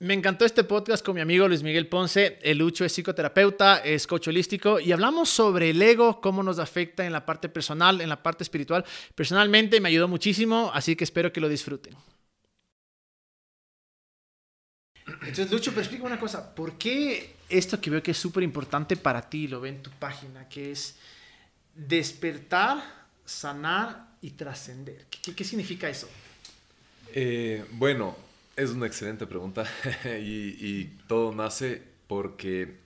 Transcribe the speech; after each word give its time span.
Me 0.00 0.14
encantó 0.14 0.44
este 0.44 0.62
podcast 0.62 1.04
con 1.04 1.16
mi 1.16 1.20
amigo 1.20 1.48
Luis 1.48 1.64
Miguel 1.64 1.88
Ponce. 1.88 2.38
El 2.42 2.58
Lucho 2.58 2.84
es 2.84 2.92
psicoterapeuta, 2.92 3.78
es 3.78 4.06
coach 4.06 4.28
holístico 4.28 4.78
y 4.78 4.92
hablamos 4.92 5.28
sobre 5.28 5.70
el 5.70 5.82
ego, 5.82 6.20
cómo 6.20 6.44
nos 6.44 6.60
afecta 6.60 7.04
en 7.04 7.12
la 7.12 7.26
parte 7.26 7.48
personal, 7.48 8.00
en 8.00 8.08
la 8.08 8.22
parte 8.22 8.44
espiritual. 8.44 8.84
Personalmente 9.16 9.80
me 9.80 9.88
ayudó 9.88 10.06
muchísimo, 10.06 10.70
así 10.72 10.94
que 10.94 11.02
espero 11.02 11.32
que 11.32 11.40
lo 11.40 11.48
disfruten. 11.48 11.96
Entonces, 15.04 15.50
Lucho, 15.50 15.72
pero 15.72 15.80
explica 15.80 16.04
una 16.04 16.20
cosa. 16.20 16.54
¿Por 16.54 16.78
qué 16.78 17.34
esto 17.48 17.80
que 17.80 17.90
veo 17.90 18.00
que 18.00 18.12
es 18.12 18.18
súper 18.18 18.44
importante 18.44 18.96
para 18.96 19.28
ti, 19.28 19.48
lo 19.48 19.60
ve 19.60 19.70
en 19.70 19.82
tu 19.82 19.90
página, 19.90 20.48
que 20.48 20.70
es 20.70 20.94
despertar, 21.74 22.84
sanar 23.24 24.10
y 24.22 24.30
trascender? 24.30 25.06
¿Qué, 25.10 25.42
significa 25.42 25.88
eso? 25.88 26.08
Eh, 27.12 27.64
bueno, 27.72 28.27
es 28.58 28.70
una 28.70 28.86
excelente 28.86 29.24
pregunta 29.26 29.64
y, 30.04 30.84
todo 31.06 31.32
nace 31.32 31.80
porque 32.08 32.76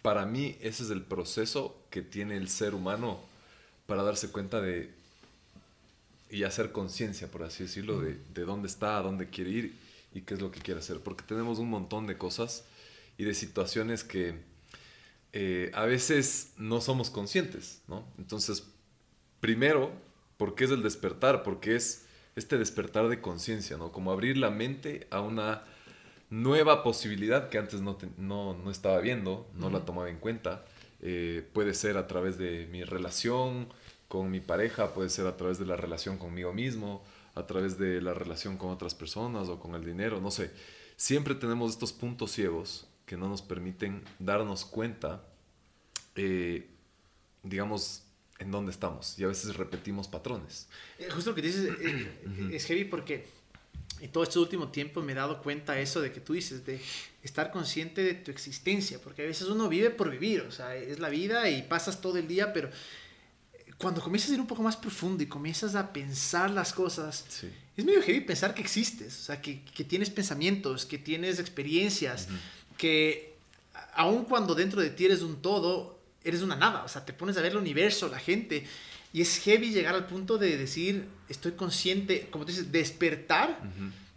para 0.00 0.24
mí 0.26 0.56
ese 0.60 0.84
es 0.84 0.90
el 0.90 1.02
proceso 1.02 1.76
que 1.90 2.02
tiene 2.02 2.36
el 2.36 2.48
ser 2.48 2.74
humano 2.74 3.20
para 3.86 4.04
darse 4.04 4.30
cuenta 4.30 4.60
de 4.60 4.90
y 6.30 6.44
hacer 6.44 6.72
conciencia, 6.72 7.30
por 7.30 7.42
así 7.42 7.64
decirlo, 7.64 8.00
de, 8.00 8.44
dónde 8.44 8.68
está, 8.68 9.00
dónde 9.02 9.28
quiere 9.28 9.50
ir 9.50 9.74
y 10.14 10.22
qué 10.22 10.34
es 10.34 10.40
lo 10.40 10.50
que 10.50 10.60
quiere 10.60 10.80
hacer. 10.80 11.00
Porque 11.00 11.22
tenemos 11.22 11.58
un 11.58 11.70
montón 11.70 12.06
de 12.06 12.16
cosas 12.16 12.64
y 13.18 13.24
de 13.24 13.34
situaciones 13.34 14.02
que 14.02 14.34
eh, 15.32 15.70
a 15.74 15.84
veces 15.84 16.52
no 16.56 16.80
somos 16.80 17.10
conscientes, 17.10 17.82
¿no? 17.86 18.04
Entonces, 18.18 18.64
primero, 19.40 19.92
¿por 20.36 20.56
qué 20.56 20.64
es 20.64 20.70
el 20.70 20.82
despertar? 20.82 21.44
Porque 21.44 21.76
es 21.76 22.03
este 22.36 22.58
despertar 22.58 23.08
de 23.08 23.20
conciencia, 23.20 23.76
¿no? 23.76 23.92
Como 23.92 24.10
abrir 24.10 24.36
la 24.36 24.50
mente 24.50 25.06
a 25.10 25.20
una 25.20 25.64
nueva 26.30 26.82
posibilidad 26.82 27.48
que 27.48 27.58
antes 27.58 27.80
no, 27.80 27.96
no, 28.18 28.70
estaba 28.70 29.00
viendo, 29.00 29.48
no 29.54 29.70
la 29.70 29.84
tomaba 29.84 30.10
en 30.10 30.18
cuenta. 30.18 30.64
Eh, 31.00 31.48
puede 31.52 31.74
ser 31.74 31.96
a 31.96 32.06
través 32.06 32.38
de 32.38 32.66
mi 32.70 32.82
relación 32.82 33.68
con 34.08 34.30
mi 34.30 34.40
pareja, 34.40 34.94
puede 34.94 35.10
ser 35.10 35.26
a 35.26 35.36
través 35.36 35.58
de 35.58 35.66
la 35.66 35.76
relación 35.76 36.18
conmigo 36.18 36.52
mismo, 36.52 37.04
a 37.34 37.46
través 37.46 37.78
de 37.78 38.00
la 38.00 38.14
relación 38.14 38.56
con 38.56 38.70
otras 38.70 38.94
personas 38.94 39.48
o 39.48 39.58
con 39.58 39.74
el 39.74 39.84
dinero, 39.84 40.20
no 40.20 40.30
sé. 40.30 40.50
Siempre 40.96 41.34
tenemos 41.34 41.72
estos 41.72 41.92
puntos 41.92 42.30
ciegos 42.30 42.86
que 43.06 43.16
no 43.16 43.28
nos 43.28 43.42
permiten 43.42 44.02
darnos 44.18 44.64
cuenta, 44.64 45.24
eh, 46.14 46.70
digamos, 47.42 48.03
en 48.44 48.50
dónde 48.50 48.70
estamos 48.70 49.18
y 49.18 49.24
a 49.24 49.28
veces 49.28 49.56
repetimos 49.56 50.06
patrones. 50.06 50.68
Eh, 50.98 51.08
justo 51.10 51.30
lo 51.30 51.36
que 51.36 51.42
dices 51.42 51.64
eh, 51.64 51.74
eh, 51.80 52.50
es 52.52 52.66
heavy 52.66 52.84
porque 52.84 53.26
en 54.00 54.12
todo 54.12 54.22
este 54.22 54.38
último 54.38 54.68
tiempo 54.68 55.02
me 55.02 55.12
he 55.12 55.14
dado 55.14 55.42
cuenta 55.42 55.78
eso 55.80 56.00
de 56.00 56.12
que 56.12 56.20
tú 56.20 56.34
dices, 56.34 56.64
de 56.66 56.80
estar 57.22 57.50
consciente 57.50 58.02
de 58.02 58.14
tu 58.14 58.30
existencia, 58.30 58.98
porque 59.02 59.22
a 59.22 59.24
veces 59.24 59.48
uno 59.48 59.68
vive 59.68 59.90
por 59.90 60.10
vivir, 60.10 60.42
o 60.42 60.50
sea, 60.50 60.76
es 60.76 60.98
la 60.98 61.08
vida 61.08 61.48
y 61.48 61.62
pasas 61.62 62.00
todo 62.00 62.18
el 62.18 62.28
día, 62.28 62.52
pero 62.52 62.70
cuando 63.78 64.02
comienzas 64.02 64.30
a 64.30 64.34
ir 64.34 64.40
un 64.40 64.46
poco 64.46 64.62
más 64.62 64.76
profundo 64.76 65.22
y 65.22 65.26
comienzas 65.26 65.74
a 65.74 65.92
pensar 65.92 66.50
las 66.50 66.72
cosas, 66.72 67.24
es 67.76 67.84
medio 67.84 68.02
heavy 68.02 68.20
pensar 68.20 68.54
que 68.54 68.60
existes, 68.60 69.20
o 69.20 69.22
sea, 69.24 69.40
que, 69.40 69.62
que 69.64 69.84
tienes 69.84 70.10
pensamientos, 70.10 70.84
que 70.84 70.98
tienes 70.98 71.38
experiencias, 71.38 72.28
que 72.76 73.34
aun 73.94 74.24
cuando 74.24 74.54
dentro 74.54 74.80
de 74.80 74.90
ti 74.90 75.06
eres 75.06 75.22
un 75.22 75.40
todo, 75.40 75.93
eres 76.24 76.42
una 76.42 76.56
nada, 76.56 76.82
o 76.84 76.88
sea, 76.88 77.04
te 77.04 77.12
pones 77.12 77.36
a 77.36 77.42
ver 77.42 77.52
el 77.52 77.58
universo, 77.58 78.08
la 78.08 78.18
gente, 78.18 78.66
y 79.12 79.20
es 79.20 79.38
heavy 79.38 79.70
llegar 79.70 79.94
al 79.94 80.06
punto 80.06 80.38
de 80.38 80.56
decir, 80.56 81.06
estoy 81.28 81.52
consciente, 81.52 82.28
como 82.30 82.44
tú 82.44 82.50
dices, 82.50 82.72
despertar 82.72 83.60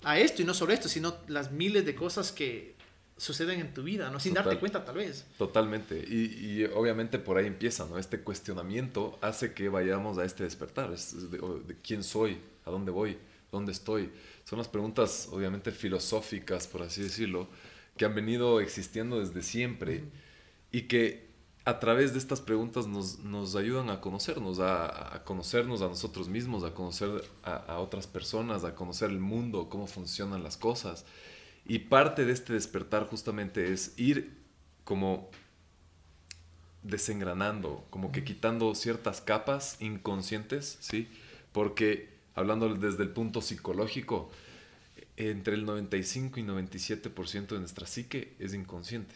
a 0.03 0.17
esto, 0.17 0.41
y 0.41 0.45
no 0.45 0.53
solo 0.53 0.73
esto, 0.73 0.89
sino 0.89 1.17
las 1.27 1.51
miles 1.51 1.85
de 1.85 1.93
cosas 1.93 2.31
que 2.31 2.75
suceden 3.17 3.59
en 3.59 3.73
tu 3.73 3.83
vida, 3.83 4.09
¿no? 4.09 4.19
Sin 4.19 4.33
darte 4.33 4.57
cuenta 4.57 4.85
tal 4.85 4.95
vez. 4.95 5.25
Totalmente, 5.37 5.97
y, 5.97 6.63
obviamente 6.73 7.19
por 7.19 7.37
ahí 7.37 7.45
empieza, 7.45 7.85
¿no? 7.85 7.97
Este 7.97 8.21
cuestionamiento 8.21 9.19
hace 9.21 9.53
que 9.53 9.69
vayamos 9.69 10.17
a 10.17 10.25
este 10.25 10.43
despertar, 10.43 10.89
de, 10.89 11.37
de 11.37 11.75
quién 11.83 12.03
soy, 12.03 12.37
a 12.65 12.71
dónde 12.71 12.91
voy, 12.91 13.17
dónde 13.51 13.71
estoy. 13.71 14.11
Son 14.45 14.57
las 14.57 14.67
preguntas 14.67 15.29
obviamente 15.31 15.71
filosóficas, 15.71 16.67
por 16.67 16.83
así 16.83 17.01
decirlo, 17.01 17.49
que 17.97 18.05
han 18.05 18.15
venido 18.15 18.61
existiendo 18.61 19.19
desde 19.19 19.41
siempre 19.41 20.03
y 20.71 20.83
que 20.83 21.26
a 21.67 21.79
través 21.79 22.13
de 22.13 22.19
estas 22.19 22.39
preguntas 22.39 22.87
nos, 22.87 23.19
nos 23.19 23.57
ayudan 23.57 23.89
a 23.89 23.99
conocernos, 23.99 24.59
a, 24.59 25.15
a, 25.15 25.25
conocernos 25.25 25.81
a 25.81 25.89
nosotros 25.89 26.29
mismos, 26.29 26.63
a 26.63 26.73
conocer 26.73 27.09
a, 27.43 27.55
a, 27.55 27.79
otras 27.79 28.07
personas, 28.07 28.63
a 28.63 28.73
conocer 28.73 29.09
el 29.09 29.19
mundo, 29.19 29.67
cómo 29.67 29.85
funcionan 29.85 30.43
las 30.43 30.55
cosas. 30.55 31.05
Y 31.65 31.79
parte 31.79 32.23
de 32.23 32.31
este 32.31 32.53
despertar 32.53 33.05
justamente 33.09 33.73
es 33.73 33.99
ir 33.99 34.37
como 34.85 35.29
desengranando, 36.83 37.85
como 37.89 38.13
que 38.13 38.23
quitando 38.23 38.73
ciertas 38.73 39.19
capas 39.19 39.75
inconscientes, 39.81 40.77
¿sí? 40.79 41.09
Porque 41.51 42.15
hablando 42.33 42.75
desde 42.75 43.03
el 43.03 43.09
punto 43.09 43.41
psicológico, 43.41 44.31
entre 45.17 45.55
el 45.55 45.65
95 45.65 46.39
y 46.39 46.43
97% 46.43 47.47
de 47.47 47.59
nuestra 47.59 47.87
psique 47.87 48.35
es 48.39 48.53
inconsciente. 48.53 49.15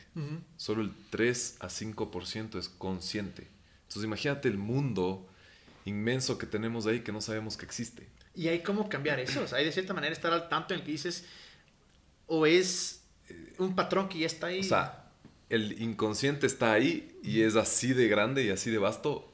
Solo 0.57 0.81
el 0.81 0.91
3 1.11 1.57
a 1.59 1.67
5% 1.67 2.57
es 2.57 2.69
consciente. 2.69 3.47
Entonces 3.83 4.03
imagínate 4.03 4.47
el 4.47 4.57
mundo 4.57 5.27
inmenso 5.85 6.39
que 6.39 6.47
tenemos 6.47 6.87
ahí 6.87 7.01
que 7.01 7.11
no 7.11 7.21
sabemos 7.21 7.55
que 7.55 7.65
existe. 7.65 8.07
Y 8.33 8.47
hay 8.47 8.63
cómo 8.63 8.89
cambiar 8.89 9.19
eso. 9.19 9.43
O 9.43 9.47
sea, 9.47 9.59
hay 9.59 9.65
de 9.65 9.71
cierta 9.71 9.93
manera 9.93 10.11
estar 10.11 10.33
al 10.33 10.49
tanto 10.49 10.73
en 10.73 10.79
el 10.79 10.85
que 10.85 10.91
dices, 10.91 11.25
o 12.25 12.47
es 12.47 13.03
eh, 13.29 13.53
un 13.59 13.75
patrón 13.75 14.09
que 14.09 14.19
ya 14.19 14.25
está 14.25 14.47
ahí. 14.47 14.61
O 14.61 14.63
sea, 14.63 15.11
el 15.49 15.81
inconsciente 15.81 16.47
está 16.47 16.73
ahí 16.73 17.19
y 17.21 17.41
es 17.41 17.55
así 17.55 17.93
de 17.93 18.07
grande 18.07 18.43
y 18.43 18.49
así 18.49 18.71
de 18.71 18.79
vasto, 18.79 19.31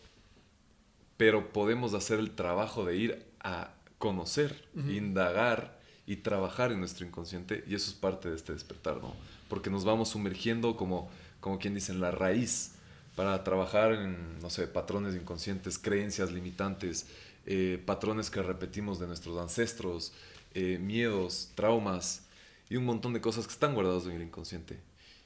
pero 1.16 1.53
podemos 1.53 1.94
hacer 1.94 2.19
el 2.19 2.31
trabajo 2.31 2.84
de 2.84 2.97
ir 2.97 3.25
a 3.39 3.73
conocer, 3.99 4.67
indagar 4.75 5.77
y 6.07 6.16
trabajar 6.16 6.72
en 6.72 6.79
nuestro 6.79 7.06
inconsciente 7.06 7.66
y 7.68 7.75
eso 7.75 7.91
es 7.91 7.95
parte 7.95 8.29
de 8.29 8.35
este 8.38 8.53
despertar, 8.53 8.97
¿no? 9.01 9.13
Porque 9.50 9.69
nos 9.69 9.84
vamos 9.84 10.09
sumergiendo 10.09 10.78
como, 10.78 11.12
como 11.41 11.59
quien 11.59 11.75
dice 11.75 11.91
en 11.91 12.00
la 12.00 12.12
raíz 12.12 12.72
para 13.18 13.44
trabajar 13.44 13.91
en, 13.91 14.40
no 14.40 14.50
sé, 14.50 14.67
patrones 14.67 15.16
inconscientes, 15.16 15.78
creencias 15.78 16.31
limitantes, 16.31 17.07
eh, 17.46 17.84
patrones 17.85 18.29
que 18.29 18.41
repetimos 18.41 19.00
de 19.00 19.07
nuestros 19.07 19.38
ancestros, 19.38 20.13
eh, 20.53 20.79
miedos, 20.79 21.51
traumas 21.56 22.25
y 22.69 22.78
un 22.78 22.85
montón 22.85 23.12
de 23.12 23.19
cosas 23.19 23.46
que 23.46 23.53
están 23.53 23.73
guardados 23.73 24.06
en 24.06 24.13
el 24.13 24.22
inconsciente. 24.22 24.79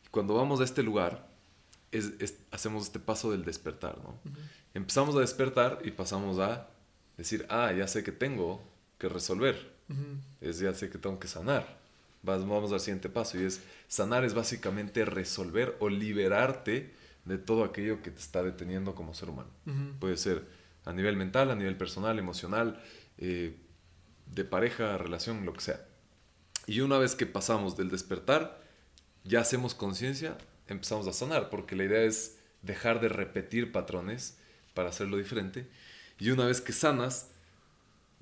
Y 0.04 0.08
cuando 0.10 0.34
vamos 0.34 0.62
a 0.62 0.64
este 0.64 0.82
lugar, 0.82 1.30
es, 1.92 2.12
hacemos 2.50 2.86
este 2.86 3.00
paso 3.00 3.32
del 3.32 3.46
despertar, 3.46 4.00
¿no? 4.00 4.18
Empezamos 4.74 5.16
a 5.16 5.20
despertar 5.20 5.80
y 5.84 5.92
pasamos 5.92 6.40
a 6.40 6.70
decir, 7.18 7.46
ah, 7.50 7.72
ya 7.72 7.88
sé 7.88 8.04
que 8.04 8.12
tengo 8.12 8.64
que 8.98 9.10
resolver 9.10 9.71
es 10.40 10.60
ya 10.60 10.74
sé 10.74 10.90
que 10.90 10.98
tengo 10.98 11.20
que 11.20 11.28
sanar. 11.28 11.80
Vamos 12.24 12.72
al 12.72 12.80
siguiente 12.80 13.10
paso 13.10 13.40
y 13.40 13.46
es 13.46 13.62
sanar 13.88 14.24
es 14.24 14.34
básicamente 14.34 15.06
resolver 15.06 15.76
o 15.80 15.90
liberarte 15.90 16.94
de 17.26 17.38
todo 17.38 17.64
aquello 17.64 18.02
que 18.02 18.12
te 18.12 18.20
está 18.20 18.44
deteniendo 18.44 18.96
como 18.96 19.14
ser 19.14 19.30
humano. 19.30 19.50
Puede 20.00 20.18
ser 20.18 20.46
a 20.86 20.94
nivel 20.94 21.16
mental, 21.16 21.52
a 21.52 21.56
nivel 21.56 21.78
personal, 21.78 22.18
emocional, 22.20 22.82
eh, 23.18 23.56
de 24.28 24.46
pareja, 24.46 24.98
relación, 24.98 25.46
lo 25.46 25.54
que 25.54 25.62
sea. 25.62 25.86
Y 26.68 26.82
una 26.82 26.98
vez 26.98 27.16
que 27.16 27.26
pasamos 27.26 27.76
del 27.76 27.90
despertar, 27.90 28.62
ya 29.24 29.42
hacemos 29.42 29.76
conciencia, 29.76 30.38
empezamos 30.68 31.08
a 31.08 31.14
sanar, 31.14 31.50
porque 31.50 31.76
la 31.76 31.84
idea 31.84 32.04
es 32.04 32.38
dejar 32.62 33.02
de 33.02 33.10
repetir 33.10 33.72
patrones 33.72 34.38
para 34.74 34.90
hacerlo 34.90 35.18
diferente. 35.18 35.68
Y 36.20 36.30
una 36.30 36.46
vez 36.46 36.62
que 36.62 36.72
sanas, 36.72 37.31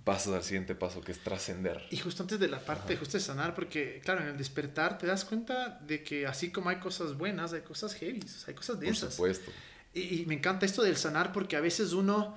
pasas 0.09 0.33
al 0.33 0.43
siguiente 0.43 0.73
paso, 0.73 1.01
que 1.01 1.11
es 1.11 1.19
trascender. 1.19 1.85
Y 1.91 1.97
justo 1.97 2.23
antes 2.23 2.39
de 2.39 2.47
la 2.47 2.59
parte, 2.59 2.97
justo 2.97 3.15
de 3.15 3.23
sanar, 3.23 3.53
porque 3.53 4.01
claro, 4.03 4.21
en 4.21 4.29
el 4.29 4.37
despertar 4.39 4.97
te 4.97 5.05
das 5.05 5.23
cuenta 5.23 5.79
de 5.85 6.01
que 6.01 6.25
así 6.25 6.49
como 6.49 6.71
hay 6.71 6.77
cosas 6.77 7.15
buenas, 7.15 7.53
hay 7.53 7.61
cosas 7.61 7.93
heavy, 7.93 8.23
hay 8.47 8.55
cosas 8.55 8.79
densas. 8.79 9.03
Por 9.03 9.11
supuesto. 9.11 9.51
Y, 9.93 10.25
me 10.25 10.33
encanta 10.33 10.65
esto 10.65 10.81
del 10.81 10.97
sanar 10.97 11.31
porque 11.31 11.57
a 11.57 11.61
veces 11.61 11.93
uno 11.93 12.35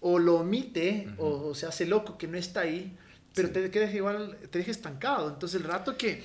o 0.00 0.18
lo 0.18 0.36
omite 0.36 1.10
o, 1.18 1.54
se 1.54 1.66
hace 1.66 1.84
loco 1.84 2.16
que 2.16 2.26
no 2.28 2.38
está 2.38 2.60
ahí, 2.60 2.96
pero 3.34 3.50
te 3.50 3.70
quedas 3.70 3.94
igual, 3.94 4.38
te 4.50 4.60
deja 4.60 4.70
estancado. 4.70 5.28
Entonces 5.28 5.60
el 5.60 5.68
rato 5.68 5.98
que 5.98 6.24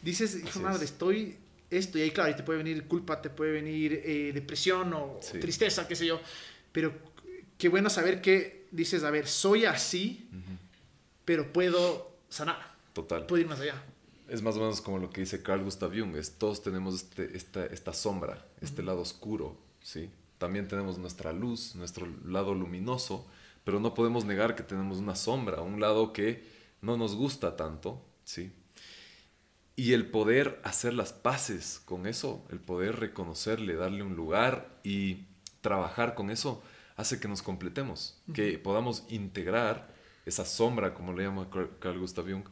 dices, 0.00 0.42
hijo 0.42 0.60
madre, 0.60 0.86
estoy 0.86 1.36
esto, 1.68 1.98
y 1.98 2.02
ahí 2.02 2.10
claro, 2.10 2.34
te 2.34 2.42
puede 2.42 2.62
venir 2.62 2.84
culpa, 2.84 3.20
te 3.20 3.28
puede 3.28 3.52
venir 3.52 4.00
eh, 4.02 4.30
depresión 4.32 4.94
o 4.94 5.20
tristeza, 5.38 5.86
qué 5.86 5.94
sé 5.94 6.06
yo, 6.06 6.22
pero 6.72 6.94
qué 7.58 7.68
bueno 7.68 7.90
saber 7.90 8.22
que 8.22 8.61
dices, 8.72 9.04
a 9.04 9.10
ver, 9.10 9.28
soy 9.28 9.66
así, 9.66 10.28
pero 11.24 11.52
puedo 11.52 12.10
sanar. 12.28 12.74
Total. 12.92 13.26
Puedo 13.26 13.42
ir 13.42 13.48
más 13.48 13.60
allá. 13.60 13.80
Es 14.28 14.42
más 14.42 14.56
o 14.56 14.60
menos 14.60 14.80
como 14.80 14.98
lo 14.98 15.10
que 15.10 15.20
dice 15.20 15.42
Carl 15.42 15.62
Gustav 15.62 15.92
Jung, 15.96 16.16
es 16.16 16.38
todos 16.38 16.62
tenemos 16.62 16.94
este, 16.94 17.36
esta, 17.36 17.66
esta 17.66 17.92
sombra, 17.92 18.44
este 18.60 18.82
lado 18.82 19.00
oscuro, 19.00 19.56
¿sí? 19.82 20.10
También 20.38 20.68
tenemos 20.68 20.98
nuestra 20.98 21.32
luz, 21.32 21.74
nuestro 21.74 22.08
lado 22.24 22.54
luminoso, 22.54 23.26
pero 23.64 23.78
no 23.78 23.94
podemos 23.94 24.24
negar 24.24 24.56
que 24.56 24.62
tenemos 24.62 24.98
una 24.98 25.14
sombra, 25.14 25.60
un 25.60 25.80
lado 25.80 26.12
que 26.12 26.44
no 26.80 26.96
nos 26.96 27.14
gusta 27.14 27.56
tanto, 27.56 28.02
¿sí? 28.24 28.52
Y 29.76 29.92
el 29.92 30.06
poder 30.06 30.60
hacer 30.64 30.94
las 30.94 31.12
paces 31.12 31.80
con 31.84 32.06
eso, 32.06 32.44
el 32.50 32.58
poder 32.58 33.00
reconocerle, 33.00 33.74
darle 33.74 34.02
un 34.02 34.16
lugar 34.16 34.80
y 34.82 35.26
trabajar 35.60 36.14
con 36.14 36.30
eso, 36.30 36.62
hace 36.96 37.20
que 37.20 37.28
nos 37.28 37.42
completemos, 37.42 38.20
que 38.34 38.58
podamos 38.58 39.04
integrar 39.08 39.92
esa 40.26 40.44
sombra, 40.44 40.94
como 40.94 41.12
le 41.12 41.24
llama 41.24 41.48
Carl 41.80 41.98
Gustav 41.98 42.30
Jung, 42.30 42.44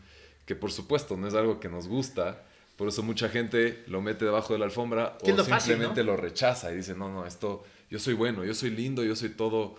que 0.46 0.54
por 0.54 0.72
supuesto 0.72 1.16
no 1.16 1.28
es 1.28 1.34
algo 1.34 1.60
que 1.60 1.68
nos 1.68 1.86
gusta, 1.86 2.44
por 2.76 2.88
eso 2.88 3.02
mucha 3.02 3.28
gente 3.28 3.84
lo 3.86 4.00
mete 4.00 4.24
debajo 4.24 4.54
de 4.54 4.58
la 4.58 4.64
alfombra 4.64 5.18
o 5.22 5.44
simplemente 5.44 6.02
lo 6.02 6.16
rechaza 6.16 6.72
y 6.72 6.76
dice, 6.76 6.94
no, 6.94 7.12
no, 7.12 7.26
esto, 7.26 7.62
yo 7.90 7.98
soy 7.98 8.14
bueno, 8.14 8.44
yo 8.44 8.54
soy 8.54 8.70
lindo, 8.70 9.04
yo 9.04 9.14
soy 9.14 9.28
todo 9.28 9.76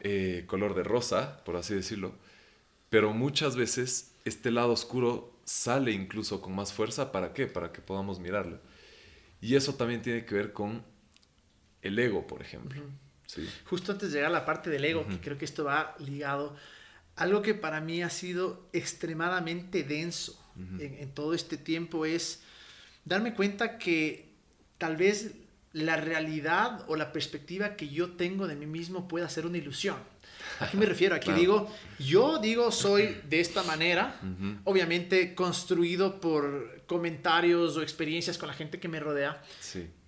eh, 0.00 0.44
color 0.46 0.74
de 0.74 0.82
rosa, 0.82 1.44
por 1.44 1.56
así 1.56 1.74
decirlo. 1.74 2.12
Pero 2.88 3.12
muchas 3.12 3.54
veces 3.54 4.16
este 4.24 4.50
lado 4.50 4.72
oscuro 4.72 5.32
sale 5.44 5.92
incluso 5.92 6.40
con 6.40 6.54
más 6.54 6.72
fuerza. 6.72 7.12
¿Para 7.12 7.32
qué? 7.32 7.46
Para 7.46 7.72
que 7.72 7.80
podamos 7.80 8.18
mirarlo. 8.18 8.58
Y 9.40 9.54
eso 9.54 9.74
también 9.74 10.02
tiene 10.02 10.24
que 10.24 10.34
ver 10.34 10.52
con 10.52 10.82
el 11.82 11.98
ego, 11.98 12.26
por 12.26 12.42
ejemplo. 12.42 12.82
Sí. 13.34 13.48
Justo 13.64 13.92
antes 13.92 14.10
de 14.10 14.18
llegar 14.18 14.30
a 14.30 14.34
la 14.34 14.44
parte 14.44 14.70
del 14.70 14.84
ego, 14.84 15.06
que 15.06 15.20
creo 15.20 15.38
que 15.38 15.44
esto 15.44 15.64
va 15.64 15.94
ligado, 15.98 16.56
algo 17.16 17.42
que 17.42 17.54
para 17.54 17.80
mí 17.80 18.02
ha 18.02 18.10
sido 18.10 18.68
extremadamente 18.72 19.82
denso 19.82 20.38
en, 20.78 21.10
todo 21.12 21.34
este 21.34 21.56
tiempo 21.56 22.04
es 22.04 22.42
darme 23.04 23.34
cuenta 23.34 23.78
que 23.78 24.30
tal 24.78 24.96
vez 24.96 25.32
la 25.72 25.96
realidad 25.96 26.84
o 26.88 26.96
la 26.96 27.12
perspectiva 27.12 27.76
que 27.76 27.88
yo 27.88 28.12
tengo 28.12 28.46
de 28.46 28.56
mí 28.56 28.66
mismo 28.66 29.06
pueda 29.06 29.28
ser 29.28 29.46
una 29.46 29.58
ilusión. 29.58 29.96
¿A 30.58 30.68
qué 30.68 30.76
me 30.76 30.86
refiero? 30.86 31.14
Aquí 31.14 31.30
digo, 31.36 31.72
yo 31.98 32.38
digo 32.38 32.72
soy 32.72 33.16
de 33.28 33.40
esta 33.40 33.62
manera, 33.62 34.18
obviamente 34.64 35.34
construido 35.34 36.20
por 36.20 36.82
comentarios 36.86 37.76
o 37.76 37.82
experiencias 37.82 38.36
con 38.36 38.48
la 38.48 38.54
gente 38.54 38.80
que 38.80 38.88
me 38.88 38.98
rodea, 38.98 39.42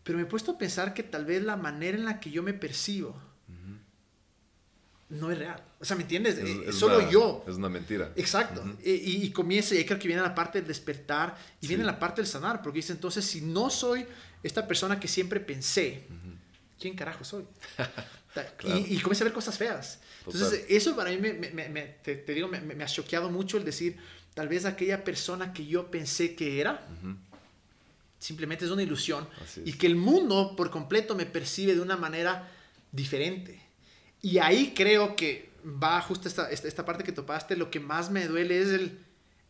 pero 0.03 0.19
me 0.19 0.25
he 0.25 0.27
puesto 0.27 0.53
a 0.53 0.59
pensar 0.59 0.95
que 0.95 1.03
tal 1.03 1.25
vez 1.25 1.43
la 1.43 1.57
manera 1.57 1.97
en 1.97 2.05
la 2.05 2.21
que 2.21 2.31
yo 2.31 2.43
me 2.43 2.53
percibo 2.53 3.21
no 5.13 5.31
es 5.31 5.39
real. 5.39 5.63
O 5.79 5.85
sea, 5.85 5.95
¿me 5.95 6.03
entiendes? 6.03 6.39
Es, 6.39 6.49
eh, 6.49 6.73
solo 6.73 7.11
yo. 7.11 7.45
Es 7.47 7.57
una 7.57 7.69
mentira. 7.69 8.13
Exacto. 8.17 8.65
y, 8.83 8.91
y, 8.91 9.31
comienza, 9.31 9.75
y 9.75 9.85
creo 9.85 9.99
que 9.99 10.09
viene 10.09 10.23
la 10.23 10.35
parte 10.35 10.59
del 10.59 10.67
despertar 10.67 11.37
y 11.61 11.67
viene 11.67 11.85
la 11.85 11.99
parte 11.99 12.23
del 12.23 12.27
sanar, 12.27 12.63
porque 12.63 12.79
dice 12.79 12.93
entonces, 12.93 13.25
si 13.25 13.43
no 13.43 13.69
soy 13.69 14.07
esta 14.43 14.67
persona 14.67 14.99
que 14.99 15.09
siempre 15.09 15.39
pensé, 15.39 16.07
¿quién 16.81 16.97
carajo 16.97 17.25
soy? 17.25 17.45
y, 18.65 18.95
y 18.95 19.01
comienza 19.01 19.25
a 19.25 19.27
ver 19.27 19.35
cosas 19.35 19.59
feas. 19.59 19.99
Entonces, 20.25 20.65
eso 20.69 20.97
para 20.97 21.11
mí, 21.11 21.19
me, 21.19 21.33
me, 21.33 21.83
te, 22.03 22.17
digo, 22.33 22.49
me, 22.49 22.83
ha 22.83 22.87
choqueado 22.87 23.29
mucho 23.29 23.59
el 23.59 23.65
decir, 23.65 23.99
tal 24.33 24.49
vez 24.49 24.65
aquella 24.65 25.05
persona 25.05 25.53
que 25.53 25.67
yo 25.67 25.91
pensé 25.91 26.35
que 26.35 26.61
era, 26.61 26.87
simplemente 28.23 28.65
es 28.65 28.71
una 28.71 28.85
ilusión, 28.85 29.29
y 29.65 29.73
que 29.73 29.89
el 29.89 29.97
mundo 29.97 30.55
por 30.57 30.71
completo 30.71 31.17
me 31.17 31.27
percibe 31.27 31.75
de 31.75 31.81
una 31.81 31.97
manera 31.97 32.49
diferente. 32.93 33.61
Y 34.21 34.39
ahí 34.39 34.73
creo 34.77 35.17
que 35.17 35.51
va 35.65 36.01
justo 36.01 36.29
esta, 36.29 36.49
esta, 36.49 36.85
parte 36.85 37.03
que 37.03 37.11
topaste, 37.11 37.57
lo 37.57 37.69
que 37.69 37.81
más 37.81 38.13
me 38.13 38.29
duele 38.29 38.63
es 38.63 38.69
el, 38.69 39.01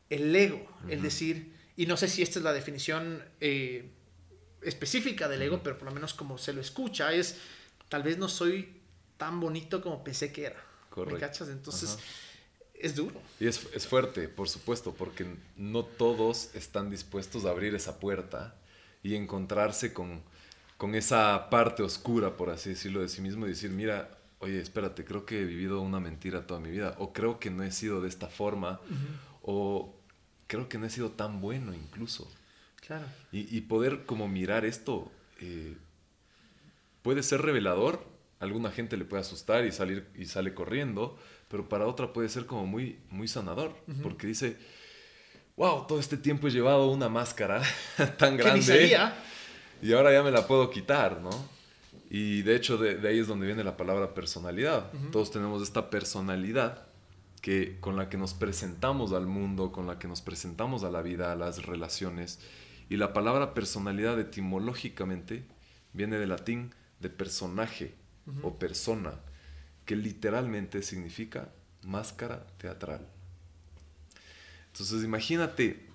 el 0.09 0.35
ego, 0.35 0.67
el 0.89 1.03
decir, 1.03 1.53
y 1.77 1.85
no 1.85 1.99
sé 1.99 2.09
si 2.09 2.23
esta 2.23 2.39
es 2.39 2.45
la 2.45 2.55
definición 2.55 3.23
eh, 3.41 3.91
específica 4.63 5.29
del 5.29 5.43
ego, 5.43 5.63
pero 5.63 5.77
por 5.77 5.89
lo 5.89 5.95
menos 5.95 6.15
como 6.15 6.39
se 6.39 6.55
lo 6.55 6.63
escucha, 6.63 7.13
es 7.13 7.37
tal 7.91 8.03
vez 8.03 8.17
no 8.17 8.31
soy 8.31 8.81
tan 9.19 9.39
bonito 9.39 9.83
como 9.83 10.03
pensé 10.03 10.33
que 10.33 10.47
era. 10.47 10.65
Correcto. 10.89 11.15
¿Me 11.15 11.21
cachas? 11.21 11.49
Entonces, 11.51 11.99
es 12.73 12.97
duro. 12.97 13.21
Y 13.39 13.49
es, 13.49 13.67
es, 13.75 13.87
fuerte, 13.87 14.29
por 14.29 14.49
supuesto, 14.49 14.95
porque 14.95 15.27
no 15.59 15.85
todos 15.85 16.55
están 16.55 16.91
dispuestos 16.91 17.45
a 17.45 17.51
abrir 17.51 17.75
esa 17.75 18.01
puerta 18.01 18.57
y 19.03 19.15
encontrarse 19.15 19.93
con, 19.93 20.23
con 20.77 20.95
esa 20.95 21.51
parte 21.51 21.83
oscura, 21.83 22.37
por 22.37 22.51
así 22.51 22.71
decirlo, 22.71 23.01
de 23.01 23.09
sí 23.09 23.21
mismo 23.21 23.47
y 23.47 23.51
decir, 23.51 23.71
mira, 23.71 24.19
oye, 24.39 24.61
espérate, 24.61 25.05
creo 25.05 25.25
que 25.25 25.41
he 25.41 25.45
vivido 25.45 25.81
una 25.81 26.01
mentira 26.01 26.47
toda 26.47 26.61
mi 26.61 26.71
vida, 26.71 26.97
o 26.99 27.13
creo 27.13 27.39
que 27.39 27.51
no 27.51 27.63
he 27.63 27.71
sido 27.71 28.01
de 28.01 28.09
esta 28.09 28.27
forma, 28.27 28.81
o 29.43 29.95
creo 30.49 30.69
que 30.69 30.79
no 30.79 30.87
he 30.87 30.91
sido 30.91 31.13
tan 31.13 31.41
bueno 31.41 31.75
incluso. 31.75 32.29
Claro. 32.81 33.07
Y, 33.31 33.61
poder 33.63 34.05
como 34.05 34.27
mirar 34.27 34.65
esto 34.65 35.11
eh, 35.41 35.77
puede 37.03 37.23
ser 37.23 37.43
revelador, 37.43 38.05
alguna 38.41 38.73
gente 38.73 38.97
le 38.97 39.05
puede 39.05 39.21
asustar 39.21 39.65
y 39.65 39.71
salir 39.71 40.09
y 40.17 40.25
sale 40.25 40.53
corriendo, 40.53 41.17
pero 41.49 41.69
para 41.69 41.87
otra 41.87 42.13
puede 42.13 42.29
ser 42.29 42.47
como 42.47 42.67
muy, 42.67 42.99
muy 43.09 43.29
sanador, 43.29 43.77
porque 44.03 44.27
dice, 44.27 44.57
wow, 45.63 45.87
todo 45.87 46.01
este 46.01 46.17
tiempo 46.17 46.49
he 46.49 46.51
llevado 46.51 46.91
una 46.91 47.09
máscara 47.09 47.63
tan 48.19 48.37
grande. 48.37 48.99
Y 49.81 49.93
ahora 49.93 50.13
ya 50.13 50.25
me 50.25 50.33
la 50.33 50.45
puedo 50.49 50.69
quitar, 50.71 51.21
¿no? 51.21 51.31
Y 52.11 52.43
de 52.43 52.57
hecho 52.57 52.79
de, 52.79 53.09
ahí 53.09 53.21
es 53.21 53.29
donde 53.29 53.47
viene 53.47 53.63
la 53.63 53.77
palabra 53.77 54.13
personalidad. 54.13 54.91
Todos 55.13 55.31
tenemos 55.31 55.63
esta 55.63 55.89
personalidad 55.89 56.83
que, 57.41 57.79
con 57.79 57.95
la 57.95 58.09
que 58.09 58.17
nos 58.17 58.35
presentamos 58.35 59.13
al 59.13 59.29
mundo, 59.29 59.71
con 59.71 59.87
la 59.87 60.01
que 60.01 60.09
nos 60.09 60.21
presentamos 60.21 60.83
a 60.83 60.91
la 60.91 61.01
vida, 61.01 61.31
a 61.31 61.37
las 61.37 61.65
relaciones. 61.65 62.41
Y 62.91 62.97
la 62.97 63.13
palabra 63.13 63.55
personalidad 63.55 64.19
etimológicamente 64.19 65.45
viene 65.93 66.19
del 66.19 66.31
latín 66.31 66.75
de 66.99 67.09
personaje 67.09 67.95
o 68.43 68.59
persona, 68.59 69.15
que 69.85 69.95
literalmente 69.95 70.83
significa 70.83 71.51
máscara 71.83 72.49
teatral. 72.59 73.07
Entonces 74.73 75.05
imagínate 75.05 75.87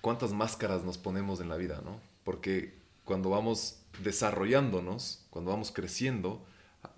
cuántas 0.00 0.32
máscaras 0.32 0.84
nos 0.84 0.98
ponemos 0.98 1.40
en 1.40 1.48
la 1.48 1.56
vida, 1.56 1.80
¿no? 1.84 2.00
Porque 2.24 2.74
cuando 3.04 3.30
vamos 3.30 3.80
desarrollándonos, 4.02 5.24
cuando 5.30 5.50
vamos 5.50 5.72
creciendo, 5.72 6.44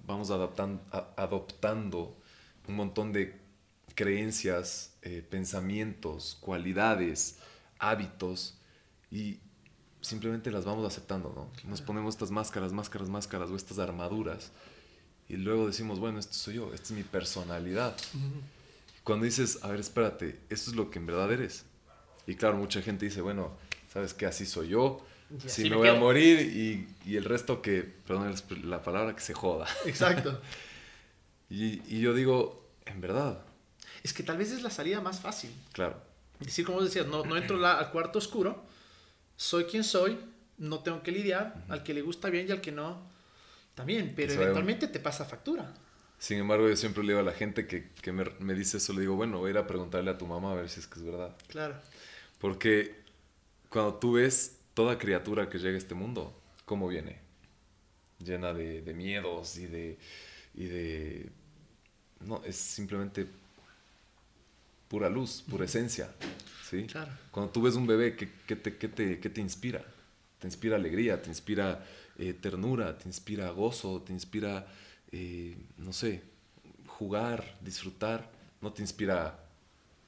vamos 0.07 0.31
adoptando 0.31 2.17
un 2.69 2.77
montón 2.77 3.13
de 3.13 3.39
creencias, 3.95 4.95
eh, 5.03 5.27
pensamientos, 5.29 6.37
cualidades, 6.41 7.39
hábitos 7.79 8.59
y 9.11 9.41
simplemente 10.01 10.51
las 10.51 10.65
vamos 10.65 10.87
aceptando, 10.87 11.33
¿no? 11.35 11.49
Nos 11.69 11.81
ponemos 11.81 12.15
estas 12.15 12.31
máscaras, 12.31 12.73
máscaras, 12.73 13.09
máscaras 13.09 13.51
o 13.51 13.57
estas 13.57 13.79
armaduras 13.79 14.53
y 15.29 15.37
luego 15.37 15.67
decimos, 15.67 15.99
bueno, 15.99 16.19
esto 16.19 16.35
soy 16.35 16.55
yo, 16.55 16.73
esta 16.73 16.89
es 16.89 16.93
mi 16.93 17.03
personalidad. 17.03 17.97
Cuando 19.07 19.25
dices, 19.25 19.61
a 19.63 19.69
ver, 19.69 19.79
espérate, 19.79 20.41
esto 20.51 20.71
es 20.71 20.77
lo 20.77 20.91
que 20.91 20.99
en 20.99 21.07
verdad 21.07 21.33
eres. 21.33 21.65
Y 22.27 22.35
claro, 22.35 22.57
mucha 22.57 22.83
gente 22.83 23.05
dice, 23.05 23.21
bueno, 23.21 23.57
¿sabes 23.89 24.13
qué? 24.13 24.27
Así 24.27 24.45
soy 24.47 24.71
yo, 24.71 25.07
si 25.47 25.71
me, 25.71 25.77
voy 25.77 25.87
a 25.87 25.95
morir 25.95 26.41
y, 26.41 26.89
y, 27.09 27.17
el 27.17 27.23
resto 27.23 27.63
que, 27.63 27.83
perdón 27.83 28.35
la 28.65 28.83
palabra, 28.83 29.15
que 29.15 29.21
se 29.21 29.33
joda. 29.33 29.69
Exacto. 29.85 30.41
y, 31.49 31.81
y, 31.87 32.01
yo 32.01 32.15
digo, 32.15 32.69
en 32.85 33.01
verdad. 33.01 33.45
Es 34.03 34.13
que 34.13 34.25
tal 34.25 34.39
vez 34.39 34.51
es 34.51 34.63
la 34.65 34.71
salida 34.71 35.01
más 35.01 35.21
fácil. 35.21 35.53
Claro. 35.71 36.03
Decir, 36.41 36.67
como 36.67 36.83
decías, 36.83 37.07
no, 37.07 37.25
no 37.25 37.37
entro 37.37 37.65
al 37.65 37.93
cuarto 37.93 38.19
oscuro, 38.19 38.65
soy 39.37 39.67
quien 39.67 39.85
soy, 39.85 40.19
no 40.59 40.81
tengo 40.81 41.05
que 41.05 41.13
lidiar, 41.13 41.65
al 41.69 41.85
que 41.85 41.95
le 41.95 42.03
gusta 42.03 42.29
bien 42.29 42.49
y 42.49 42.51
al 42.51 42.61
que 42.61 42.73
no, 42.73 43.09
también, 43.77 44.15
pero 44.17 44.33
eventualmente 44.33 44.89
te 44.89 44.99
pasa 44.99 45.25
factura. 45.25 45.73
Sin 46.19 46.39
embargo, 46.39 46.69
yo 46.69 46.77
siempre 46.77 47.03
le 47.03 47.13
digo 47.13 47.21
a 47.21 47.23
la 47.23 47.33
gente 47.33 47.67
que, 47.67 47.91
que 48.03 48.13
me, 48.13 48.25
me, 48.41 48.55
dice 48.55 48.79
eso, 48.79 48.93
le 48.93 49.03
digo, 49.03 49.17
bueno, 49.17 49.39
voy 49.39 49.49
a 49.49 49.51
ir 49.51 49.59
a 49.59 49.67
preguntarle 49.67 50.11
a 50.11 50.19
tu 50.19 50.27
mamá 50.27 50.53
a 50.53 50.55
ver 50.55 50.69
si 50.69 50.81
es 50.81 50.87
que 50.87 50.99
es 50.99 51.05
verdad. 51.05 51.37
Claro. 51.49 51.77
Porque 52.41 52.95
cuando 53.69 53.95
tú 53.95 54.13
ves 54.13 54.57
toda 54.75 54.99
criatura 54.99 55.49
que 55.49 55.59
llega 55.59 55.75
a 55.75 55.79
este 55.79 55.95
mundo, 55.95 56.35
¿cómo 56.65 56.89
viene? 56.89 57.19
Llena 58.19 58.53
de, 58.53 58.83
miedos 58.95 59.57
y 59.59 59.67
de, 59.67 59.99
y 60.55 60.65
de... 60.65 61.31
No, 62.21 62.43
es 62.45 62.57
simplemente 62.57 63.27
pura 64.89 65.09
luz, 65.09 65.45
pura 65.49 65.65
esencia. 65.65 66.11
¿sí? 66.69 66.85
Claro. 66.85 67.13
Cuando 67.31 67.53
tú 67.53 67.63
ves 67.63 67.75
un 67.75 67.87
bebé, 67.87 68.17
¿qué, 68.17 68.27
te, 68.57 68.71
te, 68.71 69.17
te, 69.17 69.41
inspira? 69.41 69.85
Te 70.39 70.47
inspira 70.47 70.77
alegría, 70.77 71.21
te 71.21 71.29
inspira 71.29 71.85
eh, 72.19 72.35
ternura, 72.35 72.97
te 72.99 73.09
inspira 73.09 73.51
gozo, 73.51 74.03
te 74.03 74.13
inspira, 74.13 74.67
eh, 75.13 75.57
no 75.79 75.93
sé, 75.93 76.23
jugar, 76.87 77.57
disfrutar. 77.61 78.31
No 78.61 78.73
te 78.73 78.83
inspira, 78.83 79.39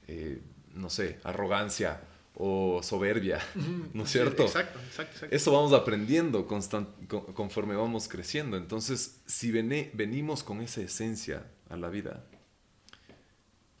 eh, 0.07 0.41
no 0.73 0.89
sé, 0.89 1.19
arrogancia 1.23 2.01
o 2.41 2.81
soberbia, 2.81 3.39
¿no 3.93 4.03
es 4.03 4.11
cierto? 4.11 4.43
exacto, 4.43 4.79
exacto, 4.79 5.15
exacto, 5.15 5.35
Eso 5.35 5.51
vamos 5.51 5.73
aprendiendo 5.73 6.47
conforme 6.47 7.75
vamos 7.75 8.07
creciendo. 8.07 8.55
Entonces, 8.57 9.21
si 9.25 9.51
venimos 9.51 10.43
con 10.43 10.61
esa 10.61 10.81
esencia 10.81 11.45
a 11.69 11.75
la 11.75 11.89
vida, 11.89 12.23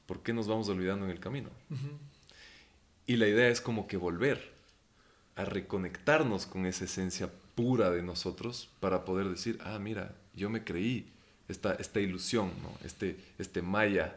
¿por 0.05 0.21
qué 0.21 0.33
nos 0.33 0.47
vamos 0.47 0.67
olvidando 0.67 1.05
en 1.05 1.11
el 1.11 1.19
camino? 1.19 1.49
Y 3.05 3.15
la 3.15 3.27
idea 3.27 3.47
es 3.47 3.61
como 3.61 3.87
que 3.87 3.95
volver 3.95 4.51
a 5.35 5.45
reconectarnos 5.45 6.45
con 6.45 6.65
esa 6.65 6.83
esencia 6.83 7.31
pura 7.55 7.91
de 7.91 8.03
nosotros 8.03 8.69
para 8.81 9.05
poder 9.05 9.29
decir, 9.29 9.57
ah, 9.63 9.79
mira, 9.79 10.15
yo 10.39 10.49
me 10.49 10.63
creí 10.63 11.11
esta, 11.47 11.73
esta 11.75 11.99
ilusión, 11.99 12.51
¿no? 12.63 12.71
este, 12.83 13.17
este 13.37 13.61
maya, 13.61 14.15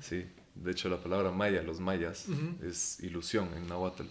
¿sí? 0.00 0.26
De 0.54 0.72
hecho, 0.72 0.88
la 0.88 1.00
palabra 1.00 1.30
maya, 1.30 1.62
los 1.62 1.78
mayas, 1.78 2.26
es 2.62 2.98
ilusión 3.00 3.48
en 3.56 3.68
Nahuatl. 3.68 4.04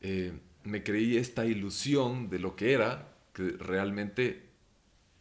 eh, 0.00 0.32
me 0.64 0.82
creí 0.82 1.16
esta 1.16 1.44
ilusión 1.44 2.28
de 2.28 2.38
lo 2.38 2.56
que 2.56 2.72
era, 2.72 3.08
que 3.32 3.50
realmente 3.50 4.42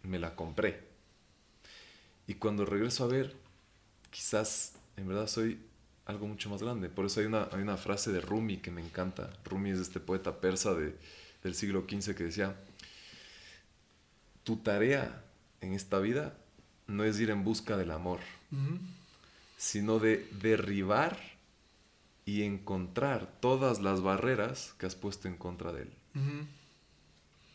me 0.04 0.18
la 0.18 0.36
compré. 0.36 0.84
Y 2.28 2.36
cuando 2.36 2.66
regreso 2.66 3.04
a 3.04 3.08
ver, 3.08 3.36
quizás 4.10 4.74
en 4.98 5.08
verdad 5.08 5.28
soy 5.28 5.60
algo 6.06 6.28
mucho 6.28 6.50
más 6.50 6.62
grande. 6.64 6.90
Por 6.90 7.06
eso 7.06 7.20
hay 7.20 7.26
una, 7.28 7.50
hay 7.52 7.62
una 7.62 7.78
frase 7.78 8.12
de 8.12 8.22
Rumi 8.22 8.58
que 8.58 8.72
me 8.72 8.82
encanta. 8.82 9.32
Rumi 9.44 9.72
es 9.72 9.80
este 9.80 10.00
poeta 10.00 10.40
persa 10.40 10.74
de, 10.74 10.96
del 11.44 11.54
siglo 11.54 11.86
XV 11.88 12.16
que 12.16 12.24
decía, 12.24 12.56
tu 14.44 14.58
tarea 14.58 15.24
en 15.66 15.74
esta 15.74 16.00
vida 16.00 16.38
no 16.88 17.04
es 17.04 17.20
ir 17.20 17.30
en 17.30 17.44
busca 17.44 17.78
del 17.78 17.92
amor, 17.92 18.20
sino 19.58 20.00
de 20.00 20.28
derribar 20.42 21.20
y 22.26 22.44
encontrar 22.44 23.28
todas 23.40 23.82
las 23.82 24.02
barreras 24.02 24.74
que 24.78 24.86
has 24.86 24.96
puesto 24.96 25.28
en 25.28 25.38
contra 25.38 25.72
de 25.72 25.84
él. 25.84 25.90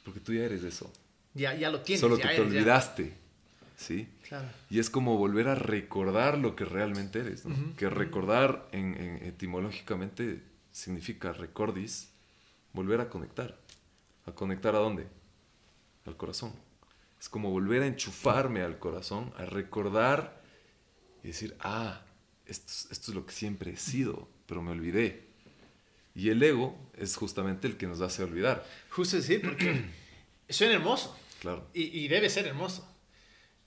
Porque 0.05 0.21
tú 0.21 0.33
ya 0.33 0.45
eres 0.45 0.65
eso. 0.65 0.93
Ya, 1.35 1.55
ya 1.55 1.71
lo 1.71 1.81
tienes. 1.83 2.01
Solo 2.01 2.19
que 2.19 2.29
te 2.29 2.41
olvidaste. 2.41 3.15
¿Sí? 3.77 4.09
Claro. 4.29 4.49
Y 4.69 4.79
es 4.79 4.91
como 4.91 5.17
volver 5.17 5.49
a 5.49 5.55
recordar 5.55 6.37
lo 6.37 6.55
que 6.55 6.65
realmente 6.65 7.21
eres. 7.21 7.45
Que 7.77 7.89
recordar 7.89 8.69
en, 8.73 8.95
etimológicamente 9.23 10.43
significa 10.71 11.33
recordis, 11.33 12.11
volver 12.73 13.01
a 13.01 13.09
conectar. 13.09 13.59
¿A 14.27 14.33
conectar 14.33 14.75
a 14.75 14.79
dónde? 14.79 15.07
Al 16.07 16.17
corazón. 16.17 16.53
Es 17.21 17.29
como 17.29 17.51
volver 17.51 17.83
a 17.83 17.87
enchufarme 17.87 18.63
al 18.63 18.79
corazón, 18.79 19.33
a 19.37 19.45
recordar 19.45 20.43
y 21.23 21.29
decir, 21.29 21.55
ah, 21.61 22.03
esto, 22.47 22.89
esto 22.91 23.11
es 23.11 23.15
lo 23.15 23.27
que 23.27 23.33
siempre 23.33 23.73
he 23.73 23.77
sido, 23.77 24.27
pero 24.47 24.63
me 24.63 24.71
olvidé. 24.71 25.31
Y 26.15 26.31
el 26.31 26.43
ego 26.43 26.77
es 26.97 27.17
justamente 27.17 27.69
el 27.69 27.77
que 27.77 27.87
nos 27.87 28.01
hace 28.01 28.23
olvidar. 28.23 28.67
Justo 28.91 29.17
decir, 29.17 29.43
porque 29.43 29.85
suena 30.49 30.75
hermoso. 30.75 31.17
Claro. 31.41 31.67
Y, 31.73 32.09
debe 32.09 32.29
ser 32.29 32.47
hermoso. 32.47 32.87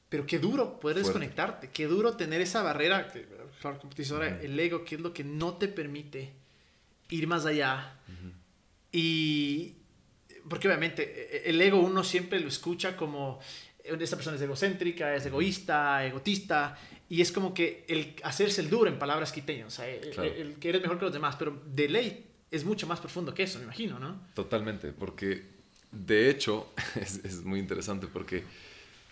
Pero 0.10 0.28
qué 0.28 0.38
duro 0.38 0.80
poder 0.80 0.98
desconectarte, 0.98 1.70
qué 1.72 1.88
duro 1.88 2.16
tener 2.16 2.40
esa 2.42 2.62
barrera, 2.62 3.12
claro, 3.60 3.80
como 3.80 3.94
te 3.94 4.08
ahora, 4.12 4.42
el 4.42 4.60
ego, 4.60 4.86
que 4.86 4.96
es 4.96 5.02
lo 5.02 5.12
que 5.12 5.24
no 5.24 5.56
te 5.56 5.68
permite 5.68 6.32
ir 7.10 7.26
más 7.26 7.48
allá. 7.48 8.00
Y, 8.92 9.74
porque 10.48 10.68
obviamente 10.68 11.04
e, 11.04 11.38
e, 11.38 11.50
el 11.50 11.62
ego 11.62 11.80
uno 11.80 12.04
siempre 12.04 12.40
lo 12.40 12.48
escucha 12.48 12.96
como 12.96 13.40
esta 13.84 14.16
persona 14.16 14.38
es 14.38 14.42
egocéntrica, 14.42 15.14
es 15.14 15.26
egoísta, 15.26 16.06
egotista, 16.06 16.78
y 17.10 17.22
es 17.22 17.32
como 17.32 17.54
que 17.54 17.86
el 17.88 18.16
hacerse 18.24 18.62
el 18.62 18.70
duro 18.70 18.90
en 18.90 18.98
palabras 18.98 19.32
quiteñas, 19.32 19.68
o 19.68 19.76
sea, 19.76 19.88
el, 19.90 20.56
que 20.56 20.70
eres 20.70 20.82
mejor 20.82 20.98
que 21.00 21.06
los 21.06 21.14
demás, 21.14 21.36
pero 21.38 21.62
de 21.66 21.90
ley 21.90 22.26
es 22.50 22.64
mucho 22.64 22.88
más 22.88 23.00
profundo 23.00 23.34
que 23.34 23.44
eso, 23.44 23.58
me 23.58 23.66
imagino, 23.66 24.00
¿no? 24.00 24.22
Totalmente, 24.34 24.94
porque 24.94 25.44
de 25.92 26.30
hecho 26.30 26.72
es, 26.96 27.24
es 27.26 27.44
muy 27.44 27.60
interesante 27.60 28.08
porque 28.08 28.44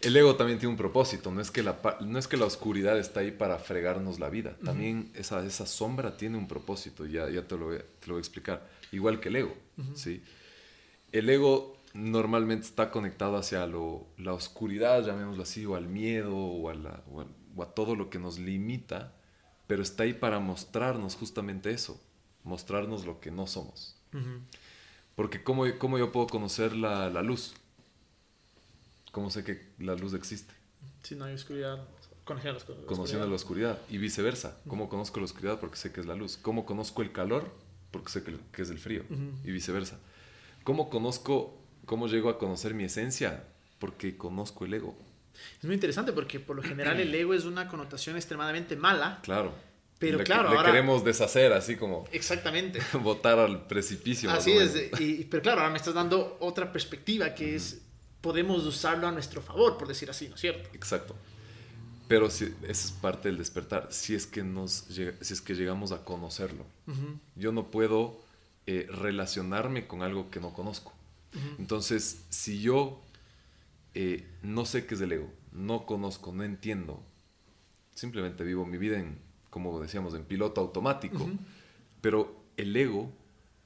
el 0.01 0.17
ego 0.17 0.35
también 0.35 0.57
tiene 0.57 0.71
un 0.71 0.77
propósito, 0.77 1.31
no 1.31 1.41
es 1.41 1.51
que 1.51 1.63
la, 1.63 1.79
no 2.01 2.17
es 2.17 2.27
que 2.27 2.37
la 2.37 2.45
oscuridad 2.45 2.97
está 2.97 3.19
ahí 3.19 3.31
para 3.31 3.59
fregarnos 3.59 4.19
la 4.19 4.29
vida, 4.29 4.55
también 4.63 5.11
esa, 5.15 5.45
esa 5.45 5.65
sombra 5.65 6.17
tiene 6.17 6.37
un 6.37 6.47
propósito, 6.47 7.05
ya, 7.05 7.29
ya 7.29 7.47
te, 7.47 7.57
lo 7.57 7.65
voy, 7.65 7.77
te 7.77 8.07
lo 8.07 8.13
voy 8.13 8.19
a 8.19 8.21
explicar, 8.21 8.67
igual 8.91 9.19
que 9.19 9.29
el 9.29 9.35
ego, 9.35 9.55
¿sí? 9.95 10.23
El 11.11 11.29
ego 11.29 11.77
normalmente 11.93 12.65
está 12.65 12.91
conectado 12.91 13.37
hacia 13.37 13.65
lo, 13.67 14.07
la 14.17 14.33
oscuridad, 14.33 15.05
llamémoslo 15.05 15.43
así, 15.43 15.65
o 15.65 15.75
al 15.75 15.87
miedo, 15.87 16.35
o 16.35 16.69
a, 16.69 17.03
o, 17.11 17.63
a, 17.63 17.73
todo 17.73 17.95
lo 17.95 18.09
que 18.09 18.19
nos 18.19 18.39
limita, 18.39 19.13
pero 19.67 19.81
está 19.81 20.03
ahí 20.03 20.13
para 20.13 20.39
mostrarnos 20.39 21.15
justamente 21.15 21.71
eso, 21.71 22.01
mostrarnos 22.43 23.05
lo 23.05 23.19
que 23.19 23.31
no 23.31 23.47
somos. 23.47 23.97
Porque 25.15 25.43
¿cómo, 25.43 25.65
¿cómo, 25.77 25.97
yo 25.97 26.11
puedo 26.11 26.27
conocer 26.27 26.75
la, 26.75 27.09
la, 27.09 27.21
luz? 27.21 27.53
¿Cómo 29.11 29.29
sé 29.29 29.43
que 29.43 29.69
la 29.79 29.95
luz 29.95 30.13
existe? 30.13 30.53
Si 31.03 31.15
no 31.15 31.25
hay 31.25 31.33
oscuridad, 31.33 31.85
conociendo 32.23 32.53
la 32.53 32.57
oscuridad. 32.57 32.85
Conociendo 32.85 33.27
la 33.27 33.35
oscuridad 33.35 33.79
y 33.89 33.97
viceversa. 33.97 34.57
¿Cómo 34.67 34.89
conozco 34.89 35.19
la 35.19 35.25
oscuridad? 35.25 35.59
Porque 35.59 35.77
sé 35.77 35.91
que 35.91 36.01
es 36.01 36.05
la 36.05 36.15
luz. 36.15 36.37
¿Cómo 36.37 36.65
conozco 36.65 37.01
el 37.01 37.11
calor? 37.11 37.49
Porque 37.91 38.09
sé 38.09 38.23
que, 38.23 38.37
que 38.51 38.61
es 38.61 38.69
el 38.69 38.79
frío. 38.79 39.03
Y 39.43 39.51
viceversa. 39.51 39.99
¿Cómo 40.63 40.89
conozco, 40.89 41.57
cómo 41.85 42.07
llego 42.07 42.29
a 42.29 42.37
conocer 42.37 42.73
mi 42.73 42.83
esencia? 42.83 43.45
Porque 43.79 44.17
conozco 44.17 44.65
el 44.65 44.73
ego. 44.73 44.95
Es 45.59 45.65
muy 45.65 45.75
interesante 45.75 46.11
porque 46.13 46.39
por 46.39 46.55
lo 46.55 46.63
general 46.63 46.99
el 46.99 47.13
ego 47.13 47.33
es 47.33 47.45
una 47.45 47.67
connotación 47.67 48.15
extremadamente 48.15 48.75
mala. 48.75 49.19
Claro. 49.23 49.53
Pero 49.99 50.17
claro, 50.23 50.49
le 50.49 50.65
queremos 50.65 51.03
deshacer, 51.03 51.53
así 51.53 51.75
como. 51.75 52.05
Exactamente. 52.11 52.79
botar 53.03 53.37
al 53.37 53.67
precipicio. 53.67 54.31
Así 54.31 54.51
es. 54.51 54.75
Y, 54.99 55.25
pero 55.25 55.43
claro, 55.43 55.61
ahora 55.61 55.71
me 55.71 55.77
estás 55.77 55.93
dando 55.93 56.37
otra 56.39 56.71
perspectiva 56.71 57.35
que 57.35 57.55
es 57.55 57.81
podemos 58.19 58.65
usarlo 58.65 59.07
a 59.07 59.11
nuestro 59.11 59.41
favor, 59.41 59.77
por 59.77 59.87
decir 59.87 60.09
así, 60.09 60.27
¿no 60.27 60.35
es 60.35 60.41
cierto? 60.41 60.69
Exacto. 60.73 61.15
Pero 62.07 62.29
si, 62.29 62.45
esa 62.63 62.69
es 62.87 62.91
parte 62.91 63.29
del 63.29 63.37
despertar. 63.37 63.87
Si 63.91 64.15
es 64.15 64.25
que 64.25 64.43
nos 64.43 64.71
si 64.71 65.03
es 65.05 65.41
que 65.41 65.53
llegamos 65.53 65.91
a 65.91 66.03
conocerlo. 66.03 66.65
Yo 67.35 67.51
no 67.51 67.69
puedo 67.69 68.19
eh, 68.67 68.87
relacionarme 68.89 69.87
con 69.87 70.01
algo 70.01 70.29
que 70.29 70.39
no 70.39 70.53
conozco. 70.53 70.93
Entonces, 71.57 72.25
si 72.29 72.61
yo 72.61 73.01
eh, 73.93 74.27
no 74.41 74.65
sé 74.65 74.85
qué 74.85 74.95
es 74.95 75.01
el 75.01 75.11
ego, 75.13 75.31
no 75.51 75.85
conozco, 75.85 76.31
no 76.31 76.43
entiendo, 76.43 77.01
simplemente 77.93 78.43
vivo 78.43 78.65
mi 78.65 78.77
vida 78.77 78.99
en, 78.99 79.17
como 79.49 79.79
decíamos, 79.79 80.13
en 80.13 80.23
piloto 80.23 80.61
automático, 80.61 81.29
pero 82.01 82.35
el 82.57 82.75
ego 82.75 83.11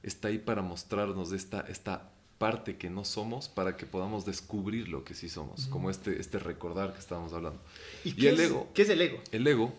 está 0.02 0.28
ahí 0.28 0.38
para 0.38 0.62
mostrarnos 0.62 1.32
esta, 1.32 1.60
esta 1.62 2.12
parte 2.38 2.76
que 2.76 2.90
no 2.90 3.04
somos 3.04 3.48
para 3.48 3.76
que 3.76 3.86
podamos 3.86 4.24
descubrir 4.24 4.88
lo 4.88 5.04
que 5.04 5.14
sí 5.14 5.28
somos, 5.28 5.66
como 5.66 5.90
este, 5.90 6.20
este 6.20 6.38
recordar 6.38 6.92
que 6.92 7.00
estábamos 7.00 7.32
hablando. 7.32 7.60
¿Y, 8.04 8.26
el 8.26 8.38
ego? 8.38 8.68
¿Qué 8.74 8.82
es 8.82 8.88
el 8.88 9.00
ego? 9.00 9.18
El 9.32 9.46
ego 9.46 9.72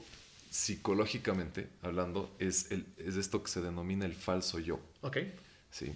psicológicamente 0.58 1.70
hablando, 1.84 2.36
es, 2.40 2.72
el, 2.72 2.86
es 2.98 3.16
esto 3.16 3.44
que 3.44 3.50
se 3.50 3.62
denomina 3.62 4.06
el 4.06 4.16
falso 4.16 4.58
yo. 4.58 4.80
Ok. 5.02 5.18
Sí. 5.70 5.94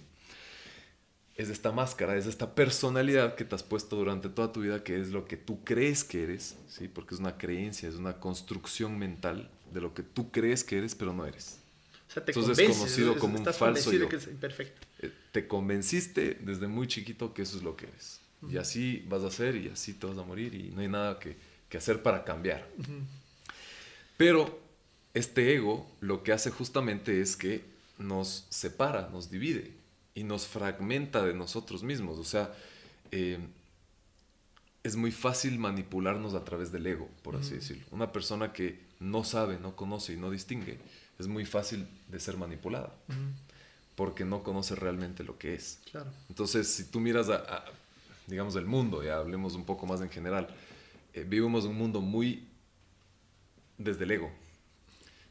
Es 1.34 1.48
esta 1.48 1.72
máscara, 1.72 2.16
es 2.16 2.26
esta 2.26 2.54
personalidad 2.54 3.34
que 3.34 3.44
te 3.44 3.54
has 3.56 3.64
puesto 3.64 3.96
durante 3.96 4.28
toda 4.28 4.52
tu 4.52 4.60
vida, 4.60 4.84
que 4.84 5.00
es 5.00 5.10
lo 5.10 5.24
que 5.24 5.36
tú 5.36 5.64
crees 5.64 6.04
que 6.04 6.22
eres, 6.22 6.56
¿sí? 6.68 6.86
Porque 6.86 7.14
es 7.14 7.20
una 7.20 7.38
creencia, 7.38 7.88
es 7.88 7.96
una 7.96 8.20
construcción 8.20 8.98
mental 8.98 9.50
de 9.72 9.80
lo 9.80 9.94
que 9.94 10.04
tú 10.04 10.30
crees 10.30 10.62
que 10.62 10.78
eres, 10.78 10.94
pero 10.94 11.12
no 11.12 11.26
eres. 11.26 11.58
O 12.08 12.12
sea, 12.12 12.24
te 12.24 12.30
Entonces 12.30 12.58
es 12.58 12.76
conocido 12.76 13.18
como 13.18 13.38
un 13.38 13.46
falso 13.46 13.92
yo. 13.92 14.08
Que 14.08 14.16
es 14.16 14.28
imperfecto. 14.28 14.86
Eh, 15.00 15.10
te 15.32 15.48
convenciste 15.48 16.38
desde 16.40 16.68
muy 16.68 16.86
chiquito 16.86 17.34
que 17.34 17.42
eso 17.42 17.56
es 17.56 17.64
lo 17.64 17.74
que 17.74 17.86
eres. 17.86 18.20
Y 18.48 18.56
así 18.56 19.04
vas 19.08 19.22
a 19.22 19.30
ser 19.30 19.54
y 19.56 19.68
así 19.68 19.94
te 19.94 20.06
vas 20.06 20.18
a 20.18 20.22
morir 20.22 20.54
y 20.54 20.70
no 20.70 20.80
hay 20.80 20.88
nada 20.88 21.18
que, 21.18 21.36
que 21.68 21.78
hacer 21.78 22.02
para 22.02 22.24
cambiar. 22.24 22.68
Pero 24.22 24.56
este 25.14 25.52
ego 25.52 25.84
lo 26.00 26.22
que 26.22 26.32
hace 26.32 26.52
justamente 26.52 27.20
es 27.20 27.34
que 27.34 27.64
nos 27.98 28.46
separa, 28.50 29.08
nos 29.10 29.32
divide 29.32 29.72
y 30.14 30.22
nos 30.22 30.46
fragmenta 30.46 31.24
de 31.24 31.34
nosotros 31.34 31.82
mismos. 31.82 32.20
O 32.20 32.24
sea, 32.24 32.54
eh, 33.10 33.40
es 34.84 34.94
muy 34.94 35.10
fácil 35.10 35.58
manipularnos 35.58 36.34
a 36.34 36.44
través 36.44 36.70
del 36.70 36.86
ego, 36.86 37.08
por 37.22 37.34
así 37.34 37.54
decirlo. 37.54 37.82
Una 37.90 38.12
persona 38.12 38.52
que 38.52 38.78
no 39.00 39.24
sabe, 39.24 39.58
no 39.58 39.74
conoce 39.74 40.12
y 40.12 40.16
no 40.18 40.30
distingue, 40.30 40.78
es 41.18 41.26
muy 41.26 41.44
fácil 41.44 41.88
de 42.06 42.20
ser 42.20 42.36
manipulada. 42.36 42.94
Porque 43.96 44.24
no 44.24 44.44
conoce 44.44 44.76
realmente 44.76 45.24
lo 45.24 45.36
que 45.36 45.54
es. 45.54 45.80
Entonces, 46.28 46.68
si 46.68 46.84
tú 46.84 47.00
miras 47.00 47.28
a, 47.28 47.64
digamos, 48.28 48.54
el 48.54 48.66
mundo, 48.66 49.02
ya 49.02 49.16
hablemos 49.16 49.56
un 49.56 49.64
poco 49.64 49.84
más 49.84 50.00
en 50.00 50.10
general, 50.10 50.46
eh, 51.12 51.24
vivimos 51.28 51.64
un 51.64 51.76
mundo 51.76 52.00
muy 52.00 52.51
desde 53.84 54.04
el 54.04 54.12
ego, 54.12 54.30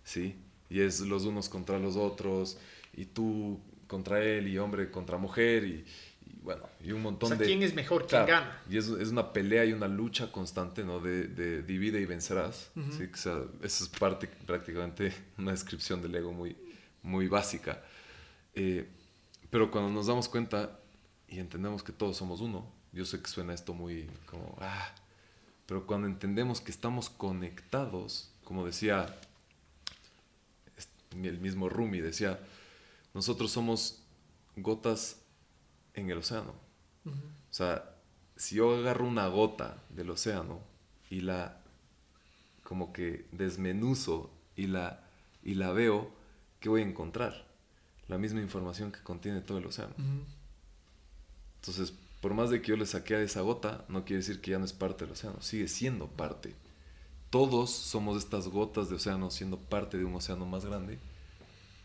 ¿sí? 0.03 0.35
Y 0.69 0.81
es 0.81 1.01
los 1.01 1.25
unos 1.25 1.49
contra 1.49 1.79
los 1.79 1.95
otros, 1.95 2.57
y 2.93 3.05
tú 3.05 3.59
contra 3.87 4.23
él, 4.23 4.47
y 4.47 4.57
hombre 4.57 4.89
contra 4.89 5.17
mujer, 5.17 5.65
y, 5.65 5.85
bueno, 6.43 6.63
y 6.83 6.91
un 6.91 7.01
montón 7.01 7.27
o 7.27 7.29
sea, 7.29 7.37
de... 7.37 7.45
¿quién 7.45 7.61
es 7.61 7.75
mejor? 7.75 8.07
¿Quién 8.07 8.25
gana? 8.25 8.61
Y 8.69 8.77
es, 8.77 8.87
es, 8.87 9.09
una 9.09 9.31
pelea 9.33 9.65
y 9.65 9.73
una 9.73 9.87
lucha 9.87 10.31
constante, 10.31 10.83
¿no? 10.83 10.99
De, 10.99 11.27
de 11.27 11.61
divide 11.61 11.99
y 11.99 12.05
vencerás, 12.05 12.71
¿sí? 12.97 13.09
O 13.13 13.17
sea, 13.17 13.41
esa 13.61 13.83
es 13.83 13.89
parte, 13.89 14.27
prácticamente, 14.45 15.13
una 15.37 15.51
descripción 15.51 16.01
del 16.01 16.15
ego 16.15 16.31
muy, 16.31 16.55
muy 17.03 17.27
básica. 17.27 17.83
Eh, 18.53 18.87
pero 19.49 19.69
cuando 19.69 19.91
nos 19.91 20.07
damos 20.07 20.29
cuenta 20.29 20.79
y 21.27 21.39
entendemos 21.39 21.83
que 21.83 21.91
todos 21.91 22.17
somos 22.17 22.41
uno, 22.41 22.65
yo 22.91 23.05
sé 23.05 23.21
que 23.21 23.29
suena 23.29 23.53
esto 23.53 23.73
muy 23.73 24.09
como, 24.25 24.57
ah, 24.61 24.93
pero 25.65 25.85
cuando 25.85 26.07
entendemos 26.07 26.59
que 26.59 26.71
estamos 26.71 27.09
conectados, 27.09 28.30
como 28.51 28.65
decía 28.65 29.05
el 31.13 31.39
mismo 31.39 31.69
Rumi, 31.69 32.01
decía, 32.01 32.37
nosotros 33.13 33.49
somos 33.49 34.03
gotas 34.57 35.21
en 35.93 36.09
el 36.09 36.17
océano. 36.17 36.53
O 37.05 37.53
sea, 37.53 37.95
si 38.35 38.55
yo 38.55 38.75
agarro 38.75 39.07
una 39.07 39.27
gota 39.27 39.81
del 39.87 40.09
océano 40.09 40.59
y 41.09 41.21
la 41.21 41.61
como 42.63 42.91
que 42.91 43.25
desmenuzo 43.31 44.29
y 44.57 44.67
la, 44.67 44.99
y 45.45 45.53
la 45.53 45.71
veo, 45.71 46.11
¿qué 46.59 46.67
voy 46.67 46.81
a 46.81 46.85
encontrar? 46.85 47.45
la 48.09 48.17
misma 48.17 48.41
información 48.41 48.91
que 48.91 48.99
contiene 48.99 49.39
todo 49.39 49.59
el 49.59 49.65
océano. 49.65 49.95
Entonces, 51.61 51.93
por 52.19 52.33
más 52.33 52.49
de 52.49 52.61
que 52.61 52.67
yo 52.67 52.75
le 52.75 52.85
saque 52.85 53.15
a 53.15 53.21
esa 53.21 53.39
gota, 53.39 53.85
no 53.87 54.03
quiere 54.03 54.17
decir 54.17 54.41
que 54.41 54.51
ya 54.51 54.59
no 54.59 54.65
es 54.65 54.73
parte 54.73 55.05
del 55.05 55.13
océano, 55.13 55.41
sigue 55.41 55.69
siendo 55.69 56.07
parte. 56.07 56.53
Todos 57.31 57.71
somos 57.71 58.17
estas 58.17 58.49
gotas 58.49 58.89
de 58.89 58.95
océano 58.95 59.31
siendo 59.31 59.57
parte 59.57 59.97
de 59.97 60.03
un 60.03 60.13
océano 60.13 60.45
más 60.45 60.65
grande, 60.65 60.99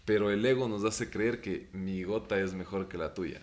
pero 0.05 0.31
el 0.31 0.45
ego 0.45 0.69
nos 0.69 0.85
hace 0.85 1.09
creer 1.09 1.41
que 1.41 1.69
mi 1.73 2.03
gota 2.03 2.38
es 2.41 2.53
mejor 2.53 2.88
que 2.88 2.99
la 2.99 3.15
tuya. 3.15 3.41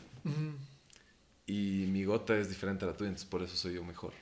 Y 1.47 1.85
mi 1.87 2.03
gota 2.03 2.37
es 2.37 2.49
diferente 2.49 2.83
a 2.83 2.89
la 2.89 2.97
tuya, 2.97 3.07
entonces 3.07 3.29
por 3.29 3.41
eso 3.41 3.55
soy 3.55 3.75
yo 3.75 3.85
mejor. 3.85 4.13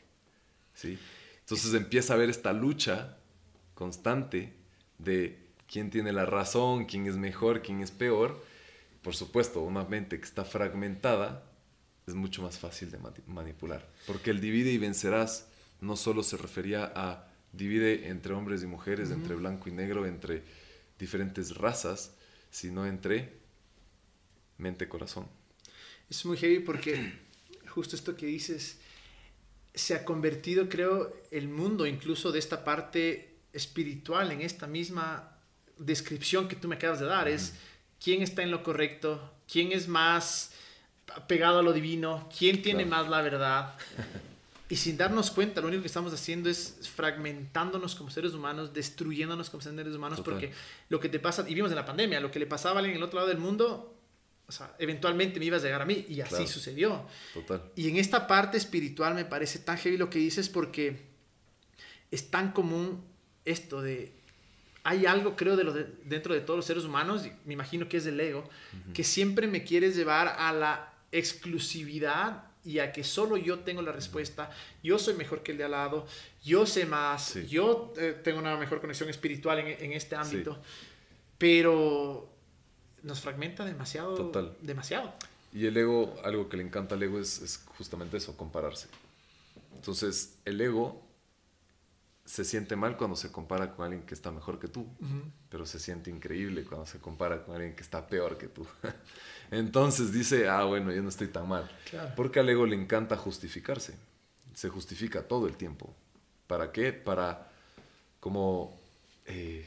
¿Sí? 0.76 0.98
Entonces 1.40 1.74
empieza 1.74 2.14
a 2.14 2.16
haber 2.18 2.30
esta 2.30 2.54
lucha 2.54 3.18
constante 3.74 4.54
de 5.00 5.40
quién 5.68 5.90
tiene 5.90 6.14
la 6.14 6.28
razón, 6.28 6.86
quién 6.86 7.08
es 7.08 7.18
mejor, 7.18 7.64
quién 7.64 7.82
es 7.82 7.90
peor. 7.90 8.44
Por 9.02 9.16
supuesto, 9.16 9.62
una 9.62 9.86
mente 9.86 10.20
que 10.20 10.26
está 10.26 10.46
fragmentada 10.46 11.44
es 12.06 12.14
mucho 12.14 12.44
más 12.44 12.60
fácil 12.60 12.92
de 12.92 13.00
manipular. 13.26 13.88
Porque 14.06 14.30
el 14.30 14.40
divide 14.40 14.72
y 14.72 14.78
vencerás 14.78 15.48
no 15.80 15.96
solo 15.96 16.22
se 16.22 16.38
refería 16.38 16.92
a 16.96 17.31
divide 17.52 18.08
entre 18.08 18.34
hombres 18.34 18.64
y 18.64 18.68
mujeres, 18.68 19.12
entre 19.12 19.36
blanco 19.36 19.70
y 19.70 19.72
negro, 19.72 20.06
entre 20.06 20.44
diferentes 20.98 21.56
razas, 21.56 22.16
sino 22.50 22.86
entre 22.86 23.34
mente-corazón. 24.58 25.28
Es 26.10 26.26
muy 26.26 26.38
heavy 26.38 26.60
porque 26.60 27.14
justo 27.70 27.96
esto 27.96 28.16
que 28.16 28.26
dices, 28.26 28.80
se 29.74 29.96
ha 29.96 30.06
convertido, 30.06 30.70
creo, 30.70 31.16
el 31.32 31.48
mundo 31.48 31.86
incluso 31.86 32.32
de 32.32 32.40
esta 32.40 32.64
parte 32.64 33.36
espiritual 33.54 34.32
en 34.32 34.42
esta 34.42 34.68
misma 34.68 35.38
descripción 35.78 36.48
que 36.48 36.56
tú 36.56 36.68
me 36.68 36.76
acabas 36.76 37.00
de 37.00 37.06
dar. 37.06 37.28
Es 37.28 37.54
quién 38.02 38.22
está 38.22 38.44
en 38.44 38.52
lo 38.52 38.64
correcto, 38.64 39.34
quién 39.52 39.72
es 39.72 39.88
más 39.88 40.52
pegado 41.28 41.60
a 41.60 41.64
lo 41.64 41.74
divino, 41.74 42.30
quién 42.38 42.62
tiene 42.62 42.86
más 42.86 43.10
la 43.10 43.22
verdad. 43.22 43.78
Y 44.72 44.78
sin 44.78 44.96
darnos 44.96 45.32
cuenta, 45.32 45.60
lo 45.60 45.68
único 45.68 45.82
que 45.82 45.88
estamos 45.88 46.14
haciendo 46.14 46.50
es 46.50 46.90
fragmentándonos 46.96 47.94
como 47.94 48.10
seres 48.10 48.34
humanos, 48.34 48.72
destruyéndonos 48.74 49.50
como 49.50 49.62
seres 49.62 49.94
humanos, 49.94 50.22
porque 50.22 50.54
lo 50.88 50.98
que 51.02 51.10
te 51.10 51.20
pasa, 51.20 51.44
y 51.46 51.54
vimos 51.54 51.72
en 51.72 51.76
la 51.76 51.84
pandemia, 51.84 52.22
lo 52.22 52.32
que 52.32 52.40
le 52.40 52.48
pasaba 52.48 52.76
a 52.76 52.80
alguien 52.80 52.96
en 52.96 53.00
el 53.00 53.04
otro 53.04 53.20
lado 53.20 53.28
del 53.28 53.38
mundo, 53.38 53.94
o 54.48 54.52
sea, 54.54 54.74
eventualmente 54.80 55.40
me 55.40 55.46
iba 55.48 55.58
a 55.58 55.60
llegar 55.60 55.82
a 55.82 55.86
mí, 55.86 56.06
y 56.08 56.22
así 56.22 56.48
sucedió. 56.48 57.06
Total. 57.34 57.64
Y 57.76 57.90
en 57.90 57.98
esta 57.98 58.28
parte 58.28 58.58
espiritual 58.58 59.14
me 59.14 59.26
parece 59.26 59.60
tan 59.60 59.78
heavy 59.78 59.98
lo 59.98 60.10
que 60.10 60.20
dices, 60.20 60.48
porque 60.48 61.02
es 62.10 62.32
tan 62.32 62.54
común 62.54 63.04
esto 63.44 63.82
de 63.82 64.14
hay 64.84 65.06
algo, 65.06 65.36
creo, 65.36 65.58
de 65.58 65.66
lo 65.66 65.74
dentro 65.74 66.34
de 66.34 66.40
todos 66.40 66.56
los 66.56 66.66
seres 66.66 66.86
humanos, 66.86 67.28
me 67.44 67.56
imagino 67.56 67.90
que 67.90 67.98
es 67.98 68.06
el 68.06 68.18
ego, 68.18 68.50
que 68.94 69.04
siempre 69.04 69.48
me 69.48 69.66
quieres 69.66 69.98
llevar 69.98 70.30
a 70.30 70.54
la 70.54 70.94
exclusividad 71.12 72.51
y 72.64 72.80
a 72.80 72.92
que 72.92 73.04
solo 73.04 73.38
yo 73.38 73.60
tengo 73.60 73.82
la 73.82 73.92
respuesta, 73.92 74.52
yo 74.84 75.00
soy 75.00 75.16
mejor 75.16 75.44
que 75.44 75.52
el 75.52 75.58
de 75.58 75.64
al 75.64 75.72
lado, 75.72 76.06
yo 76.44 76.66
sé 76.66 76.86
más, 76.86 77.36
yo 77.48 77.94
eh, 77.98 78.20
tengo 78.24 78.40
una 78.40 78.58
mejor 78.58 78.82
conexión 78.82 79.10
espiritual 79.10 79.60
en, 79.60 79.94
este 79.94 80.16
ámbito, 80.16 80.62
pero 81.38 82.30
nos 83.04 83.20
fragmenta 83.20 83.66
demasiado. 83.66 84.16
Total. 84.16 84.56
Demasiado. 84.62 85.14
Y 85.54 85.66
el 85.66 85.76
ego, 85.76 86.16
algo 86.24 86.48
que 86.50 86.58
le 86.58 86.64
encanta 86.64 86.96
al 86.96 87.04
ego 87.04 87.20
es, 87.20 87.42
es 87.42 87.58
justamente 87.78 88.18
eso, 88.18 88.38
compararse. 88.38 88.88
Entonces, 89.76 90.38
el 90.46 90.62
ego 90.62 91.02
se 92.32 92.46
siente 92.46 92.76
mal 92.76 92.96
cuando 92.96 93.18
se 93.18 93.32
compara 93.32 93.76
con 93.76 93.84
alguien 93.84 94.04
que 94.04 94.14
está 94.14 94.32
mejor 94.32 94.60
que 94.60 94.68
tú, 94.68 94.88
pero 95.50 95.66
se 95.66 95.80
siente 95.80 96.10
increíble 96.10 96.64
cuando 96.64 96.86
se 96.86 97.00
compara 97.00 97.44
con 97.44 97.56
alguien 97.56 97.76
que 97.76 97.82
está 97.82 98.08
peor 98.08 98.38
que 98.38 98.48
tú. 98.48 98.66
Entonces 99.52 100.14
dice, 100.14 100.48
ah, 100.48 100.64
bueno, 100.64 100.94
yo 100.94 101.04
no 101.04 101.10
estoy 101.10 101.28
tan 101.28 101.48
mal. 101.48 101.70
Porque 102.16 102.40
al 102.40 102.50
ego 102.50 102.66
le 102.66 102.76
encanta 102.76 103.18
justificarse. 103.18 103.96
Se 104.54 104.70
justifica 104.70 105.24
todo 105.24 105.48
el 105.48 105.58
tiempo. 105.58 105.94
¿Para 106.48 106.72
qué? 106.72 106.94
Para 106.94 107.52
como 108.22 108.80
eh, 109.26 109.66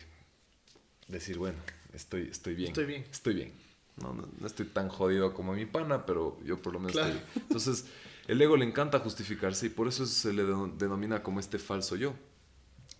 decir, 1.08 1.36
bueno, 1.36 1.58
estoy, 1.92 2.28
estoy 2.30 2.54
bien. 2.54 2.68
Estoy 2.68 2.86
bien. 2.86 3.04
Estoy 3.10 3.34
bien. 3.34 3.52
No, 4.00 4.12
no, 4.12 4.46
estoy 4.46 4.66
tan 4.66 4.88
jodido 4.88 5.34
como 5.34 5.52
mi 5.52 5.66
pana, 5.66 6.04
pero 6.04 6.38
yo 6.44 6.60
por 6.60 6.72
lo 6.72 6.80
menos 6.80 6.96
estoy 6.96 7.12
bien. 7.12 7.24
Entonces, 7.36 7.84
el 8.26 8.40
ego 8.40 8.56
le 8.56 8.64
encanta 8.64 8.98
justificarse 9.00 9.66
y 9.66 9.68
por 9.68 9.86
eso 9.86 10.06
se 10.06 10.32
le 10.32 10.44
denomina 10.44 11.22
como 11.22 11.40
este 11.40 11.58
falso 11.58 11.94
yo. 11.94 12.14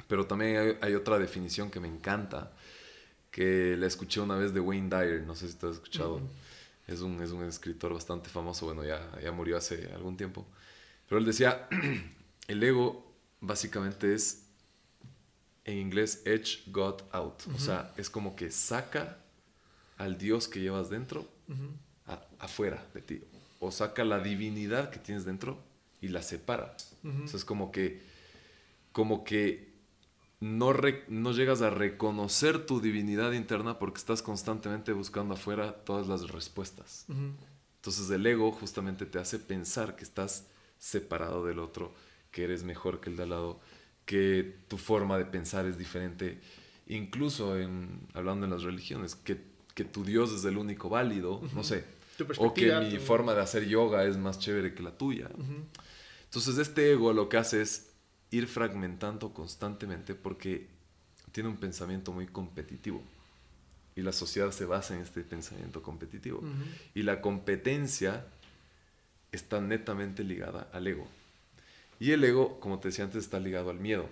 Pero 0.06 0.26
también 0.26 0.78
hay, 0.82 0.94
otra 0.94 1.18
definición 1.18 1.70
que 1.70 1.80
me 1.80 1.88
encanta, 1.88 2.52
que 3.30 3.74
la 3.78 3.87
escuché 3.87 4.20
una 4.20 4.37
vez 4.37 4.52
de 4.52 4.61
Wayne 4.61 4.90
Dyer, 4.90 5.22
no 5.22 5.35
sé 5.35 5.48
si 5.48 5.54
te 5.54 5.66
has 5.66 5.74
escuchado. 5.74 6.20
Es, 6.87 7.01
un, 7.01 7.23
es 7.23 7.31
un 7.31 7.42
escritor 7.44 7.92
bastante 7.94 8.29
famoso, 8.29 8.66
bueno, 8.66 8.85
ya, 8.85 9.11
ya 9.23 9.33
murió 9.33 9.57
hace 9.57 9.90
algún 9.94 10.16
tiempo. 10.16 10.47
Pero 11.09 11.18
él 11.18 11.25
decía, 11.25 11.68
el 12.49 12.62
ego 12.62 13.12
básicamente 13.40 14.14
es, 14.14 14.47
en 15.64 15.79
inglés, 15.79 16.23
edge 16.27 16.62
God 16.66 17.03
out. 17.12 17.42
O 17.55 17.59
sea, 17.59 17.92
es 17.97 18.11
como 18.11 18.37
que 18.37 18.51
saca 18.51 19.18
al 19.97 20.18
Dios 20.18 20.49
que 20.49 20.61
llevas 20.61 20.90
dentro 20.90 21.27
afuera 22.38 22.87
de 22.92 23.01
ti. 23.01 23.23
O 23.61 23.70
saca 23.70 24.05
la 24.05 24.20
divinidad 24.20 24.90
que 24.90 24.99
tienes 24.99 25.25
dentro 25.25 25.59
y 26.03 26.09
la 26.09 26.23
separa. 26.23 26.77
O 27.25 27.27
sea, 27.29 27.38
es 27.38 27.44
como 27.44 27.73
que, 27.73 28.03
como 28.92 29.25
que 29.25 29.73
no, 30.44 30.74
no 31.09 31.33
llegas 31.33 31.62
a 31.62 31.70
reconocer 31.70 32.66
tu 32.66 32.78
divinidad 32.78 33.33
interna 33.33 33.78
porque 33.78 33.96
estás 33.96 34.20
constantemente 34.20 34.92
buscando 34.92 35.33
afuera 35.33 35.72
todas 35.72 36.07
las 36.07 36.28
respuestas. 36.30 37.07
Entonces 37.76 38.11
el 38.11 38.26
ego 38.26 38.52
justamente 38.52 39.07
te 39.07 39.18
hace 39.18 39.38
pensar 39.38 39.96
que 39.96 40.04
estás 40.04 40.46
separado 40.78 41.46
del 41.46 41.61
otro, 41.61 41.94
que 42.30 42.44
eres 42.44 42.62
mejor 42.62 43.00
que 43.00 43.09
el 43.09 43.16
de 43.16 43.22
al 43.22 43.30
lado, 43.30 43.61
que 44.04 44.59
tu 44.68 44.76
forma 44.76 45.16
de 45.16 45.24
pensar 45.24 45.64
es 45.64 45.78
diferente, 45.78 46.38
incluso 46.88 47.59
en, 47.59 48.07
hablando 48.12 48.44
en 48.44 48.52
las 48.52 48.64
religiones, 48.64 49.14
que, 49.14 49.40
que 49.74 49.85
tu 49.85 50.04
Dios 50.04 50.30
es 50.30 50.44
el 50.44 50.59
único 50.59 50.90
válido, 50.90 51.40
no 51.54 51.64
sé, 51.64 51.87
o 52.37 52.52
que 52.52 52.70
mi 52.80 52.98
forma 52.98 53.33
de 53.33 53.40
hacer 53.40 53.66
yoga 53.66 54.04
es 54.04 54.18
más 54.18 54.38
chévere 54.38 54.74
que 54.74 54.83
la 54.83 54.90
tuya. 54.90 55.30
Entonces 56.24 56.59
este 56.59 56.92
ego 56.92 57.14
lo 57.14 57.30
que 57.30 57.38
hace 57.38 57.62
es 57.62 57.93
ir 58.35 58.49
fragmentando 58.49 59.33
constantemente 59.33 60.14
porque 60.14 60.66
tiene 61.33 61.49
un 61.49 61.57
pensamiento 61.57 62.12
muy 62.12 62.27
competitivo. 62.27 63.01
Y 63.97 64.03
la 64.03 64.12
sociedad 64.12 64.51
se 64.51 64.64
basa 64.64 64.94
en 64.94 65.03
este 65.03 65.23
pensamiento 65.23 65.83
competitivo. 65.83 66.42
Y 66.94 67.03
la 67.05 67.20
competencia 67.20 68.27
está 69.31 69.61
netamente 69.61 70.25
ligada 70.25 70.68
al 70.73 70.87
ego. 70.87 71.07
Y 72.01 72.11
el 72.11 72.25
ego, 72.25 72.59
como 72.59 72.81
te 72.81 72.88
decía 72.88 73.05
antes, 73.05 73.23
está 73.25 73.38
ligado 73.38 73.70
al 73.70 73.79
miedo. 73.79 74.09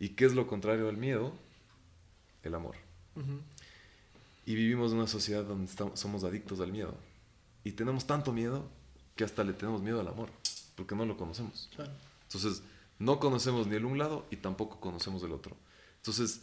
¿Y 0.00 0.10
qué 0.10 0.24
es 0.24 0.34
lo 0.34 0.48
contrario 0.48 0.88
al 0.88 0.96
miedo? 0.96 1.32
El 2.42 2.56
amor. 2.56 2.74
Y 4.46 4.54
vivimos 4.56 4.90
en 4.90 4.98
una 4.98 5.06
sociedad 5.06 5.44
donde 5.44 5.70
estamos, 5.70 5.98
somos 5.98 6.24
adictos 6.24 6.58
al 6.58 6.72
miedo. 6.72 6.94
Y 7.62 7.72
tenemos 7.72 8.04
tanto 8.06 8.32
miedo 8.32 8.68
que 9.14 9.22
hasta 9.22 9.44
le 9.44 9.52
tenemos 9.52 9.80
miedo 9.80 10.00
al 10.00 10.08
amor, 10.08 10.28
porque 10.74 10.96
no 10.96 11.06
lo 11.06 11.16
conocemos. 11.16 11.70
Entonces, 12.24 12.62
no 13.04 13.20
conocemos 13.20 13.66
ni 13.66 13.76
el 13.76 13.84
un 13.84 13.98
lado 13.98 14.26
y 14.30 14.36
tampoco 14.36 14.80
conocemos 14.80 15.22
el 15.22 15.32
otro. 15.32 15.56
Entonces, 15.96 16.42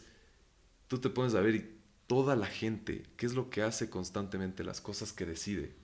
tú 0.86 0.98
te 0.98 1.10
pones 1.10 1.34
a 1.34 1.40
ver 1.40 1.56
y 1.56 1.76
toda 2.06 2.36
la 2.36 2.46
gente, 2.46 3.04
¿qué 3.16 3.26
es 3.26 3.34
lo 3.34 3.50
que 3.50 3.62
hace 3.62 3.90
constantemente? 3.90 4.62
Las 4.62 4.80
cosas 4.80 5.12
que 5.12 5.26
decide. 5.26 5.74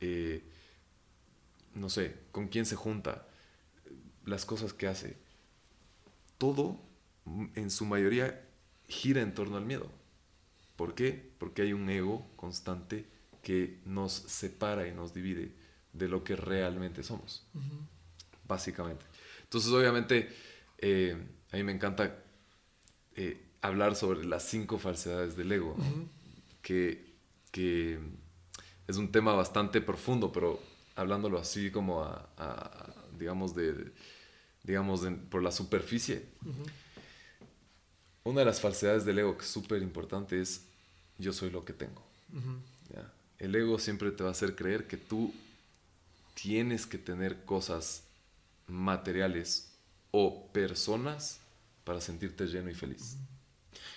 Eh, 0.00 0.44
no 1.74 1.88
sé, 1.88 2.16
con 2.30 2.48
quién 2.48 2.66
se 2.66 2.76
junta, 2.76 3.26
las 4.26 4.44
cosas 4.44 4.74
que 4.74 4.86
hace. 4.86 5.16
Todo, 6.36 6.78
en 7.54 7.70
su 7.70 7.86
mayoría, 7.86 8.44
gira 8.86 9.22
en 9.22 9.34
torno 9.34 9.56
al 9.56 9.64
miedo. 9.64 9.90
¿Por 10.76 10.94
qué? 10.94 11.32
Porque 11.38 11.62
hay 11.62 11.72
un 11.72 11.88
ego 11.88 12.26
constante 12.36 13.06
que 13.42 13.80
nos 13.86 14.12
separa 14.12 14.86
y 14.86 14.92
nos 14.92 15.14
divide 15.14 15.54
de 15.92 16.08
lo 16.08 16.22
que 16.22 16.36
realmente 16.36 17.02
somos. 17.02 17.46
Básicamente. 18.46 19.04
Entonces, 19.48 19.72
obviamente, 19.72 20.28
eh, 20.76 21.16
a 21.50 21.56
mí 21.56 21.62
me 21.62 21.72
encanta 21.72 22.22
eh, 23.16 23.40
hablar 23.62 23.96
sobre 23.96 24.26
las 24.26 24.42
cinco 24.44 24.78
falsedades 24.78 25.38
del 25.38 25.50
ego, 25.50 25.74
que, 26.60 27.08
es 28.86 28.96
un 28.96 29.10
tema 29.10 29.32
bastante 29.32 29.80
profundo, 29.80 30.30
pero 30.30 30.60
hablándolo 30.96 31.38
así 31.38 31.70
como 31.70 32.04
a, 32.04 32.94
digamos, 33.18 33.54
de, 33.54 33.90
digamos 34.64 35.06
por 35.30 35.42
la 35.42 35.50
superficie. 35.50 36.26
Una 38.24 38.40
de 38.40 38.46
las 38.46 38.60
falsedades 38.60 39.06
del 39.06 39.18
ego 39.20 39.38
que 39.38 39.44
es 39.44 39.50
súper 39.50 39.80
importante 39.80 40.40
es 40.40 40.66
yo 41.16 41.32
soy 41.32 41.48
lo 41.48 41.64
que 41.64 41.72
tengo. 41.72 42.02
El 43.38 43.54
ego 43.54 43.78
siempre 43.78 44.10
te 44.10 44.22
va 44.22 44.28
a 44.28 44.32
hacer 44.32 44.54
creer 44.54 44.86
que 44.86 44.98
tú 44.98 45.32
tienes 46.34 46.86
que 46.86 46.98
tener 46.98 47.44
cosas 47.46 48.07
materiales 48.68 49.72
o 50.10 50.50
personas 50.52 51.40
para 51.84 52.00
sentirte 52.00 52.46
lleno 52.46 52.70
y 52.70 52.74
feliz. 52.74 53.16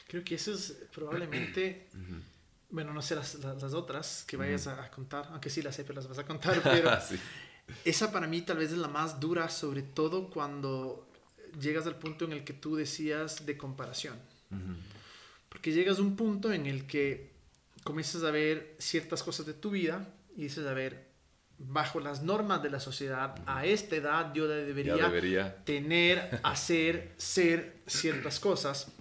Creo 0.08 0.24
que 0.24 0.36
eso 0.36 0.54
es 0.54 0.76
probablemente 0.94 1.88
bueno, 2.72 2.94
no 2.94 3.02
sé 3.02 3.16
las, 3.16 3.36
las, 3.36 3.74
otras 3.74 4.24
que 4.26 4.38
vayas 4.38 4.68
a, 4.68 4.90
contar, 4.90 5.28
aunque 5.32 5.50
sí 5.50 5.62
las 5.62 5.76
sé, 5.76 5.84
pero 5.84 5.96
las 5.96 6.08
vas 6.08 6.20
a 6.20 6.26
contar, 6.26 6.62
pero 6.64 6.90
esa 7.86 8.12
para 8.12 8.28
mí 8.28 8.42
tal 8.42 8.58
vez 8.58 8.72
es 8.72 8.78
la 8.78 8.88
más 8.88 9.20
dura, 9.20 9.50
sobre 9.50 9.84
todo 9.84 10.30
cuando 10.30 11.08
llegas 11.60 11.86
al 11.86 11.98
punto 11.98 12.26
en 12.26 12.32
el 12.32 12.44
que 12.44 12.54
tú 12.54 12.76
decías 12.76 13.46
de 13.46 13.58
comparación. 13.58 14.18
Porque 15.50 15.72
llegas 15.72 16.00
a 16.00 16.02
un 16.02 16.16
punto 16.16 16.52
en 16.52 16.66
el 16.66 16.88
que 16.88 17.32
comienzas 17.84 18.24
a 18.24 18.32
ver 18.32 18.76
ciertas 18.80 19.24
cosas 19.24 19.46
de 19.46 19.54
tu 19.54 19.70
vida 19.70 20.14
y 20.36 20.44
dices, 20.44 20.66
a 20.66 20.74
ver, 20.74 21.11
bajo 21.68 22.00
las 22.00 22.24
normas 22.24 22.62
de 22.64 22.70
la 22.70 22.80
sociedad, 22.80 23.36
a 23.46 23.66
esta 23.66 23.96
edad 23.96 24.34
yo 24.34 24.48
debería, 24.48 24.96
debería, 24.96 25.64
tener, 25.64 26.40
hacer, 26.44 27.14
ser 27.18 27.78
ciertas 27.88 28.40
cosas. 28.40 28.92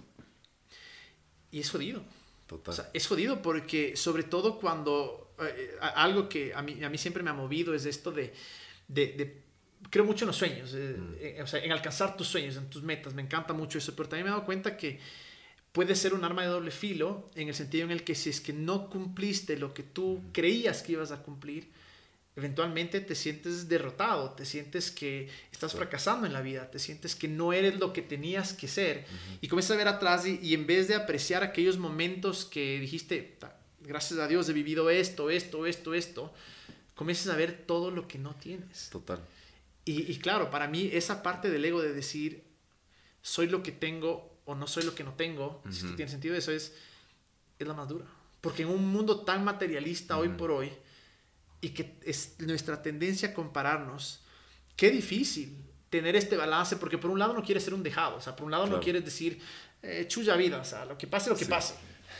Y 1.51 1.59
es 1.59 1.69
jodido. 1.69 2.03
Total. 2.47 2.89
es 2.93 3.07
jodido 3.07 3.41
porque 3.41 3.95
sobre 3.95 4.23
todo 4.23 4.59
cuando 4.59 5.33
eh, 5.39 5.77
algo 5.79 6.27
que 6.27 6.53
a 6.53 6.61
mí, 6.61 6.83
a 6.83 6.89
mí 6.89 6.97
siempre 6.97 7.23
me 7.23 7.29
ha 7.29 7.33
movido 7.33 7.73
es 7.73 7.85
esto 7.85 8.11
de, 8.11 8.33
de, 8.89 9.41
creo 9.89 10.03
mucho 10.03 10.25
en 10.25 10.27
los 10.27 10.35
sueños, 10.35 10.73
eh, 10.73 10.97
mm. 10.97 11.15
eh, 11.19 11.41
o 11.41 11.47
sea, 11.47 11.63
en 11.63 11.71
alcanzar 11.71 12.17
tus 12.17 12.27
sueños, 12.27 12.57
en 12.57 12.69
tus 12.69 12.83
metas, 12.83 13.13
me 13.13 13.21
encanta 13.21 13.53
mucho 13.53 13.77
eso, 13.77 13.95
pero 13.95 14.09
también 14.09 14.25
me 14.25 14.29
he 14.31 14.33
dado 14.33 14.45
cuenta 14.45 14.75
que 14.75 14.99
puede 15.71 15.95
ser 15.95 16.13
un 16.13 16.25
arma 16.25 16.41
de 16.41 16.49
doble 16.49 16.71
filo 16.71 17.29
en 17.35 17.47
el 17.47 17.55
sentido 17.55 17.85
en 17.85 17.91
el 17.91 18.03
que 18.03 18.15
si 18.15 18.29
es 18.29 18.41
que 18.41 18.53
no 18.53 18.89
cumpliste 18.89 19.57
lo 19.57 19.73
que 19.73 19.83
tú 19.83 20.21
creías 20.33 20.83
que 20.83 20.93
ibas 20.93 21.11
a 21.11 21.23
cumplir, 21.23 21.69
eventualmente 22.35 23.01
te 23.01 23.15
sientes 23.15 23.67
derrotado, 23.67 24.31
te 24.31 24.45
sientes 24.45 24.89
que 24.89 25.29
estás 25.51 25.73
fracasando 25.73 26.25
en 26.25 26.33
la 26.33 26.41
vida, 26.41 26.71
te 26.71 26.79
sientes 26.79 27.15
que 27.15 27.27
no 27.27 27.51
eres 27.51 27.77
lo 27.79 27.91
que 27.91 28.01
tenías 28.01 28.53
que 28.53 28.67
ser 28.67 29.05
y 29.41 29.47
comienzas 29.47 29.71
a 29.71 29.77
ver 29.77 29.87
atrás 29.87 30.25
y, 30.25 30.53
en 30.53 30.65
vez 30.65 30.87
de 30.87 30.95
apreciar 30.95 31.43
aquellos 31.43 31.77
momentos 31.77 32.45
que 32.45 32.79
dijiste, 32.79 33.37
gracias 33.81 34.19
a 34.19 34.27
Dios 34.27 34.47
he 34.47 34.53
vivido 34.53 34.89
esto, 34.89 35.29
esto, 35.29 35.65
esto, 35.65 35.93
esto, 35.93 36.33
comienzas 36.95 37.33
a 37.33 37.37
ver 37.37 37.63
todo 37.65 37.91
lo 37.91 38.07
que 38.07 38.17
no 38.17 38.33
tienes. 38.35 38.89
Total. 38.89 39.19
Y, 39.83 40.15
claro, 40.19 40.51
para 40.51 40.67
mí 40.67 40.89
esa 40.93 41.23
parte 41.23 41.49
del 41.49 41.65
ego 41.65 41.81
de 41.81 41.91
decir, 41.91 42.43
soy 43.21 43.47
lo 43.47 43.61
que 43.61 43.71
tengo 43.71 44.31
o 44.45 44.55
no 44.55 44.67
soy 44.67 44.83
lo 44.83 44.95
que 44.95 45.03
no 45.03 45.13
tengo, 45.13 45.61
si 45.69 45.87
tiene 45.95 46.09
sentido 46.09 46.35
eso, 46.35 46.51
es, 46.51 46.73
es 47.59 47.67
la 47.67 47.73
más 47.73 47.89
dura. 47.89 48.05
Porque 48.39 48.61
en 48.63 48.69
un 48.69 48.87
mundo 48.87 49.21
tan 49.21 49.43
materialista 49.43 50.17
hoy 50.17 50.29
por 50.29 50.51
hoy, 50.51 50.71
y 51.61 51.69
que 51.69 51.97
es 52.03 52.35
nuestra 52.39 52.81
tendencia 52.81 53.29
a 53.29 53.33
compararnos, 53.33 54.21
qué 54.75 54.89
difícil 54.89 55.55
tener 55.89 56.15
este 56.15 56.35
balance, 56.37 56.77
porque 56.77 56.97
por 56.97 57.11
un 57.11 57.19
lado 57.19 57.33
no 57.33 57.43
quieres 57.43 57.63
ser 57.63 57.73
un 57.73 57.83
dejado, 57.83 58.17
o 58.17 58.21
sea, 58.21 58.35
por 58.35 58.45
un 58.45 58.51
lado 58.51 58.65
no 58.65 58.79
quieres 58.79 59.05
decir, 59.05 59.39
eh, 59.83 60.05
chulla 60.07 60.35
vida, 60.35 60.57
o 60.57 60.65
sea, 60.65 60.85
lo 60.85 60.97
que 60.97 61.05
pase, 61.05 61.29
lo 61.29 61.35
que 61.35 61.45
pase. 61.45 61.75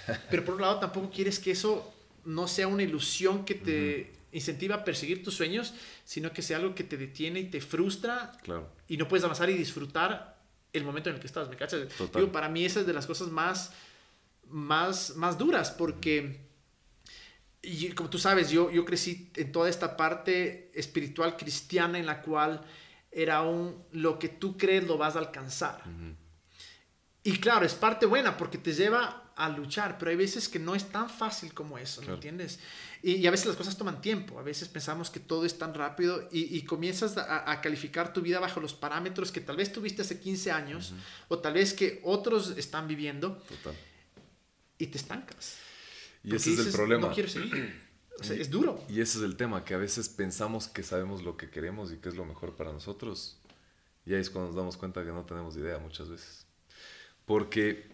Pero 0.29 0.45
por 0.45 0.55
un 0.55 0.61
lado 0.61 0.79
tampoco 0.79 1.09
quieres 1.09 1.39
que 1.39 1.51
eso 1.51 1.93
no 2.25 2.47
sea 2.47 2.67
una 2.67 2.83
ilusión 2.83 3.45
que 3.45 3.55
te 3.55 4.13
incentiva 4.31 4.75
a 4.75 4.83
perseguir 4.83 5.23
tus 5.23 5.35
sueños, 5.35 5.73
sino 6.05 6.31
que 6.31 6.41
sea 6.41 6.57
algo 6.57 6.75
que 6.75 6.83
te 6.83 6.97
detiene 6.97 7.39
y 7.39 7.45
te 7.45 7.61
frustra 7.61 8.31
claro. 8.43 8.69
y 8.87 8.97
no 8.97 9.07
puedes 9.07 9.23
avanzar 9.23 9.49
y 9.49 9.53
disfrutar 9.53 10.39
el 10.73 10.83
momento 10.83 11.09
en 11.09 11.15
el 11.15 11.21
que 11.21 11.27
estás, 11.27 11.49
¿me 11.49 11.57
cachas? 11.57 11.87
Digo, 12.13 12.31
para 12.31 12.47
mí 12.47 12.63
esa 12.65 12.81
es 12.81 12.87
de 12.87 12.93
las 12.93 13.05
cosas 13.05 13.29
más, 13.29 13.73
más, 14.47 15.15
más 15.15 15.37
duras, 15.37 15.71
porque 15.71 16.39
y 17.63 17.91
como 17.91 18.09
tú 18.09 18.17
sabes, 18.17 18.49
yo, 18.49 18.71
yo 18.71 18.85
crecí 18.85 19.29
en 19.35 19.51
toda 19.51 19.69
esta 19.69 19.95
parte 19.95 20.71
espiritual 20.73 21.37
cristiana 21.37 21.99
en 21.99 22.05
la 22.05 22.21
cual 22.21 22.61
era 23.11 23.41
un 23.41 23.83
lo 23.91 24.17
que 24.17 24.29
tú 24.29 24.57
crees 24.57 24.87
lo 24.87 24.97
vas 24.97 25.15
a 25.15 25.19
alcanzar. 25.19 25.83
Y 27.23 27.37
claro, 27.37 27.65
es 27.65 27.75
parte 27.75 28.05
buena 28.05 28.35
porque 28.35 28.57
te 28.57 28.73
lleva 28.73 29.31
a 29.35 29.49
luchar, 29.49 29.97
pero 29.97 30.11
hay 30.11 30.17
veces 30.17 30.49
que 30.49 30.59
no 30.59 30.73
es 30.73 30.89
tan 30.89 31.09
fácil 31.09 31.53
como 31.53 31.77
eso, 31.77 32.01
¿me 32.01 32.13
entiendes? 32.13 32.59
Y, 33.03 33.25
a 33.27 33.31
veces 33.31 33.47
las 33.47 33.55
cosas 33.55 33.77
toman 33.77 34.01
tiempo, 34.01 34.39
a 34.39 34.43
veces 34.43 34.67
pensamos 34.67 35.09
que 35.09 35.19
todo 35.19 35.45
es 35.45 35.57
tan 35.57 35.73
rápido 35.73 36.27
y, 36.31 36.61
comienzas 36.63 37.17
a, 37.17 37.61
calificar 37.61 38.11
tu 38.13 38.21
vida 38.21 38.39
bajo 38.39 38.59
los 38.59 38.73
parámetros 38.73 39.31
que 39.31 39.41
tal 39.41 39.57
vez 39.57 39.71
tuviste 39.71 40.01
hace 40.01 40.19
15 40.19 40.51
años 40.51 40.93
o 41.27 41.39
tal 41.39 41.53
vez 41.53 41.73
que 41.73 42.01
otros 42.03 42.55
están 42.57 42.87
viviendo 42.87 43.41
y 44.77 44.87
te 44.87 44.97
estancas. 44.97 45.57
Y 46.23 46.35
ese 46.35 46.53
es 46.53 46.59
el 46.59 46.71
problema. 46.71 47.07
No 47.07 47.13
quiero 47.13 47.29
seguir. 47.29 47.81
O 48.19 48.23
sea, 48.23 48.35
es 48.35 48.51
duro. 48.51 48.83
Y 48.87 49.01
ese 49.01 49.17
es 49.17 49.23
el 49.23 49.35
tema, 49.35 49.65
que 49.65 49.73
a 49.73 49.77
veces 49.77 50.07
pensamos 50.07 50.67
que 50.67 50.83
sabemos 50.83 51.23
lo 51.23 51.37
que 51.37 51.49
queremos 51.49 51.91
y 51.91 51.97
que 51.97 52.09
es 52.09 52.15
lo 52.15 52.23
mejor 52.23 52.55
para 52.55 52.71
nosotros. 52.71 53.39
Y 54.05 54.13
ahí 54.13 54.21
es 54.21 54.29
cuando 54.29 54.49
nos 54.49 54.55
damos 54.55 54.77
cuenta 54.77 55.03
que 55.03 55.11
no 55.11 55.25
tenemos 55.25 55.57
idea 55.57 55.79
muchas 55.79 56.07
veces. 56.07 56.45
Porque 57.25 57.89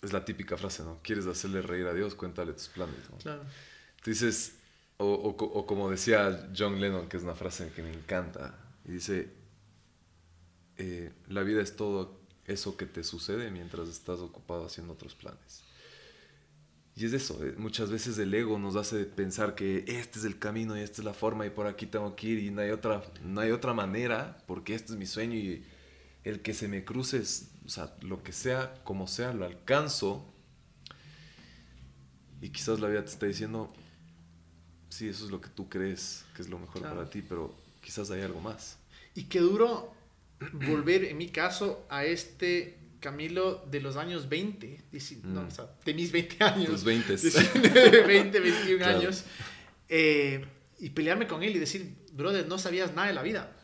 es 0.00 0.12
la 0.12 0.24
típica 0.24 0.56
frase, 0.56 0.84
¿no? 0.84 1.00
Quieres 1.02 1.26
hacerle 1.26 1.60
reír 1.60 1.86
a 1.86 1.94
Dios, 1.94 2.14
cuéntale 2.14 2.52
tus 2.52 2.68
planes, 2.68 3.10
¿no? 3.10 3.18
Claro. 3.18 3.42
Entonces, 3.96 4.58
o, 4.98 5.06
o, 5.06 5.30
o 5.30 5.66
como 5.66 5.90
decía 5.90 6.48
John 6.56 6.80
Lennon, 6.80 7.08
que 7.08 7.16
es 7.16 7.24
una 7.24 7.34
frase 7.34 7.72
que 7.74 7.82
me 7.82 7.92
encanta, 7.92 8.54
y 8.84 8.92
dice, 8.92 9.28
eh, 10.78 11.12
la 11.28 11.42
vida 11.42 11.62
es 11.62 11.74
todo 11.74 12.20
eso 12.44 12.76
que 12.76 12.86
te 12.86 13.02
sucede 13.02 13.50
mientras 13.50 13.88
estás 13.88 14.20
ocupado 14.20 14.66
haciendo 14.66 14.92
otros 14.92 15.14
planes. 15.14 15.64
Y 16.98 17.04
es 17.04 17.12
eso, 17.12 17.44
eh, 17.44 17.54
muchas 17.58 17.90
veces 17.90 18.16
el 18.16 18.32
ego 18.32 18.58
nos 18.58 18.74
hace 18.74 19.04
pensar 19.04 19.54
que 19.54 19.84
este 19.86 20.18
es 20.18 20.24
el 20.24 20.38
camino 20.38 20.78
y 20.78 20.80
esta 20.80 21.02
es 21.02 21.04
la 21.04 21.12
forma 21.12 21.44
y 21.44 21.50
por 21.50 21.66
aquí 21.66 21.84
tengo 21.84 22.16
que 22.16 22.28
ir 22.28 22.38
y 22.38 22.50
no 22.50 22.62
hay 22.62 22.70
otra, 22.70 23.02
no 23.22 23.42
hay 23.42 23.50
otra 23.50 23.74
manera 23.74 24.38
porque 24.46 24.74
este 24.74 24.94
es 24.94 24.98
mi 24.98 25.04
sueño 25.04 25.34
y 25.34 25.62
el 26.24 26.40
que 26.40 26.54
se 26.54 26.68
me 26.68 26.86
cruce, 26.86 27.20
o 27.20 27.68
sea, 27.68 27.94
lo 28.00 28.22
que 28.22 28.32
sea, 28.32 28.82
como 28.82 29.06
sea, 29.08 29.34
lo 29.34 29.44
alcanzo. 29.44 30.32
Y 32.40 32.48
quizás 32.48 32.80
la 32.80 32.88
vida 32.88 33.04
te 33.04 33.10
está 33.10 33.26
diciendo, 33.26 33.74
sí, 34.88 35.06
eso 35.06 35.26
es 35.26 35.30
lo 35.30 35.40
que 35.40 35.50
tú 35.50 35.68
crees 35.68 36.24
que 36.34 36.40
es 36.40 36.48
lo 36.48 36.58
mejor 36.58 36.80
para 36.80 37.10
ti, 37.10 37.20
pero 37.20 37.54
quizás 37.82 38.10
hay 38.10 38.22
algo 38.22 38.40
más. 38.40 38.78
Y 39.14 39.24
qué 39.24 39.40
duro 39.40 39.94
volver, 40.66 41.04
en 41.04 41.18
mi 41.18 41.28
caso, 41.28 41.86
a 41.90 42.06
este 42.06 42.85
Camilo 43.06 43.64
de 43.70 43.80
los 43.80 43.96
años 43.96 44.28
20, 44.28 44.82
no, 45.22 45.42
mm. 45.42 45.46
o 45.46 45.50
sea, 45.52 45.70
de 45.84 45.94
mis 45.94 46.10
20 46.10 46.42
años. 46.42 46.70
Tus 46.70 46.82
20. 46.82 47.14
20, 48.04 48.40
21 48.40 48.84
años. 48.84 49.22
Eh, 49.88 50.44
y 50.80 50.90
pelearme 50.90 51.28
con 51.28 51.44
él 51.44 51.54
y 51.54 51.60
decir, 51.60 51.88
brother, 52.14 52.48
no 52.48 52.58
sabías 52.58 52.96
nada 52.96 53.06
de 53.06 53.14
la 53.14 53.22
vida. 53.22 53.56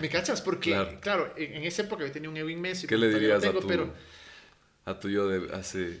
¿Me 0.00 0.08
cachas? 0.08 0.42
Porque, 0.42 0.98
claro, 1.00 1.32
en, 1.36 1.62
esa 1.62 1.82
época 1.82 2.04
yo 2.04 2.10
tenía 2.10 2.28
un 2.28 2.36
ego 2.36 2.48
inmenso. 2.48 2.88
¿Qué 2.88 2.98
le 2.98 3.08
dirías 3.08 3.44
a, 3.44 3.52
tu, 3.52 3.64
pero, 3.68 3.94
a 4.84 4.98
tu 4.98 5.08
yo 5.08 5.28
de 5.28 5.54
hace 5.54 6.00